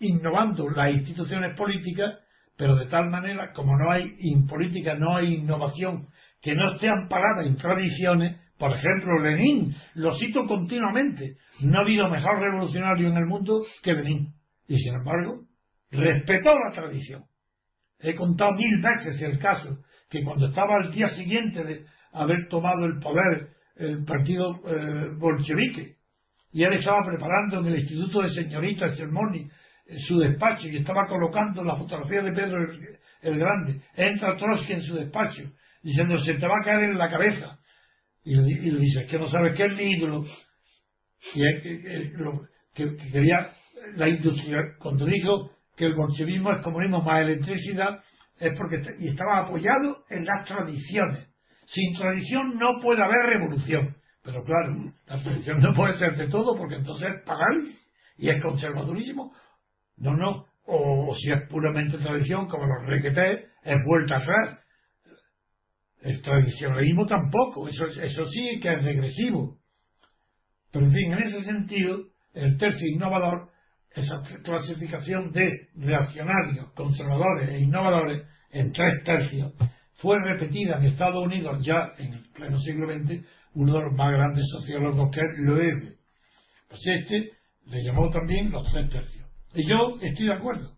innovando 0.00 0.70
las 0.70 0.94
instituciones 0.94 1.54
políticas, 1.58 2.18
pero 2.56 2.74
de 2.76 2.86
tal 2.86 3.10
manera, 3.10 3.52
como 3.52 3.76
no 3.76 3.92
hay 3.92 4.16
en 4.18 4.46
política, 4.46 4.94
no 4.94 5.18
hay 5.18 5.34
innovación 5.34 6.06
que 6.40 6.54
no 6.54 6.72
esté 6.72 6.88
amparada 6.88 7.44
en 7.44 7.56
tradiciones, 7.56 8.40
por 8.58 8.74
ejemplo, 8.74 9.18
Lenin, 9.22 9.76
lo 9.96 10.14
cito 10.14 10.46
continuamente, 10.46 11.36
no 11.60 11.78
ha 11.78 11.82
habido 11.82 12.08
mejor 12.08 12.40
revolucionario 12.40 13.08
en 13.08 13.16
el 13.18 13.26
mundo 13.26 13.62
que 13.82 13.92
Lenin, 13.92 14.32
y 14.68 14.78
sin 14.78 14.94
embargo, 14.94 15.44
respetó 15.90 16.50
la 16.58 16.72
tradición. 16.72 17.24
He 17.98 18.14
contado 18.14 18.52
mil 18.52 18.82
veces 18.82 19.20
el 19.22 19.38
caso, 19.38 19.78
que 20.10 20.22
cuando 20.22 20.48
estaba 20.48 20.76
al 20.76 20.92
día 20.92 21.08
siguiente 21.08 21.64
de 21.64 21.86
haber 22.12 22.48
tomado 22.48 22.84
el 22.84 22.98
poder 23.00 23.56
el 23.76 24.04
partido 24.04 24.54
eh, 24.66 25.10
bolchevique. 25.18 25.96
Y 26.52 26.64
él 26.64 26.72
estaba 26.74 27.00
preparando 27.04 27.58
en 27.60 27.66
el 27.66 27.80
Instituto 27.80 28.22
de 28.22 28.28
Señoritas 28.28 28.96
Cermoni 28.96 29.48
su 30.06 30.18
despacho 30.18 30.68
y 30.68 30.78
estaba 30.78 31.06
colocando 31.06 31.62
la 31.62 31.76
fotografía 31.76 32.22
de 32.22 32.32
Pedro 32.32 32.58
el, 33.22 33.38
Grande. 33.38 33.82
Entra 33.94 34.36
Trotsky 34.36 34.72
en 34.72 34.82
su 34.82 34.94
despacho 34.96 35.42
diciendo, 35.82 36.16
se 36.18 36.34
te 36.34 36.46
va 36.46 36.54
a 36.60 36.64
caer 36.64 36.84
en 36.84 36.98
la 36.98 37.10
cabeza. 37.10 37.58
Y, 38.24 38.34
le 38.34 38.80
dice, 38.80 39.02
es 39.02 39.10
que 39.10 39.18
no 39.18 39.26
sabes 39.26 39.56
qué 39.56 39.66
es 39.66 39.76
mi 39.76 39.90
ídolo. 39.92 40.24
Y 41.34 41.40
que, 41.62 42.12
que, 42.74 42.96
quería 43.12 43.50
la 43.94 44.08
industria, 44.08 44.58
cuando 44.78 45.06
dijo 45.06 45.50
que 45.76 45.86
el 45.86 45.94
bolchevismo 45.94 46.52
es 46.52 46.62
comunismo 46.62 47.02
más 47.02 47.20
electricidad, 47.20 48.00
es 48.38 48.56
porque 48.58 48.82
y 48.98 49.08
estaba 49.08 49.40
apoyado 49.40 50.04
en 50.08 50.24
las 50.24 50.46
tradiciones. 50.46 51.28
Sin 51.66 51.94
tradición 51.94 52.58
no 52.58 52.80
puede 52.82 53.02
haber 53.02 53.26
revolución. 53.26 53.96
Pero 54.22 54.42
claro, 54.44 54.74
la 55.06 55.22
tradición 55.22 55.58
no 55.58 55.72
puede 55.72 55.94
ser 55.94 56.16
de 56.16 56.28
todo 56.28 56.56
porque 56.56 56.76
entonces 56.76 57.08
es 57.08 57.22
pagan 57.24 57.56
y 58.18 58.28
es 58.28 58.42
conservadurísimo. 58.42 59.32
No, 59.98 60.16
no. 60.16 60.46
O, 60.64 61.14
si 61.14 61.30
es 61.30 61.48
puramente 61.48 61.98
tradición, 61.98 62.48
como 62.48 62.66
los 62.66 62.86
requetés, 62.86 63.46
es 63.62 63.76
vuelta 63.86 64.16
atrás. 64.16 64.58
El 66.02 66.20
tradicionalismo 66.22 67.06
tampoco. 67.06 67.68
Eso, 67.68 67.86
eso 67.86 68.26
sí 68.26 68.58
que 68.60 68.72
es 68.72 68.82
regresivo. 68.82 69.58
Pero 70.72 70.86
en 70.86 70.92
fin, 70.92 71.12
en 71.12 71.22
ese 71.22 71.44
sentido, 71.44 72.00
el 72.34 72.58
tercio 72.58 72.86
innovador, 72.88 73.50
esa 73.96 74.22
clasificación 74.44 75.32
de 75.32 75.68
reaccionarios, 75.74 76.70
conservadores 76.74 77.48
e 77.48 77.60
innovadores 77.60 78.22
en 78.50 78.70
tres 78.72 79.02
tercios, 79.04 79.54
fue 79.94 80.18
repetida 80.22 80.76
en 80.76 80.84
Estados 80.84 81.24
Unidos 81.24 81.64
ya 81.64 81.92
en 81.98 82.12
el 82.12 82.28
pleno 82.30 82.58
siglo 82.58 82.86
XX 82.86 83.24
uno 83.54 83.72
de 83.72 83.84
los 83.84 83.94
más 83.94 84.12
grandes 84.12 84.44
sociólogos 84.52 85.10
que 85.10 85.20
es 85.20 85.38
Loewe. 85.38 85.96
Pues 86.68 86.80
este 86.86 87.32
le 87.66 87.82
llamó 87.82 88.10
también 88.10 88.50
los 88.50 88.70
tres 88.70 88.90
tercios. 88.90 89.26
Y 89.54 89.66
yo 89.66 89.96
estoy 90.02 90.26
de 90.26 90.34
acuerdo. 90.34 90.76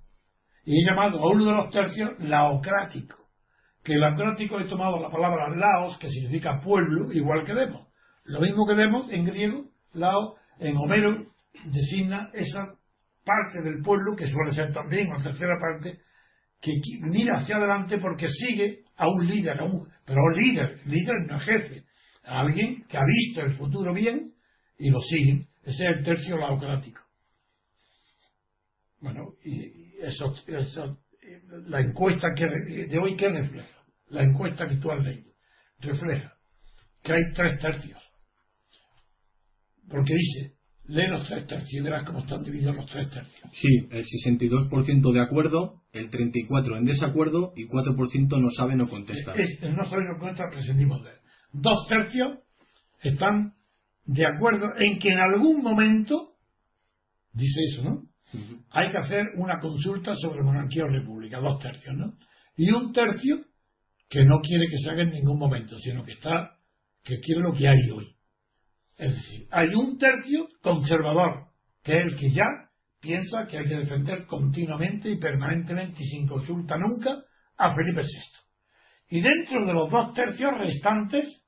Y 0.65 0.81
he 0.81 0.87
llamado 0.89 1.19
a 1.19 1.33
uno 1.33 1.45
de 1.45 1.53
los 1.53 1.71
tercios 1.71 2.11
laocrático. 2.21 3.17
Que 3.83 3.97
laocrático 3.97 4.61
he 4.61 4.69
tomado 4.69 5.01
la 5.01 5.11
palabra 5.11 5.49
laos, 5.57 5.99
que 5.99 6.09
significa 6.09 6.61
pueblo, 6.61 7.13
igual 7.13 7.45
que 7.45 7.55
demos. 7.55 7.89
Lo 8.25 8.41
mismo 8.41 8.67
que 8.67 8.75
demos 8.75 9.11
en 9.11 9.25
griego, 9.25 9.65
lao, 9.95 10.37
en 10.61 10.77
Homero, 10.77 11.27
designa 11.65 12.31
esa 12.35 12.75
parte 13.29 13.61
del 13.63 13.83
pueblo, 13.83 14.17
que 14.17 14.27
suele 14.27 14.53
ser 14.53 14.73
también 14.73 15.11
la 15.11 15.23
tercera 15.23 15.55
parte, 15.61 16.01
que 16.61 16.73
mira 17.03 17.37
hacia 17.37 17.57
adelante 17.57 17.99
porque 17.99 18.27
sigue 18.29 18.85
a 18.97 19.07
un 19.07 19.27
líder, 19.27 19.61
a 19.61 19.65
un, 19.65 19.87
pero 20.07 20.23
un 20.23 20.35
líder, 20.35 20.81
líder 20.87 21.27
no 21.29 21.39
jefe, 21.41 21.85
alguien 22.25 22.83
que 22.89 22.97
ha 22.97 23.05
visto 23.05 23.43
el 23.43 23.53
futuro 23.53 23.93
bien 23.93 24.33
y 24.79 24.91
lo 24.91 25.01
sigue. 25.03 25.47
Ese 25.63 25.85
es 25.85 25.97
el 25.99 26.05
tercio 26.05 26.39
laocrático. 26.39 27.03
Bueno, 29.01 29.35
y 29.45 29.99
eso, 30.01 30.35
la 31.67 31.81
encuesta 31.81 32.29
que, 32.35 32.47
de 32.87 32.99
hoy, 32.99 33.17
¿qué 33.17 33.29
refleja? 33.29 33.79
La 34.09 34.23
encuesta 34.23 34.67
que 34.67 34.77
tú 34.77 34.91
has 34.91 35.05
leído 35.05 35.31
refleja 35.81 36.35
que 37.03 37.13
hay 37.13 37.33
tres 37.35 37.59
tercios. 37.61 38.03
Porque 39.89 40.15
dice, 40.15 40.58
lee 40.89 41.07
los 41.09 41.27
tres 41.29 41.47
tercios 41.47 41.73
y 41.73 41.81
verás 41.81 42.07
cómo 42.07 42.21
están 42.21 42.43
divididos 42.43 42.77
los 42.77 42.87
tres 42.87 43.09
tercios. 43.11 43.51
Sí, 43.53 43.89
el 43.91 44.05
62% 44.05 45.13
de 45.13 45.21
acuerdo, 45.21 45.83
el 45.93 46.11
34% 46.11 46.77
en 46.77 46.85
desacuerdo 46.85 47.53
y 47.57 47.67
4% 47.69 48.41
no 48.41 48.51
sabe 48.51 48.77
no 48.77 48.89
contesta. 48.89 49.35
no 49.35 49.85
sabe 49.85 50.05
no 50.05 50.19
contesta, 50.19 50.45
prescindimos 50.51 51.03
de 51.05 51.11
él 51.11 51.19
dos 51.53 51.87
tercios 51.89 52.39
están 53.01 53.55
de 54.05 54.27
acuerdo 54.27 54.69
en 54.77 54.99
que 54.99 55.09
en 55.09 55.19
algún 55.19 55.63
momento, 55.63 56.35
dice 57.33 57.61
eso, 57.71 57.83
¿no? 57.83 58.03
Hay 58.71 58.91
que 58.91 58.99
hacer 58.99 59.25
una 59.37 59.59
consulta 59.59 60.15
sobre 60.15 60.43
monarquía 60.43 60.85
o 60.85 60.89
república, 60.89 61.39
dos 61.39 61.61
tercios, 61.61 61.95
¿no? 61.97 62.15
Y 62.57 62.71
un 62.71 62.93
tercio 62.93 63.39
que 64.09 64.25
no 64.25 64.41
quiere 64.41 64.67
que 64.71 64.79
se 64.79 64.91
haga 64.91 65.03
en 65.03 65.11
ningún 65.11 65.39
momento, 65.39 65.79
sino 65.79 66.05
que 66.05 66.13
está, 66.13 66.57
que 67.05 67.21
quiere 67.21 67.43
lo 67.43 67.53
que 67.53 67.69
hay 67.69 67.91
hoy. 67.91 68.15
Es 68.99 69.15
decir, 69.15 69.47
hay 69.53 69.69
un 69.75 69.97
tercio 69.97 70.49
conservador, 70.61 71.47
que 71.85 71.93
es 71.93 72.05
el 72.05 72.17
que 72.17 72.31
ya 72.33 72.45
piensa 73.01 73.47
que 73.47 73.59
hay 73.59 73.65
que 73.65 73.77
defender 73.77 74.27
continuamente 74.27 75.09
y 75.09 75.19
permanentemente 75.19 76.03
y 76.03 76.07
sin 76.07 76.27
consulta 76.27 76.77
nunca 76.77 77.23
a 77.57 77.75
Felipe 77.75 78.03
VI. 78.03 79.17
Y 79.17 79.23
dentro 79.23 79.65
de 79.65 79.73
los 79.73 79.89
dos 79.89 80.13
tercios 80.15 80.59
restantes, 80.59 81.45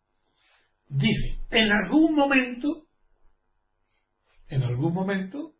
dice, 0.86 1.40
en 1.50 1.72
algún 1.72 2.14
momento, 2.14 2.86
en 4.48 4.62
algún 4.62 4.94
momento, 4.94 5.54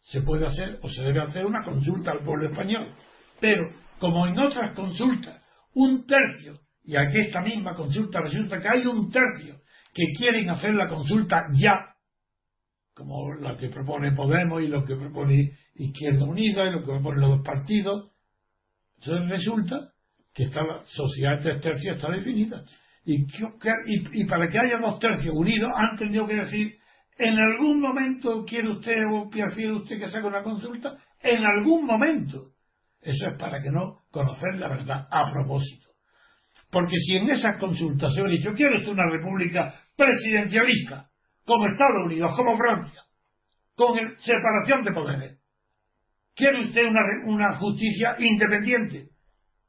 se 0.00 0.22
puede 0.22 0.46
hacer 0.46 0.78
o 0.82 0.88
se 0.88 1.02
debe 1.02 1.20
hacer 1.20 1.44
una 1.44 1.62
consulta 1.62 2.12
al 2.12 2.24
pueblo 2.24 2.48
español. 2.48 2.94
Pero, 3.40 3.74
como 3.98 4.26
en 4.26 4.38
otras 4.38 4.74
consultas, 4.74 5.42
un 5.74 6.06
tercio, 6.06 6.58
y 6.82 6.96
aquí 6.96 7.18
esta 7.18 7.42
misma 7.42 7.74
consulta 7.74 8.20
resulta 8.22 8.58
que 8.58 8.68
hay 8.68 8.86
un 8.86 9.10
tercio 9.10 9.60
que 9.98 10.12
quieren 10.12 10.48
hacer 10.48 10.74
la 10.74 10.88
consulta 10.88 11.48
ya, 11.54 11.96
como 12.94 13.34
la 13.34 13.56
que 13.56 13.68
propone 13.68 14.12
Podemos 14.12 14.62
y 14.62 14.68
lo 14.68 14.84
que 14.84 14.94
propone 14.94 15.58
Izquierda 15.74 16.24
Unida 16.24 16.64
y 16.66 16.72
lo 16.72 16.80
que 16.80 16.92
proponen 16.92 17.20
los 17.20 17.30
dos 17.38 17.44
partidos, 17.44 18.12
entonces 19.00 19.28
resulta 19.28 19.92
que 20.32 20.44
está 20.44 20.62
la 20.62 20.84
sociedad 20.84 21.38
de 21.38 21.42
tres 21.42 21.60
tercios 21.60 21.96
está 21.96 22.12
definida. 22.12 22.62
Y, 23.04 23.24
para 24.26 24.48
que 24.48 24.58
haya 24.58 24.78
dos 24.80 25.00
tercios 25.00 25.34
unidos, 25.34 25.68
han 25.74 25.96
tenido 25.96 26.26
que 26.26 26.36
decir, 26.36 26.78
en 27.16 27.36
algún 27.36 27.80
momento 27.80 28.44
quiere 28.44 28.70
usted 28.70 28.98
o 29.12 29.28
prefiere 29.28 29.72
usted 29.72 29.98
que 29.98 30.06
se 30.06 30.18
haga 30.18 30.28
una 30.28 30.42
consulta, 30.44 30.96
en 31.20 31.44
algún 31.44 31.86
momento. 31.86 32.52
Eso 33.00 33.30
es 33.30 33.38
para 33.38 33.60
que 33.60 33.70
no 33.70 34.02
conocer 34.12 34.54
la 34.56 34.68
verdad 34.68 35.08
a 35.10 35.32
propósito. 35.32 35.87
Porque 36.70 36.96
si 36.96 37.16
en 37.16 37.30
esas 37.30 37.58
consultas 37.58 38.12
se 38.14 38.20
hubiera 38.20 38.36
dicho, 38.36 38.52
quiere 38.52 38.78
usted 38.78 38.92
una 38.92 39.10
república 39.10 39.74
presidencialista, 39.96 41.08
como 41.44 41.66
Estados 41.66 42.06
Unidos, 42.06 42.36
como 42.36 42.56
Francia, 42.56 43.02
con 43.74 43.96
separación 44.18 44.84
de 44.84 44.92
poderes, 44.92 45.38
quiere 46.34 46.62
usted 46.62 46.86
una, 46.86 47.00
una 47.24 47.56
justicia 47.56 48.16
independiente, 48.18 49.08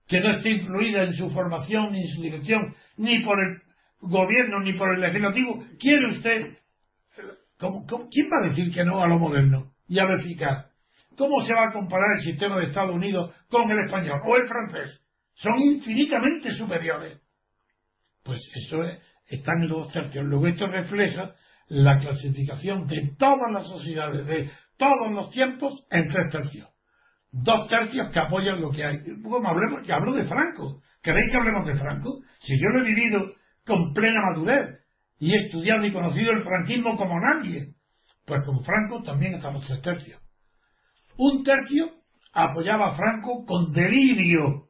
que 0.08 0.20
no 0.20 0.38
esté 0.38 0.50
influida 0.50 1.04
en 1.04 1.14
su 1.14 1.30
formación 1.30 1.92
ni 1.92 2.02
en 2.02 2.08
su 2.08 2.22
dirección, 2.22 2.76
ni 2.98 3.24
por 3.24 3.40
el 3.40 3.62
gobierno 4.02 4.60
ni 4.60 4.74
por 4.74 4.94
el 4.94 5.02
legislativo, 5.02 5.64
¿quiere 5.80 6.08
usted? 6.10 6.58
quién 7.58 8.30
va 8.32 8.46
a 8.46 8.50
decir 8.50 8.74
que 8.74 8.84
no 8.84 9.04
a 9.04 9.08
lo 9.08 9.20
moderno 9.20 9.72
y 9.88 10.00
a 10.00 10.06
lo 10.06 10.20
eficaz? 10.20 10.66
¿Cómo 11.18 11.42
se 11.42 11.54
va 11.54 11.70
a 11.70 11.74
comparar 11.74 12.18
el 12.18 12.24
sistema 12.24 12.58
de 12.58 12.68
Estados 12.68 12.96
Unidos 12.96 13.34
con 13.50 13.70
el 13.70 13.80
español 13.86 14.22
o 14.26 14.36
el 14.38 14.48
francés? 14.48 15.02
Son 15.42 15.58
infinitamente 15.58 16.54
superiores. 16.54 17.22
Pues 18.24 18.40
eso 18.56 18.84
es, 18.84 19.00
están 19.28 19.64
en 19.64 19.68
dos 19.68 19.92
tercios. 19.92 20.26
Luego 20.26 20.48
esto 20.48 20.68
refleja 20.68 21.36
la 21.68 22.00
clasificación 22.00 22.88
de 22.88 23.16
todas 23.18 23.52
las 23.52 23.68
sociedades 23.68 24.26
de 24.26 24.52
todos 24.78 25.12
los 25.12 25.30
tiempos 25.30 25.86
en 25.92 26.08
tres 26.08 26.32
tercios 26.32 26.70
dos 27.32 27.68
tercios 27.68 28.12
que 28.12 28.20
apoyan 28.20 28.62
lo 28.62 28.72
que 28.72 28.84
hay. 28.84 28.98
Como 29.22 29.48
hablemos, 29.48 29.86
que 29.86 29.94
hablo 29.94 30.14
de 30.14 30.26
Franco. 30.26 30.82
¿Queréis 31.02 31.32
que 31.32 31.38
hablemos 31.38 31.66
de 31.66 31.76
Franco? 31.76 32.22
Si 32.40 32.60
yo 32.60 32.70
lo 32.70 32.82
he 32.82 32.88
vivido 32.88 33.34
con 33.66 33.94
plena 33.94 34.22
madurez 34.30 34.80
y 35.20 35.34
he 35.34 35.46
estudiado 35.46 35.86
y 35.86 35.94
conocido 35.94 36.32
el 36.32 36.44
franquismo 36.44 36.98
como 36.98 37.20
nadie, 37.20 37.74
pues 38.26 38.44
con 38.46 38.64
Franco 38.64 39.04
también 39.04 39.36
estamos 39.36 39.66
tres 39.68 39.82
tercios. 39.82 40.22
Un 41.18 41.44
tercio 41.44 41.92
apoyaba 42.34 42.90
a 42.90 42.96
Franco 42.96 43.46
con 43.46 43.72
delirio, 43.72 44.69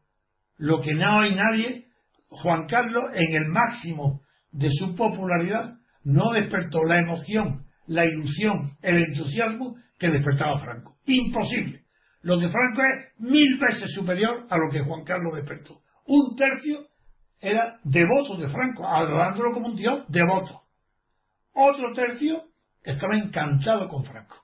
lo 0.59 0.81
que 0.81 0.93
no 0.93 1.21
hay 1.21 1.35
nadie. 1.35 1.85
Juan 2.29 2.67
Carlos, 2.67 3.05
en 3.13 3.33
el 3.33 3.47
máximo 3.47 4.21
de 4.51 4.69
su 4.69 4.95
popularidad, 4.95 5.79
no 6.03 6.31
despertó 6.31 6.83
la 6.83 6.99
emoción, 6.99 7.65
la 7.87 8.05
ilusión, 8.05 8.77
el 8.83 9.03
entusiasmo 9.03 9.75
que 9.97 10.09
despertaba 10.09 10.59
Franco. 10.59 10.97
Imposible. 11.05 11.85
Lo 12.21 12.37
de 12.37 12.49
Franco 12.49 12.81
es 12.81 13.19
mil 13.19 13.57
veces 13.59 13.91
superior 13.93 14.45
a 14.49 14.57
lo 14.57 14.69
que 14.71 14.83
Juan 14.83 15.03
Carlos 15.05 15.33
despertó. 15.35 15.81
Un 16.05 16.35
tercio 16.35 16.85
era 17.39 17.79
devoto 17.83 18.37
de 18.37 18.49
Franco, 18.49 18.87
adorándolo 18.87 19.53
como 19.53 19.67
un 19.67 19.75
dios 19.75 20.05
devoto. 20.09 20.61
Otro 21.53 21.93
tercio 21.93 22.43
estaba 22.83 23.17
encantado 23.17 23.87
con 23.87 24.03
Franco. 24.03 24.35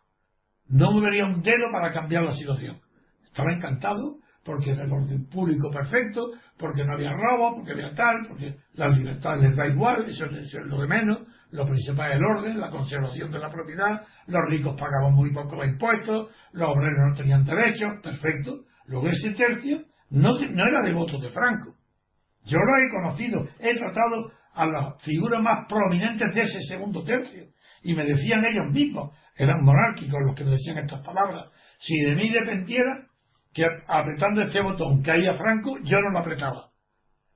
No 0.67 0.91
movería 0.91 1.25
un 1.25 1.41
dedo 1.41 1.65
para 1.71 1.91
cambiar 1.93 2.23
la 2.23 2.33
situación. 2.33 2.79
Estaba 3.25 3.53
encantado 3.53 4.19
porque 4.45 4.71
era 4.71 4.83
el 4.83 4.91
orden 4.91 5.27
público 5.27 5.71
perfecto, 5.71 6.21
porque 6.57 6.85
no 6.85 6.93
había 6.93 7.11
robo, 7.11 7.55
porque 7.55 7.71
había 7.71 7.93
tal, 7.95 8.27
porque 8.27 8.55
la 8.73 8.89
libertad 8.89 9.37
les 9.41 9.55
da 9.55 9.67
igual, 9.67 10.05
eso 10.07 10.25
es 10.27 10.53
lo 10.65 10.81
de 10.81 10.87
menos, 10.87 11.23
lo 11.49 11.65
principal 11.65 12.11
es 12.11 12.17
el 12.17 12.23
orden, 12.23 12.59
la 12.59 12.69
conservación 12.69 13.31
de 13.31 13.39
la 13.39 13.49
propiedad, 13.49 14.03
los 14.27 14.41
ricos 14.47 14.79
pagaban 14.79 15.13
muy 15.13 15.33
pocos 15.33 15.65
impuestos, 15.65 16.29
los 16.53 16.69
obreros 16.69 17.09
no 17.09 17.15
tenían 17.15 17.43
derechos, 17.43 17.89
perfecto. 18.03 18.65
Luego 18.85 19.09
ese 19.09 19.33
tercio 19.33 19.81
no, 20.11 20.33
no 20.33 20.67
era 20.67 20.81
devoto 20.83 21.17
de 21.19 21.31
Franco. 21.31 21.73
Yo 22.45 22.59
lo 22.59 22.77
he 22.77 22.91
conocido, 22.91 23.47
he 23.59 23.75
tratado 23.75 24.31
a 24.53 24.65
las 24.67 25.01
figuras 25.03 25.41
más 25.41 25.67
prominentes 25.67 26.33
de 26.35 26.41
ese 26.41 26.61
segundo 26.69 27.03
tercio, 27.03 27.47
y 27.81 27.95
me 27.95 28.05
decían 28.05 28.45
ellos 28.45 28.71
mismos, 28.71 29.11
eran 29.35 29.63
monárquicos 29.63 30.19
los 30.23 30.35
que 30.35 30.43
me 30.43 30.51
decían 30.51 30.77
estas 30.77 31.01
palabras, 31.01 31.49
Si 31.79 31.99
de 31.99 32.15
mí 32.15 32.29
dependiera, 32.29 33.07
que 33.55 33.63
apretando 33.87 34.41
este 34.41 34.61
botón 34.61 35.01
caía 35.01 35.37
Franco, 35.37 35.77
yo 35.81 35.97
no 36.01 36.11
lo 36.11 36.19
apretaba. 36.19 36.71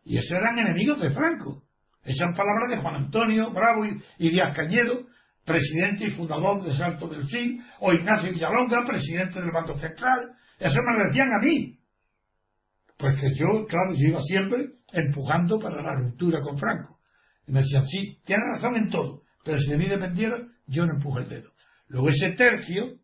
Y 0.03 0.17
esos 0.17 0.34
eran 0.34 0.59
enemigos 0.59 0.99
de 0.99 1.11
Franco. 1.11 1.63
Esas 2.03 2.36
palabras 2.36 2.70
de 2.70 2.78
Juan 2.78 2.95
Antonio 2.95 3.51
Bravo 3.51 3.86
y, 3.86 4.30
Díaz 4.30 4.53
Cañedo, 4.53 5.07
presidente 5.45 6.07
y 6.07 6.09
fundador 6.11 6.61
de 6.65 6.74
Salto 6.74 7.07
del 7.07 7.26
Sí, 7.26 7.61
o 7.80 7.93
Ignacio 7.93 8.32
Villalonga, 8.32 8.84
presidente 8.86 9.39
del 9.39 9.51
Banco 9.51 9.76
Central. 9.76 10.32
Eso 10.59 10.78
me 10.86 10.97
lo 10.97 11.05
decían 11.07 11.30
a 11.32 11.45
mí. 11.45 11.80
Pues 12.97 13.17
que 13.22 13.34
yo, 13.34 13.65
claro, 13.65 13.93
yo 13.93 14.09
iba 14.09 14.20
siempre 14.20 14.72
empujando 14.91 15.57
para 15.57 15.82
la 15.82 15.95
ruptura 15.95 16.41
con 16.41 16.57
Franco. 16.57 16.99
Y 17.47 17.53
me 17.53 17.59
decían, 17.61 17.86
sí, 17.86 18.20
tienes 18.26 18.45
razón 18.55 18.76
en 18.76 18.89
todo, 18.89 19.22
pero 19.45 19.57
si 19.61 19.70
de 19.70 19.78
mí 19.78 19.88
dependiera, 19.88 20.36
yo 20.67 20.86
no 20.86 20.95
empujo 20.95 21.20
el 21.20 21.30
dedo. 21.30 21.49
Luego 21.88 22.09
ese 22.09 22.36
tercio 22.36 22.95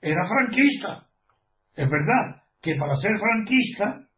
era 0.00 0.26
franquista. 0.26 1.07
Es 1.78 1.88
verdad 1.88 2.42
que 2.60 2.74
para 2.74 2.96
ser 2.96 3.12
franquista 3.20 4.08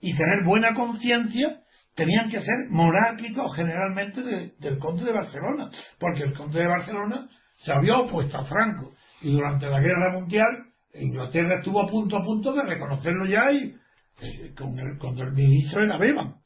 y 0.00 0.16
tener 0.16 0.44
buena 0.44 0.72
conciencia 0.72 1.48
tenían 1.96 2.30
que 2.30 2.38
ser 2.38 2.54
monárquicos 2.70 3.56
generalmente 3.56 4.22
del 4.22 4.78
conde 4.78 5.04
de 5.04 5.12
Barcelona, 5.12 5.68
porque 5.98 6.22
el 6.22 6.32
conde 6.32 6.60
de 6.60 6.68
Barcelona 6.68 7.28
se 7.56 7.72
había 7.72 7.98
opuesto 7.98 8.38
a 8.38 8.44
Franco 8.44 8.92
y 9.22 9.32
durante 9.32 9.66
la 9.66 9.80
guerra 9.80 10.12
mundial 10.12 10.46
Inglaterra 10.94 11.58
estuvo 11.58 11.82
a 11.82 11.88
punto 11.88 12.18
a 12.18 12.22
punto 12.22 12.52
de 12.52 12.62
reconocerlo 12.62 13.26
ya 13.26 13.50
y 13.50 13.74
eh, 14.22 14.54
con, 14.56 14.78
el, 14.78 14.96
el 15.26 15.32
ministro 15.32 15.82
era 15.82 15.98
Beban. 15.98 16.36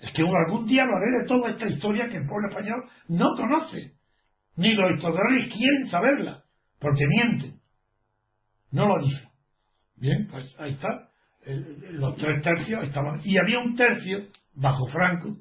Es 0.00 0.12
que 0.14 0.22
algún 0.22 0.66
día 0.66 0.82
haré 0.82 1.22
de 1.22 1.28
toda 1.28 1.50
esta 1.50 1.66
historia 1.66 2.08
que 2.08 2.16
el 2.16 2.26
pueblo 2.26 2.48
español 2.48 2.90
no 3.06 3.36
conoce, 3.36 3.92
ni 4.56 4.74
los 4.74 4.96
historiadores 4.96 5.46
quieren 5.46 5.86
saberla, 5.88 6.42
porque 6.80 7.06
mienten. 7.06 7.60
No 8.72 8.88
lo 8.88 9.04
dicen. 9.04 9.33
Bien, 9.96 10.26
pues 10.30 10.54
ahí 10.58 10.72
está. 10.72 11.08
los 11.46 12.16
tres 12.16 12.42
tercios 12.42 12.84
estaban. 12.84 13.20
Y 13.24 13.38
había 13.38 13.58
un 13.58 13.76
tercio 13.76 14.26
bajo 14.54 14.86
Franco 14.86 15.36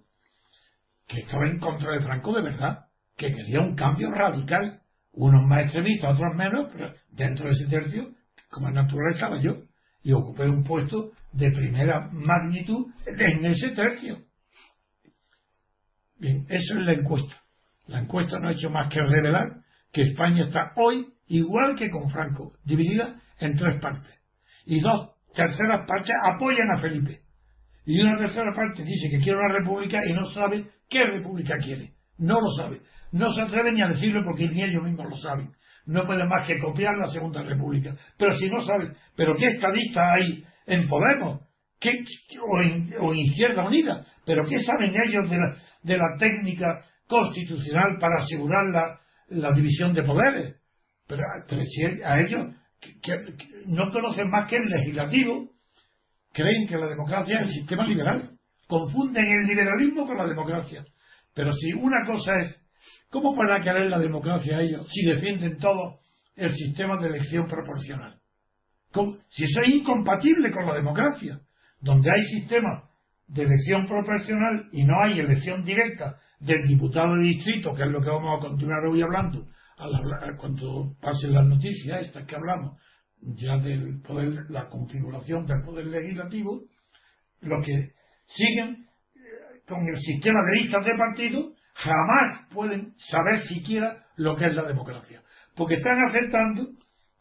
que 1.07 1.21
estaba 1.21 1.47
en 1.47 1.59
contra 1.59 1.91
de 1.91 2.01
Franco 2.01 2.33
de 2.33 2.43
verdad, 2.43 2.85
que 3.17 3.33
quería 3.33 3.59
un 3.59 3.75
cambio 3.75 4.11
radical. 4.11 4.79
Unos 5.15 5.45
más 5.45 5.65
extremistas, 5.65 6.15
otros 6.15 6.35
menos, 6.35 6.71
pero 6.71 6.91
dentro 7.11 7.45
de 7.45 7.51
ese 7.51 7.67
tercio, 7.67 8.09
como 8.49 8.69
es 8.69 8.73
natural, 8.73 9.13
estaba 9.13 9.39
yo. 9.39 9.57
Y 10.01 10.11
ocupé 10.11 10.49
un 10.49 10.63
puesto 10.63 11.11
de 11.31 11.51
primera 11.51 12.09
magnitud 12.11 12.91
en 13.05 13.45
ese 13.45 13.69
tercio. 13.69 14.23
Bien, 16.17 16.45
eso 16.49 16.79
es 16.79 16.85
la 16.85 16.93
encuesta. 16.93 17.35
La 17.87 17.99
encuesta 17.99 18.39
no 18.39 18.47
ha 18.47 18.53
hecho 18.53 18.69
más 18.69 18.91
que 18.91 18.99
revelar 19.01 19.61
que 19.91 20.01
España 20.01 20.45
está 20.45 20.71
hoy 20.77 21.13
igual 21.27 21.75
que 21.75 21.89
con 21.89 22.09
Franco, 22.09 22.53
dividida 22.63 23.21
en 23.39 23.55
tres 23.55 23.79
partes. 23.81 24.22
Y 24.65 24.79
dos 24.79 25.11
terceras 25.35 25.81
partes 25.87 26.13
apoyan 26.23 26.71
a 26.71 26.81
Felipe. 26.81 27.21
Y 27.85 28.01
una 28.01 28.17
tercera 28.17 28.53
parte 28.55 28.83
dice 28.83 29.09
que 29.09 29.19
quiere 29.19 29.37
una 29.37 29.59
república 29.59 29.99
y 30.07 30.13
no 30.13 30.25
sabe 30.27 30.65
qué 30.89 31.03
república 31.03 31.57
quiere. 31.57 31.91
No 32.17 32.39
lo 32.39 32.51
sabe. 32.51 32.81
No 33.11 33.31
se 33.33 33.41
atreve 33.41 33.73
ni 33.73 33.81
a 33.81 33.87
decirlo 33.87 34.21
porque 34.23 34.47
ni 34.47 34.63
ellos 34.63 34.83
mismos 34.83 35.09
lo 35.09 35.17
saben. 35.17 35.51
No 35.85 36.05
pueden 36.05 36.27
más 36.27 36.47
que 36.47 36.57
copiar 36.59 36.93
la 36.97 37.07
segunda 37.07 37.41
república. 37.43 37.95
Pero 38.17 38.35
si 38.35 38.49
no 38.49 38.61
saben, 38.61 38.95
¿pero 39.15 39.35
qué 39.35 39.47
estadista 39.47 40.01
hay 40.13 40.45
en 40.65 40.87
Podemos? 40.87 41.41
¿Qué, 41.79 41.91
o, 42.39 42.61
en, 42.61 43.19
Izquierda 43.19 43.65
Unida? 43.65 44.05
¿Pero 44.25 44.45
qué 44.47 44.57
saben 44.59 44.93
ellos 45.05 45.29
de 45.29 45.37
la, 45.37 45.55
de 45.83 45.97
la 45.97 46.17
técnica 46.17 46.79
constitucional 47.07 47.97
para 47.99 48.19
asegurar 48.19 48.65
la, 48.71 48.99
la 49.27 49.51
división 49.53 49.93
de 49.93 50.03
poderes? 50.03 50.55
Pero, 51.05 51.23
a 52.05 52.19
ellos 52.21 52.55
que, 53.01 53.13
no 53.65 53.91
conocen 53.91 54.29
más 54.29 54.49
que 54.49 54.57
el 54.57 54.65
legislativo, 54.65 55.49
creen 56.31 56.67
que 56.67 56.77
la 56.77 56.87
democracia 56.87 57.39
es 57.39 57.47
el 57.47 57.53
sistema 57.53 57.85
liberal. 57.85 58.31
Confunden 58.67 59.25
el 59.25 59.47
liberalismo 59.47 60.05
con 60.05 60.17
la 60.17 60.25
democracia. 60.25 60.85
Pero 61.33 61.53
si 61.53 61.73
una 61.73 62.05
cosa 62.05 62.37
es, 62.39 62.61
¿cómo 63.09 63.35
para 63.35 63.59
querer 63.59 63.89
la 63.89 63.99
democracia 63.99 64.61
ellos 64.61 64.87
si 64.91 65.05
defienden 65.05 65.57
todo 65.57 65.99
el 66.35 66.53
sistema 66.53 66.97
de 66.99 67.07
elección 67.07 67.47
proporcional? 67.47 68.19
Si 69.29 69.43
eso 69.43 69.61
es 69.65 69.75
incompatible 69.75 70.51
con 70.51 70.67
la 70.67 70.75
democracia, 70.75 71.39
donde 71.79 72.09
hay 72.11 72.21
sistema 72.39 72.83
de 73.27 73.43
elección 73.43 73.85
proporcional 73.87 74.69
y 74.71 74.83
no 74.83 74.93
hay 75.03 75.19
elección 75.19 75.63
directa 75.63 76.17
del 76.39 76.67
diputado 76.67 77.15
de 77.15 77.23
distrito, 77.23 77.73
que 77.73 77.83
es 77.83 77.89
lo 77.89 78.01
que 78.01 78.09
vamos 78.09 78.37
a 78.37 78.47
continuar 78.47 78.85
hoy 78.85 79.01
hablando, 79.01 79.47
cuando 80.37 80.95
pasen 81.01 81.33
las 81.33 81.45
noticias 81.45 82.05
estas 82.05 82.25
que 82.25 82.35
hablamos, 82.35 82.79
ya 83.21 83.57
del 83.57 84.01
poder, 84.01 84.49
la 84.49 84.67
configuración 84.69 85.45
del 85.45 85.61
poder 85.63 85.87
legislativo, 85.87 86.61
lo 87.41 87.61
que 87.61 87.93
siguen 88.25 88.87
eh, 89.15 89.61
con 89.67 89.79
el 89.87 89.99
sistema 89.99 90.39
de 90.43 90.61
listas 90.61 90.85
de 90.85 90.91
partidos 90.97 91.53
jamás 91.73 92.47
pueden 92.53 92.93
saber 92.97 93.39
siquiera 93.47 94.05
lo 94.17 94.35
que 94.35 94.47
es 94.47 94.55
la 94.55 94.63
democracia. 94.63 95.23
Porque 95.55 95.75
están 95.75 96.03
aceptando 96.07 96.71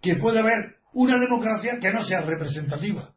que 0.00 0.16
puede 0.16 0.40
haber 0.40 0.76
una 0.94 1.18
democracia 1.18 1.78
que 1.80 1.92
no 1.92 2.04
sea 2.04 2.20
representativa. 2.20 3.14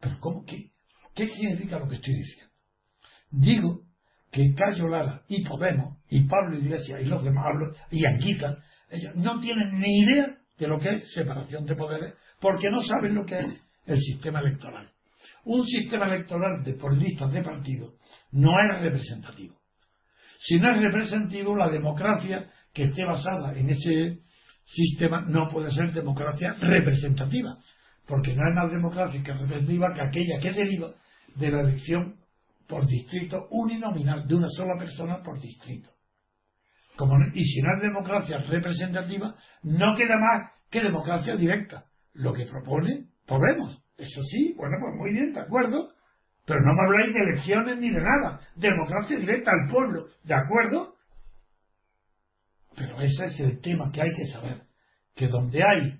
Pero 0.00 0.20
¿cómo? 0.20 0.44
¿Qué, 0.44 0.70
qué 1.14 1.28
significa 1.28 1.78
lo 1.78 1.88
que 1.88 1.96
estoy 1.96 2.14
diciendo? 2.14 2.52
Digo 3.30 3.85
que 4.36 4.52
Cayo 4.54 4.86
Lara 4.88 5.22
y 5.28 5.42
Podemos 5.42 5.96
y 6.10 6.24
Pablo 6.24 6.58
Iglesias 6.58 7.00
y 7.02 7.06
los 7.06 7.24
demás, 7.24 7.46
y 7.90 8.04
Anquita, 8.04 8.58
ellos 8.90 9.14
no 9.16 9.40
tienen 9.40 9.80
ni 9.80 10.02
idea 10.02 10.26
de 10.58 10.68
lo 10.68 10.78
que 10.78 10.96
es 10.96 11.12
separación 11.14 11.64
de 11.64 11.74
poderes 11.74 12.14
porque 12.38 12.68
no 12.70 12.82
saben 12.82 13.14
lo 13.14 13.24
que 13.24 13.38
es 13.38 13.66
el 13.86 13.98
sistema 13.98 14.40
electoral. 14.40 14.90
Un 15.44 15.66
sistema 15.66 16.06
electoral 16.06 16.62
de 16.62 16.74
por 16.74 16.94
listas 16.94 17.32
de 17.32 17.42
partidos 17.42 17.94
no 18.32 18.50
es 18.50 18.82
representativo. 18.82 19.56
Si 20.38 20.58
no 20.58 20.70
es 20.70 20.82
representativo, 20.82 21.56
la 21.56 21.70
democracia 21.70 22.46
que 22.74 22.84
esté 22.84 23.04
basada 23.06 23.58
en 23.58 23.70
ese 23.70 24.18
sistema 24.64 25.22
no 25.22 25.48
puede 25.48 25.70
ser 25.70 25.92
democracia 25.94 26.54
representativa, 26.60 27.56
porque 28.06 28.34
no 28.34 28.46
es 28.46 28.54
más 28.54 28.70
democrática 28.70 29.32
representativa 29.32 29.94
que 29.94 30.02
aquella 30.02 30.38
que 30.42 30.52
deriva 30.52 30.90
de 31.36 31.50
la 31.50 31.60
elección 31.62 32.15
por 32.68 32.86
distrito 32.86 33.46
uninominal 33.50 34.26
de 34.26 34.34
una 34.34 34.48
sola 34.48 34.76
persona 34.78 35.22
por 35.22 35.40
distrito. 35.40 35.90
Como 36.96 37.14
y 37.34 37.44
si 37.44 37.60
no 37.62 37.76
es 37.76 37.82
democracia 37.82 38.38
representativa, 38.38 39.34
no 39.62 39.94
queda 39.96 40.16
más 40.18 40.50
que 40.70 40.80
democracia 40.80 41.36
directa. 41.36 41.84
Lo 42.14 42.32
que 42.32 42.46
propone 42.46 43.08
Podemos. 43.26 43.82
Eso 43.98 44.22
sí, 44.22 44.54
bueno, 44.56 44.76
pues 44.80 44.94
muy 44.94 45.12
bien, 45.12 45.32
de 45.32 45.40
acuerdo. 45.40 45.92
Pero 46.46 46.60
no 46.60 46.74
me 46.74 46.82
habláis 46.86 47.12
de 47.12 47.20
elecciones 47.20 47.78
ni 47.78 47.90
de 47.90 48.00
nada. 48.00 48.40
Democracia 48.54 49.18
directa 49.18 49.50
al 49.50 49.68
pueblo. 49.70 50.06
¿De 50.22 50.34
acuerdo? 50.34 50.94
Pero 52.76 53.00
ese 53.00 53.24
es 53.24 53.40
el 53.40 53.60
tema 53.60 53.90
que 53.90 54.02
hay 54.02 54.14
que 54.14 54.26
saber. 54.26 54.62
Que 55.14 55.26
donde 55.26 55.60
hay 55.62 55.98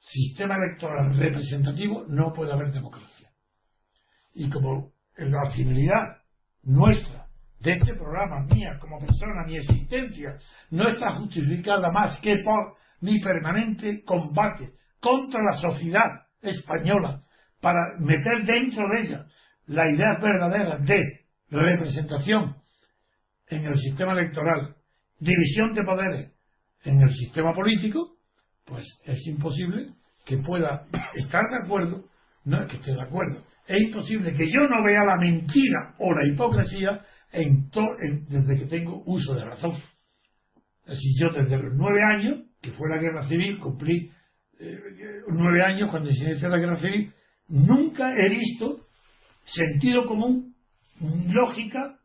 sistema 0.00 0.56
electoral 0.56 1.16
representativo 1.16 2.04
no 2.08 2.32
puede 2.34 2.52
haber 2.52 2.72
democracia. 2.72 3.30
Y 4.34 4.50
como 4.50 4.92
la 5.26 5.50
finalidad 5.50 6.18
nuestra 6.62 7.26
de 7.60 7.72
este 7.72 7.94
programa, 7.94 8.46
mía 8.54 8.78
como 8.80 8.98
persona, 8.98 9.44
mi 9.46 9.56
existencia, 9.56 10.36
no 10.70 10.88
está 10.88 11.10
justificada 11.12 11.90
más 11.90 12.18
que 12.20 12.36
por 12.44 12.76
mi 13.00 13.20
permanente 13.20 14.02
combate 14.04 14.72
contra 15.00 15.42
la 15.42 15.58
sociedad 15.58 16.26
española 16.40 17.20
para 17.60 17.98
meter 17.98 18.44
dentro 18.46 18.88
de 18.88 19.00
ella 19.02 19.26
la 19.66 19.84
idea 19.90 20.18
verdadera 20.20 20.78
de 20.78 20.98
representación 21.50 22.56
en 23.48 23.64
el 23.64 23.76
sistema 23.76 24.12
electoral, 24.12 24.74
división 25.18 25.74
de 25.74 25.82
poderes 25.82 26.32
en 26.84 27.00
el 27.02 27.10
sistema 27.10 27.52
político, 27.54 28.16
pues 28.64 28.86
es 29.04 29.26
imposible 29.26 29.90
que 30.24 30.38
pueda 30.38 30.86
estar 31.14 31.42
de 31.50 31.66
acuerdo, 31.66 32.04
no 32.44 32.62
es 32.62 32.70
que 32.70 32.76
esté 32.76 32.92
de 32.92 33.02
acuerdo, 33.02 33.42
es 33.70 33.82
imposible 33.82 34.32
que 34.32 34.50
yo 34.50 34.66
no 34.68 34.82
vea 34.82 35.04
la 35.04 35.16
mentira 35.16 35.94
o 35.98 36.12
la 36.12 36.26
hipocresía 36.26 37.04
en, 37.30 37.70
desde 38.28 38.58
que 38.58 38.66
tengo 38.66 39.02
uso 39.06 39.34
de 39.34 39.44
razón. 39.44 39.72
Es 40.82 40.94
decir, 40.94 41.12
yo 41.20 41.28
desde 41.30 41.56
los 41.56 41.74
nueve 41.76 42.00
años, 42.02 42.40
que 42.60 42.72
fue 42.72 42.88
la 42.88 43.00
guerra 43.00 43.28
civil, 43.28 43.60
cumplí 43.60 44.10
eh, 44.58 44.76
nueve 45.28 45.62
años 45.64 45.88
cuando 45.88 46.10
se 46.10 46.24
inició 46.24 46.48
la 46.48 46.58
guerra 46.58 46.76
civil, 46.76 47.12
nunca 47.48 48.12
he 48.12 48.28
visto 48.28 48.86
sentido 49.44 50.04
común, 50.04 50.52
lógica, 51.32 51.96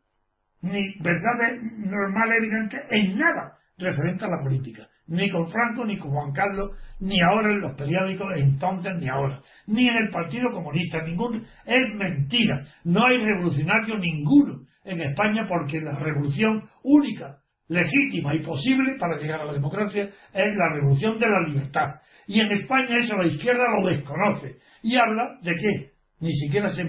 ni 0.62 0.94
verdad 1.00 1.60
normal, 1.60 2.32
evidente, 2.38 2.76
en 2.90 3.18
nada 3.18 3.58
referente 3.76 4.24
a 4.24 4.28
la 4.28 4.42
política 4.42 4.88
ni 5.08 5.30
con 5.30 5.48
Franco, 5.48 5.84
ni 5.84 5.98
con 5.98 6.10
Juan 6.10 6.32
Carlos, 6.32 6.70
ni 7.00 7.20
ahora 7.20 7.52
en 7.52 7.60
los 7.60 7.76
periódicos, 7.76 8.28
entonces 8.36 8.92
ni 8.98 9.08
ahora, 9.08 9.40
ni 9.66 9.88
en 9.88 9.96
el 9.96 10.10
Partido 10.10 10.50
Comunista, 10.50 11.02
ninguno. 11.02 11.40
Es 11.64 11.94
mentira. 11.94 12.64
No 12.84 13.04
hay 13.06 13.18
revolucionario 13.18 13.98
ninguno 13.98 14.66
en 14.84 15.00
España 15.00 15.46
porque 15.48 15.80
la 15.80 15.98
revolución 15.98 16.68
única 16.82 17.38
legítima 17.68 18.34
y 18.34 18.40
posible 18.40 18.96
para 18.98 19.18
llegar 19.18 19.40
a 19.40 19.46
la 19.46 19.52
democracia 19.52 20.04
es 20.04 20.56
la 20.56 20.74
revolución 20.74 21.18
de 21.18 21.28
la 21.28 21.40
libertad. 21.48 22.00
Y 22.26 22.40
en 22.40 22.52
España 22.52 22.96
eso 22.98 23.16
la 23.16 23.26
izquierda 23.26 23.64
lo 23.80 23.88
desconoce 23.88 24.56
y 24.82 24.96
habla 24.96 25.38
de 25.42 25.54
qué. 25.54 25.90
Ni 26.20 26.32
siquiera 26.32 26.70
se, 26.70 26.82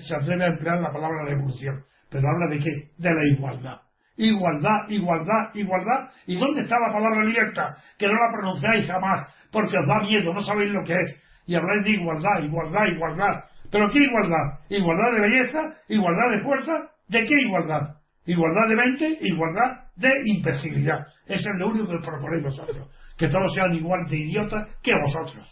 se 0.00 0.14
atreve 0.14 0.44
a 0.44 0.48
emplear 0.48 0.80
la 0.80 0.92
palabra 0.92 1.24
revolución, 1.26 1.82
pero 2.10 2.28
habla 2.28 2.54
de 2.54 2.58
qué? 2.62 2.90
De 2.96 3.10
la 3.10 3.28
igualdad. 3.28 3.87
Igualdad, 4.18 4.88
igualdad, 4.88 5.54
igualdad. 5.54 6.10
¿Y 6.26 6.36
dónde 6.36 6.62
está 6.62 6.76
la 6.80 6.92
palabra 6.92 7.24
libertad? 7.24 7.70
Que 7.96 8.06
no 8.06 8.14
la 8.14 8.32
pronunciáis 8.32 8.86
jamás, 8.86 9.32
porque 9.52 9.78
os 9.78 9.86
da 9.86 10.00
miedo, 10.00 10.34
no 10.34 10.40
sabéis 10.40 10.72
lo 10.72 10.82
que 10.84 10.92
es. 10.92 11.22
Y 11.46 11.54
habláis 11.54 11.84
de 11.84 11.90
igualdad, 11.90 12.42
igualdad, 12.42 12.84
igualdad. 12.94 13.44
¿Pero 13.70 13.88
qué 13.90 14.00
igualdad? 14.00 14.58
¿Igualdad 14.68 15.12
de 15.14 15.20
belleza? 15.20 15.60
¿Igualdad 15.88 16.30
de 16.32 16.42
fuerza? 16.42 16.72
¿De 17.06 17.24
qué 17.24 17.34
igualdad? 17.46 17.94
Igualdad 18.26 18.68
de 18.68 18.76
mente, 18.76 19.18
igualdad 19.20 19.84
de 19.96 20.10
impercibilidad. 20.26 21.06
Eso 21.26 21.50
es 21.50 21.58
lo 21.58 21.68
único 21.68 21.86
que 21.86 22.04
proponéis 22.04 22.42
vosotros. 22.42 22.90
Que 23.16 23.28
todos 23.28 23.54
sean 23.54 23.74
igual 23.74 24.04
de 24.10 24.18
idiotas 24.18 24.68
que 24.82 24.92
vosotros. 25.06 25.46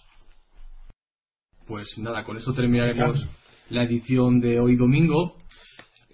Pues 1.68 1.86
nada, 1.98 2.24
con 2.24 2.36
eso 2.36 2.52
terminaremos 2.52 3.26
la 3.70 3.84
edición 3.84 4.40
de 4.40 4.58
hoy 4.58 4.76
domingo. 4.76 5.36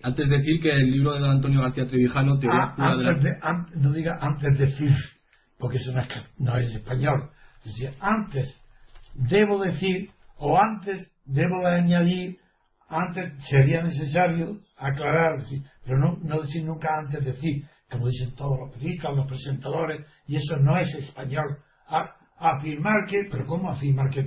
Antes 0.03 0.29
de 0.29 0.39
decir 0.39 0.61
que 0.61 0.71
el 0.71 0.91
libro 0.91 1.13
de 1.13 1.21
don 1.21 1.31
Antonio 1.31 1.61
García 1.63 1.87
Trevijano, 1.87 2.39
Teoría 2.39 2.75
ah, 2.77 2.93
antes 2.93 3.23
de, 3.23 3.39
No 3.77 3.93
diga 3.93 4.19
antes 4.21 4.59
de 4.59 4.67
decir, 4.67 4.91
porque 5.59 5.79
eso 5.79 5.93
no 5.93 6.01
es, 6.03 6.31
no 6.39 6.57
es 6.57 6.75
español. 6.75 7.31
Es 7.65 7.97
antes 8.01 8.61
debo 9.15 9.63
decir, 9.63 10.11
o 10.39 10.59
antes 10.59 11.11
debo 11.25 11.61
de 11.61 11.77
añadir, 11.77 12.39
antes 12.89 13.33
sería 13.49 13.83
necesario 13.83 14.61
aclarar, 14.77 15.37
pero 15.85 15.99
no, 15.99 16.19
no 16.23 16.43
decir 16.43 16.65
nunca 16.65 16.89
antes 16.99 17.25
decir, 17.25 17.65
como 17.91 18.09
dicen 18.09 18.35
todos 18.35 18.59
los 18.59 18.73
periodistas, 18.73 19.15
los 19.15 19.27
presentadores, 19.27 20.05
y 20.27 20.37
eso 20.37 20.57
no 20.57 20.77
es 20.79 20.93
español. 20.95 21.59
afirmar 22.39 23.07
que, 23.09 23.19
pero 23.31 23.47
¿cómo 23.47 23.71
afirmar 23.71 24.11
que 24.11 24.25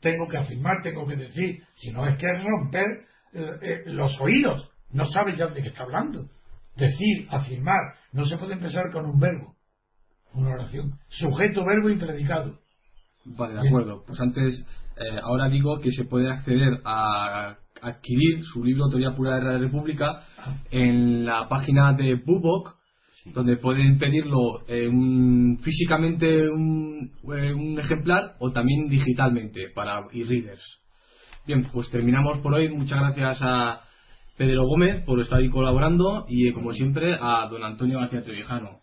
tengo 0.00 0.28
que 0.28 0.38
afirmar, 0.38 0.82
tengo 0.82 1.06
que 1.06 1.16
decir? 1.16 1.62
Si 1.74 1.92
no 1.92 2.06
es 2.06 2.16
que 2.18 2.26
romper 2.32 2.86
eh, 3.34 3.50
eh, 3.60 3.82
los 3.86 4.18
oídos, 4.20 4.71
no 4.92 5.06
sabe 5.06 5.36
ya 5.36 5.46
de 5.46 5.62
qué 5.62 5.68
está 5.68 5.84
hablando. 5.84 6.26
Decir, 6.76 7.28
afirmar, 7.30 7.80
no 8.12 8.24
se 8.24 8.38
puede 8.38 8.54
empezar 8.54 8.90
con 8.90 9.04
un 9.04 9.18
verbo, 9.18 9.54
una 10.34 10.54
oración, 10.54 10.98
sujeto, 11.08 11.64
verbo 11.64 11.90
y 11.90 11.98
predicado. 11.98 12.58
Vale, 13.24 13.54
de 13.54 13.68
acuerdo. 13.68 14.04
Pues 14.06 14.18
antes, 14.20 14.66
eh, 14.96 15.18
ahora 15.22 15.48
digo 15.48 15.80
que 15.80 15.92
se 15.92 16.04
puede 16.04 16.30
acceder 16.30 16.80
a 16.84 17.56
adquirir 17.82 18.42
su 18.44 18.64
libro 18.64 18.88
Teoría 18.88 19.14
Pura 19.14 19.36
de 19.36 19.44
la 19.44 19.58
República 19.58 20.24
en 20.70 21.24
la 21.24 21.48
página 21.48 21.92
de 21.92 22.14
Bubok, 22.14 22.76
donde 23.26 23.56
pueden 23.56 23.98
pedirlo 23.98 24.64
eh, 24.66 24.88
físicamente 25.62 26.48
un, 26.48 27.12
eh, 27.34 27.52
un, 27.52 27.78
ejemplar 27.78 28.36
o 28.40 28.50
también 28.50 28.88
digitalmente 28.88 29.68
para 29.74 30.06
e-readers. 30.12 30.80
Bien, 31.46 31.68
pues 31.72 31.90
terminamos 31.90 32.38
por 32.38 32.54
hoy. 32.54 32.68
Muchas 32.68 32.98
gracias 32.98 33.38
a 33.42 33.82
Pedro 34.36 34.66
Gómez 34.66 35.04
por 35.04 35.20
estar 35.20 35.38
ahí 35.38 35.48
colaborando 35.48 36.24
y 36.28 36.52
como 36.52 36.72
siempre 36.72 37.16
a 37.20 37.46
don 37.50 37.62
Antonio 37.62 37.98
García 37.98 38.22
Trevijano. 38.22 38.80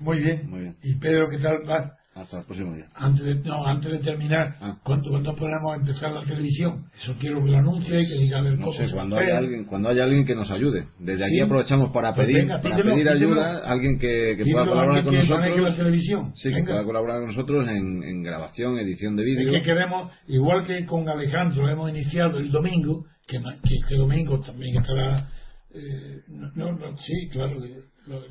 Muy 0.00 0.18
bien. 0.18 0.48
Muy 0.48 0.60
bien. 0.60 0.76
¿Y 0.82 0.98
Pedro 0.98 1.28
qué 1.30 1.38
tal 1.38 1.58
va? 1.68 1.92
Hasta 2.14 2.38
el 2.38 2.44
próximo 2.46 2.74
día. 2.74 2.86
Antes 2.96 3.24
de, 3.24 3.48
no, 3.48 3.64
antes 3.64 3.92
de 3.92 3.98
terminar, 3.98 4.56
ah. 4.60 4.76
¿cuánto, 4.82 5.08
podemos 5.36 5.76
empezar 5.78 6.10
la 6.10 6.20
televisión? 6.22 6.86
Eso 6.96 7.14
quiero 7.20 7.40
que 7.44 7.48
lo 7.48 7.58
anuncie 7.58 8.00
y 8.00 8.08
que 8.08 8.14
diga 8.14 8.40
el 8.40 8.58
No 8.58 8.72
sé, 8.72 8.86
cuando 8.92 9.18
haya, 9.18 9.38
alguien, 9.38 9.64
cuando 9.66 9.88
haya 9.88 10.02
alguien 10.02 10.26
que 10.26 10.34
nos 10.34 10.50
ayude. 10.50 10.86
Desde 10.98 11.24
aquí 11.24 11.40
aprovechamos 11.40 11.92
para 11.92 12.12
pues 12.14 12.26
pedir, 12.26 12.48
para 12.48 12.76
pedir 12.76 13.08
ayuda, 13.08 13.60
alguien 13.64 14.00
que, 14.00 14.34
que 14.36 14.44
pueda 14.50 14.66
colaborar 14.66 15.04
con 15.04 15.14
nosotros. 15.14 15.60
La 15.62 15.76
televisión. 15.76 16.32
Sí, 16.34 16.50
que 16.52 16.64
pueda 16.64 16.84
colaborar 16.84 17.18
con 17.18 17.26
nosotros 17.28 17.68
en, 17.68 18.02
en 18.02 18.22
grabación, 18.24 18.78
edición 18.78 19.14
de 19.14 19.24
vídeo. 19.24 19.54
Es 19.54 19.62
que 19.62 19.62
queremos, 19.62 20.10
igual 20.26 20.64
que 20.64 20.86
con 20.86 21.08
Alejandro 21.08 21.68
hemos 21.68 21.88
iniciado 21.88 22.38
el 22.38 22.50
domingo, 22.50 23.04
que, 23.28 23.38
que 23.38 23.74
este 23.76 23.94
domingo 23.94 24.40
también 24.40 24.76
estará. 24.76 25.28
Eh, 25.70 26.22
no, 26.28 26.72
no, 26.72 26.96
sí, 26.96 27.28
claro. 27.30 27.60
Lo, 28.06 28.22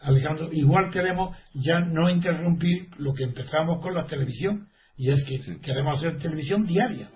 Alejandro, 0.00 0.50
igual 0.52 0.90
queremos 0.90 1.36
ya 1.54 1.80
no 1.80 2.10
interrumpir 2.10 2.90
lo 2.98 3.14
que 3.14 3.24
empezamos 3.24 3.80
con 3.80 3.94
la 3.94 4.06
televisión, 4.06 4.68
y 4.96 5.10
es 5.10 5.24
que 5.24 5.38
queremos 5.60 5.98
hacer 5.98 6.18
televisión 6.18 6.66
diaria. 6.66 7.10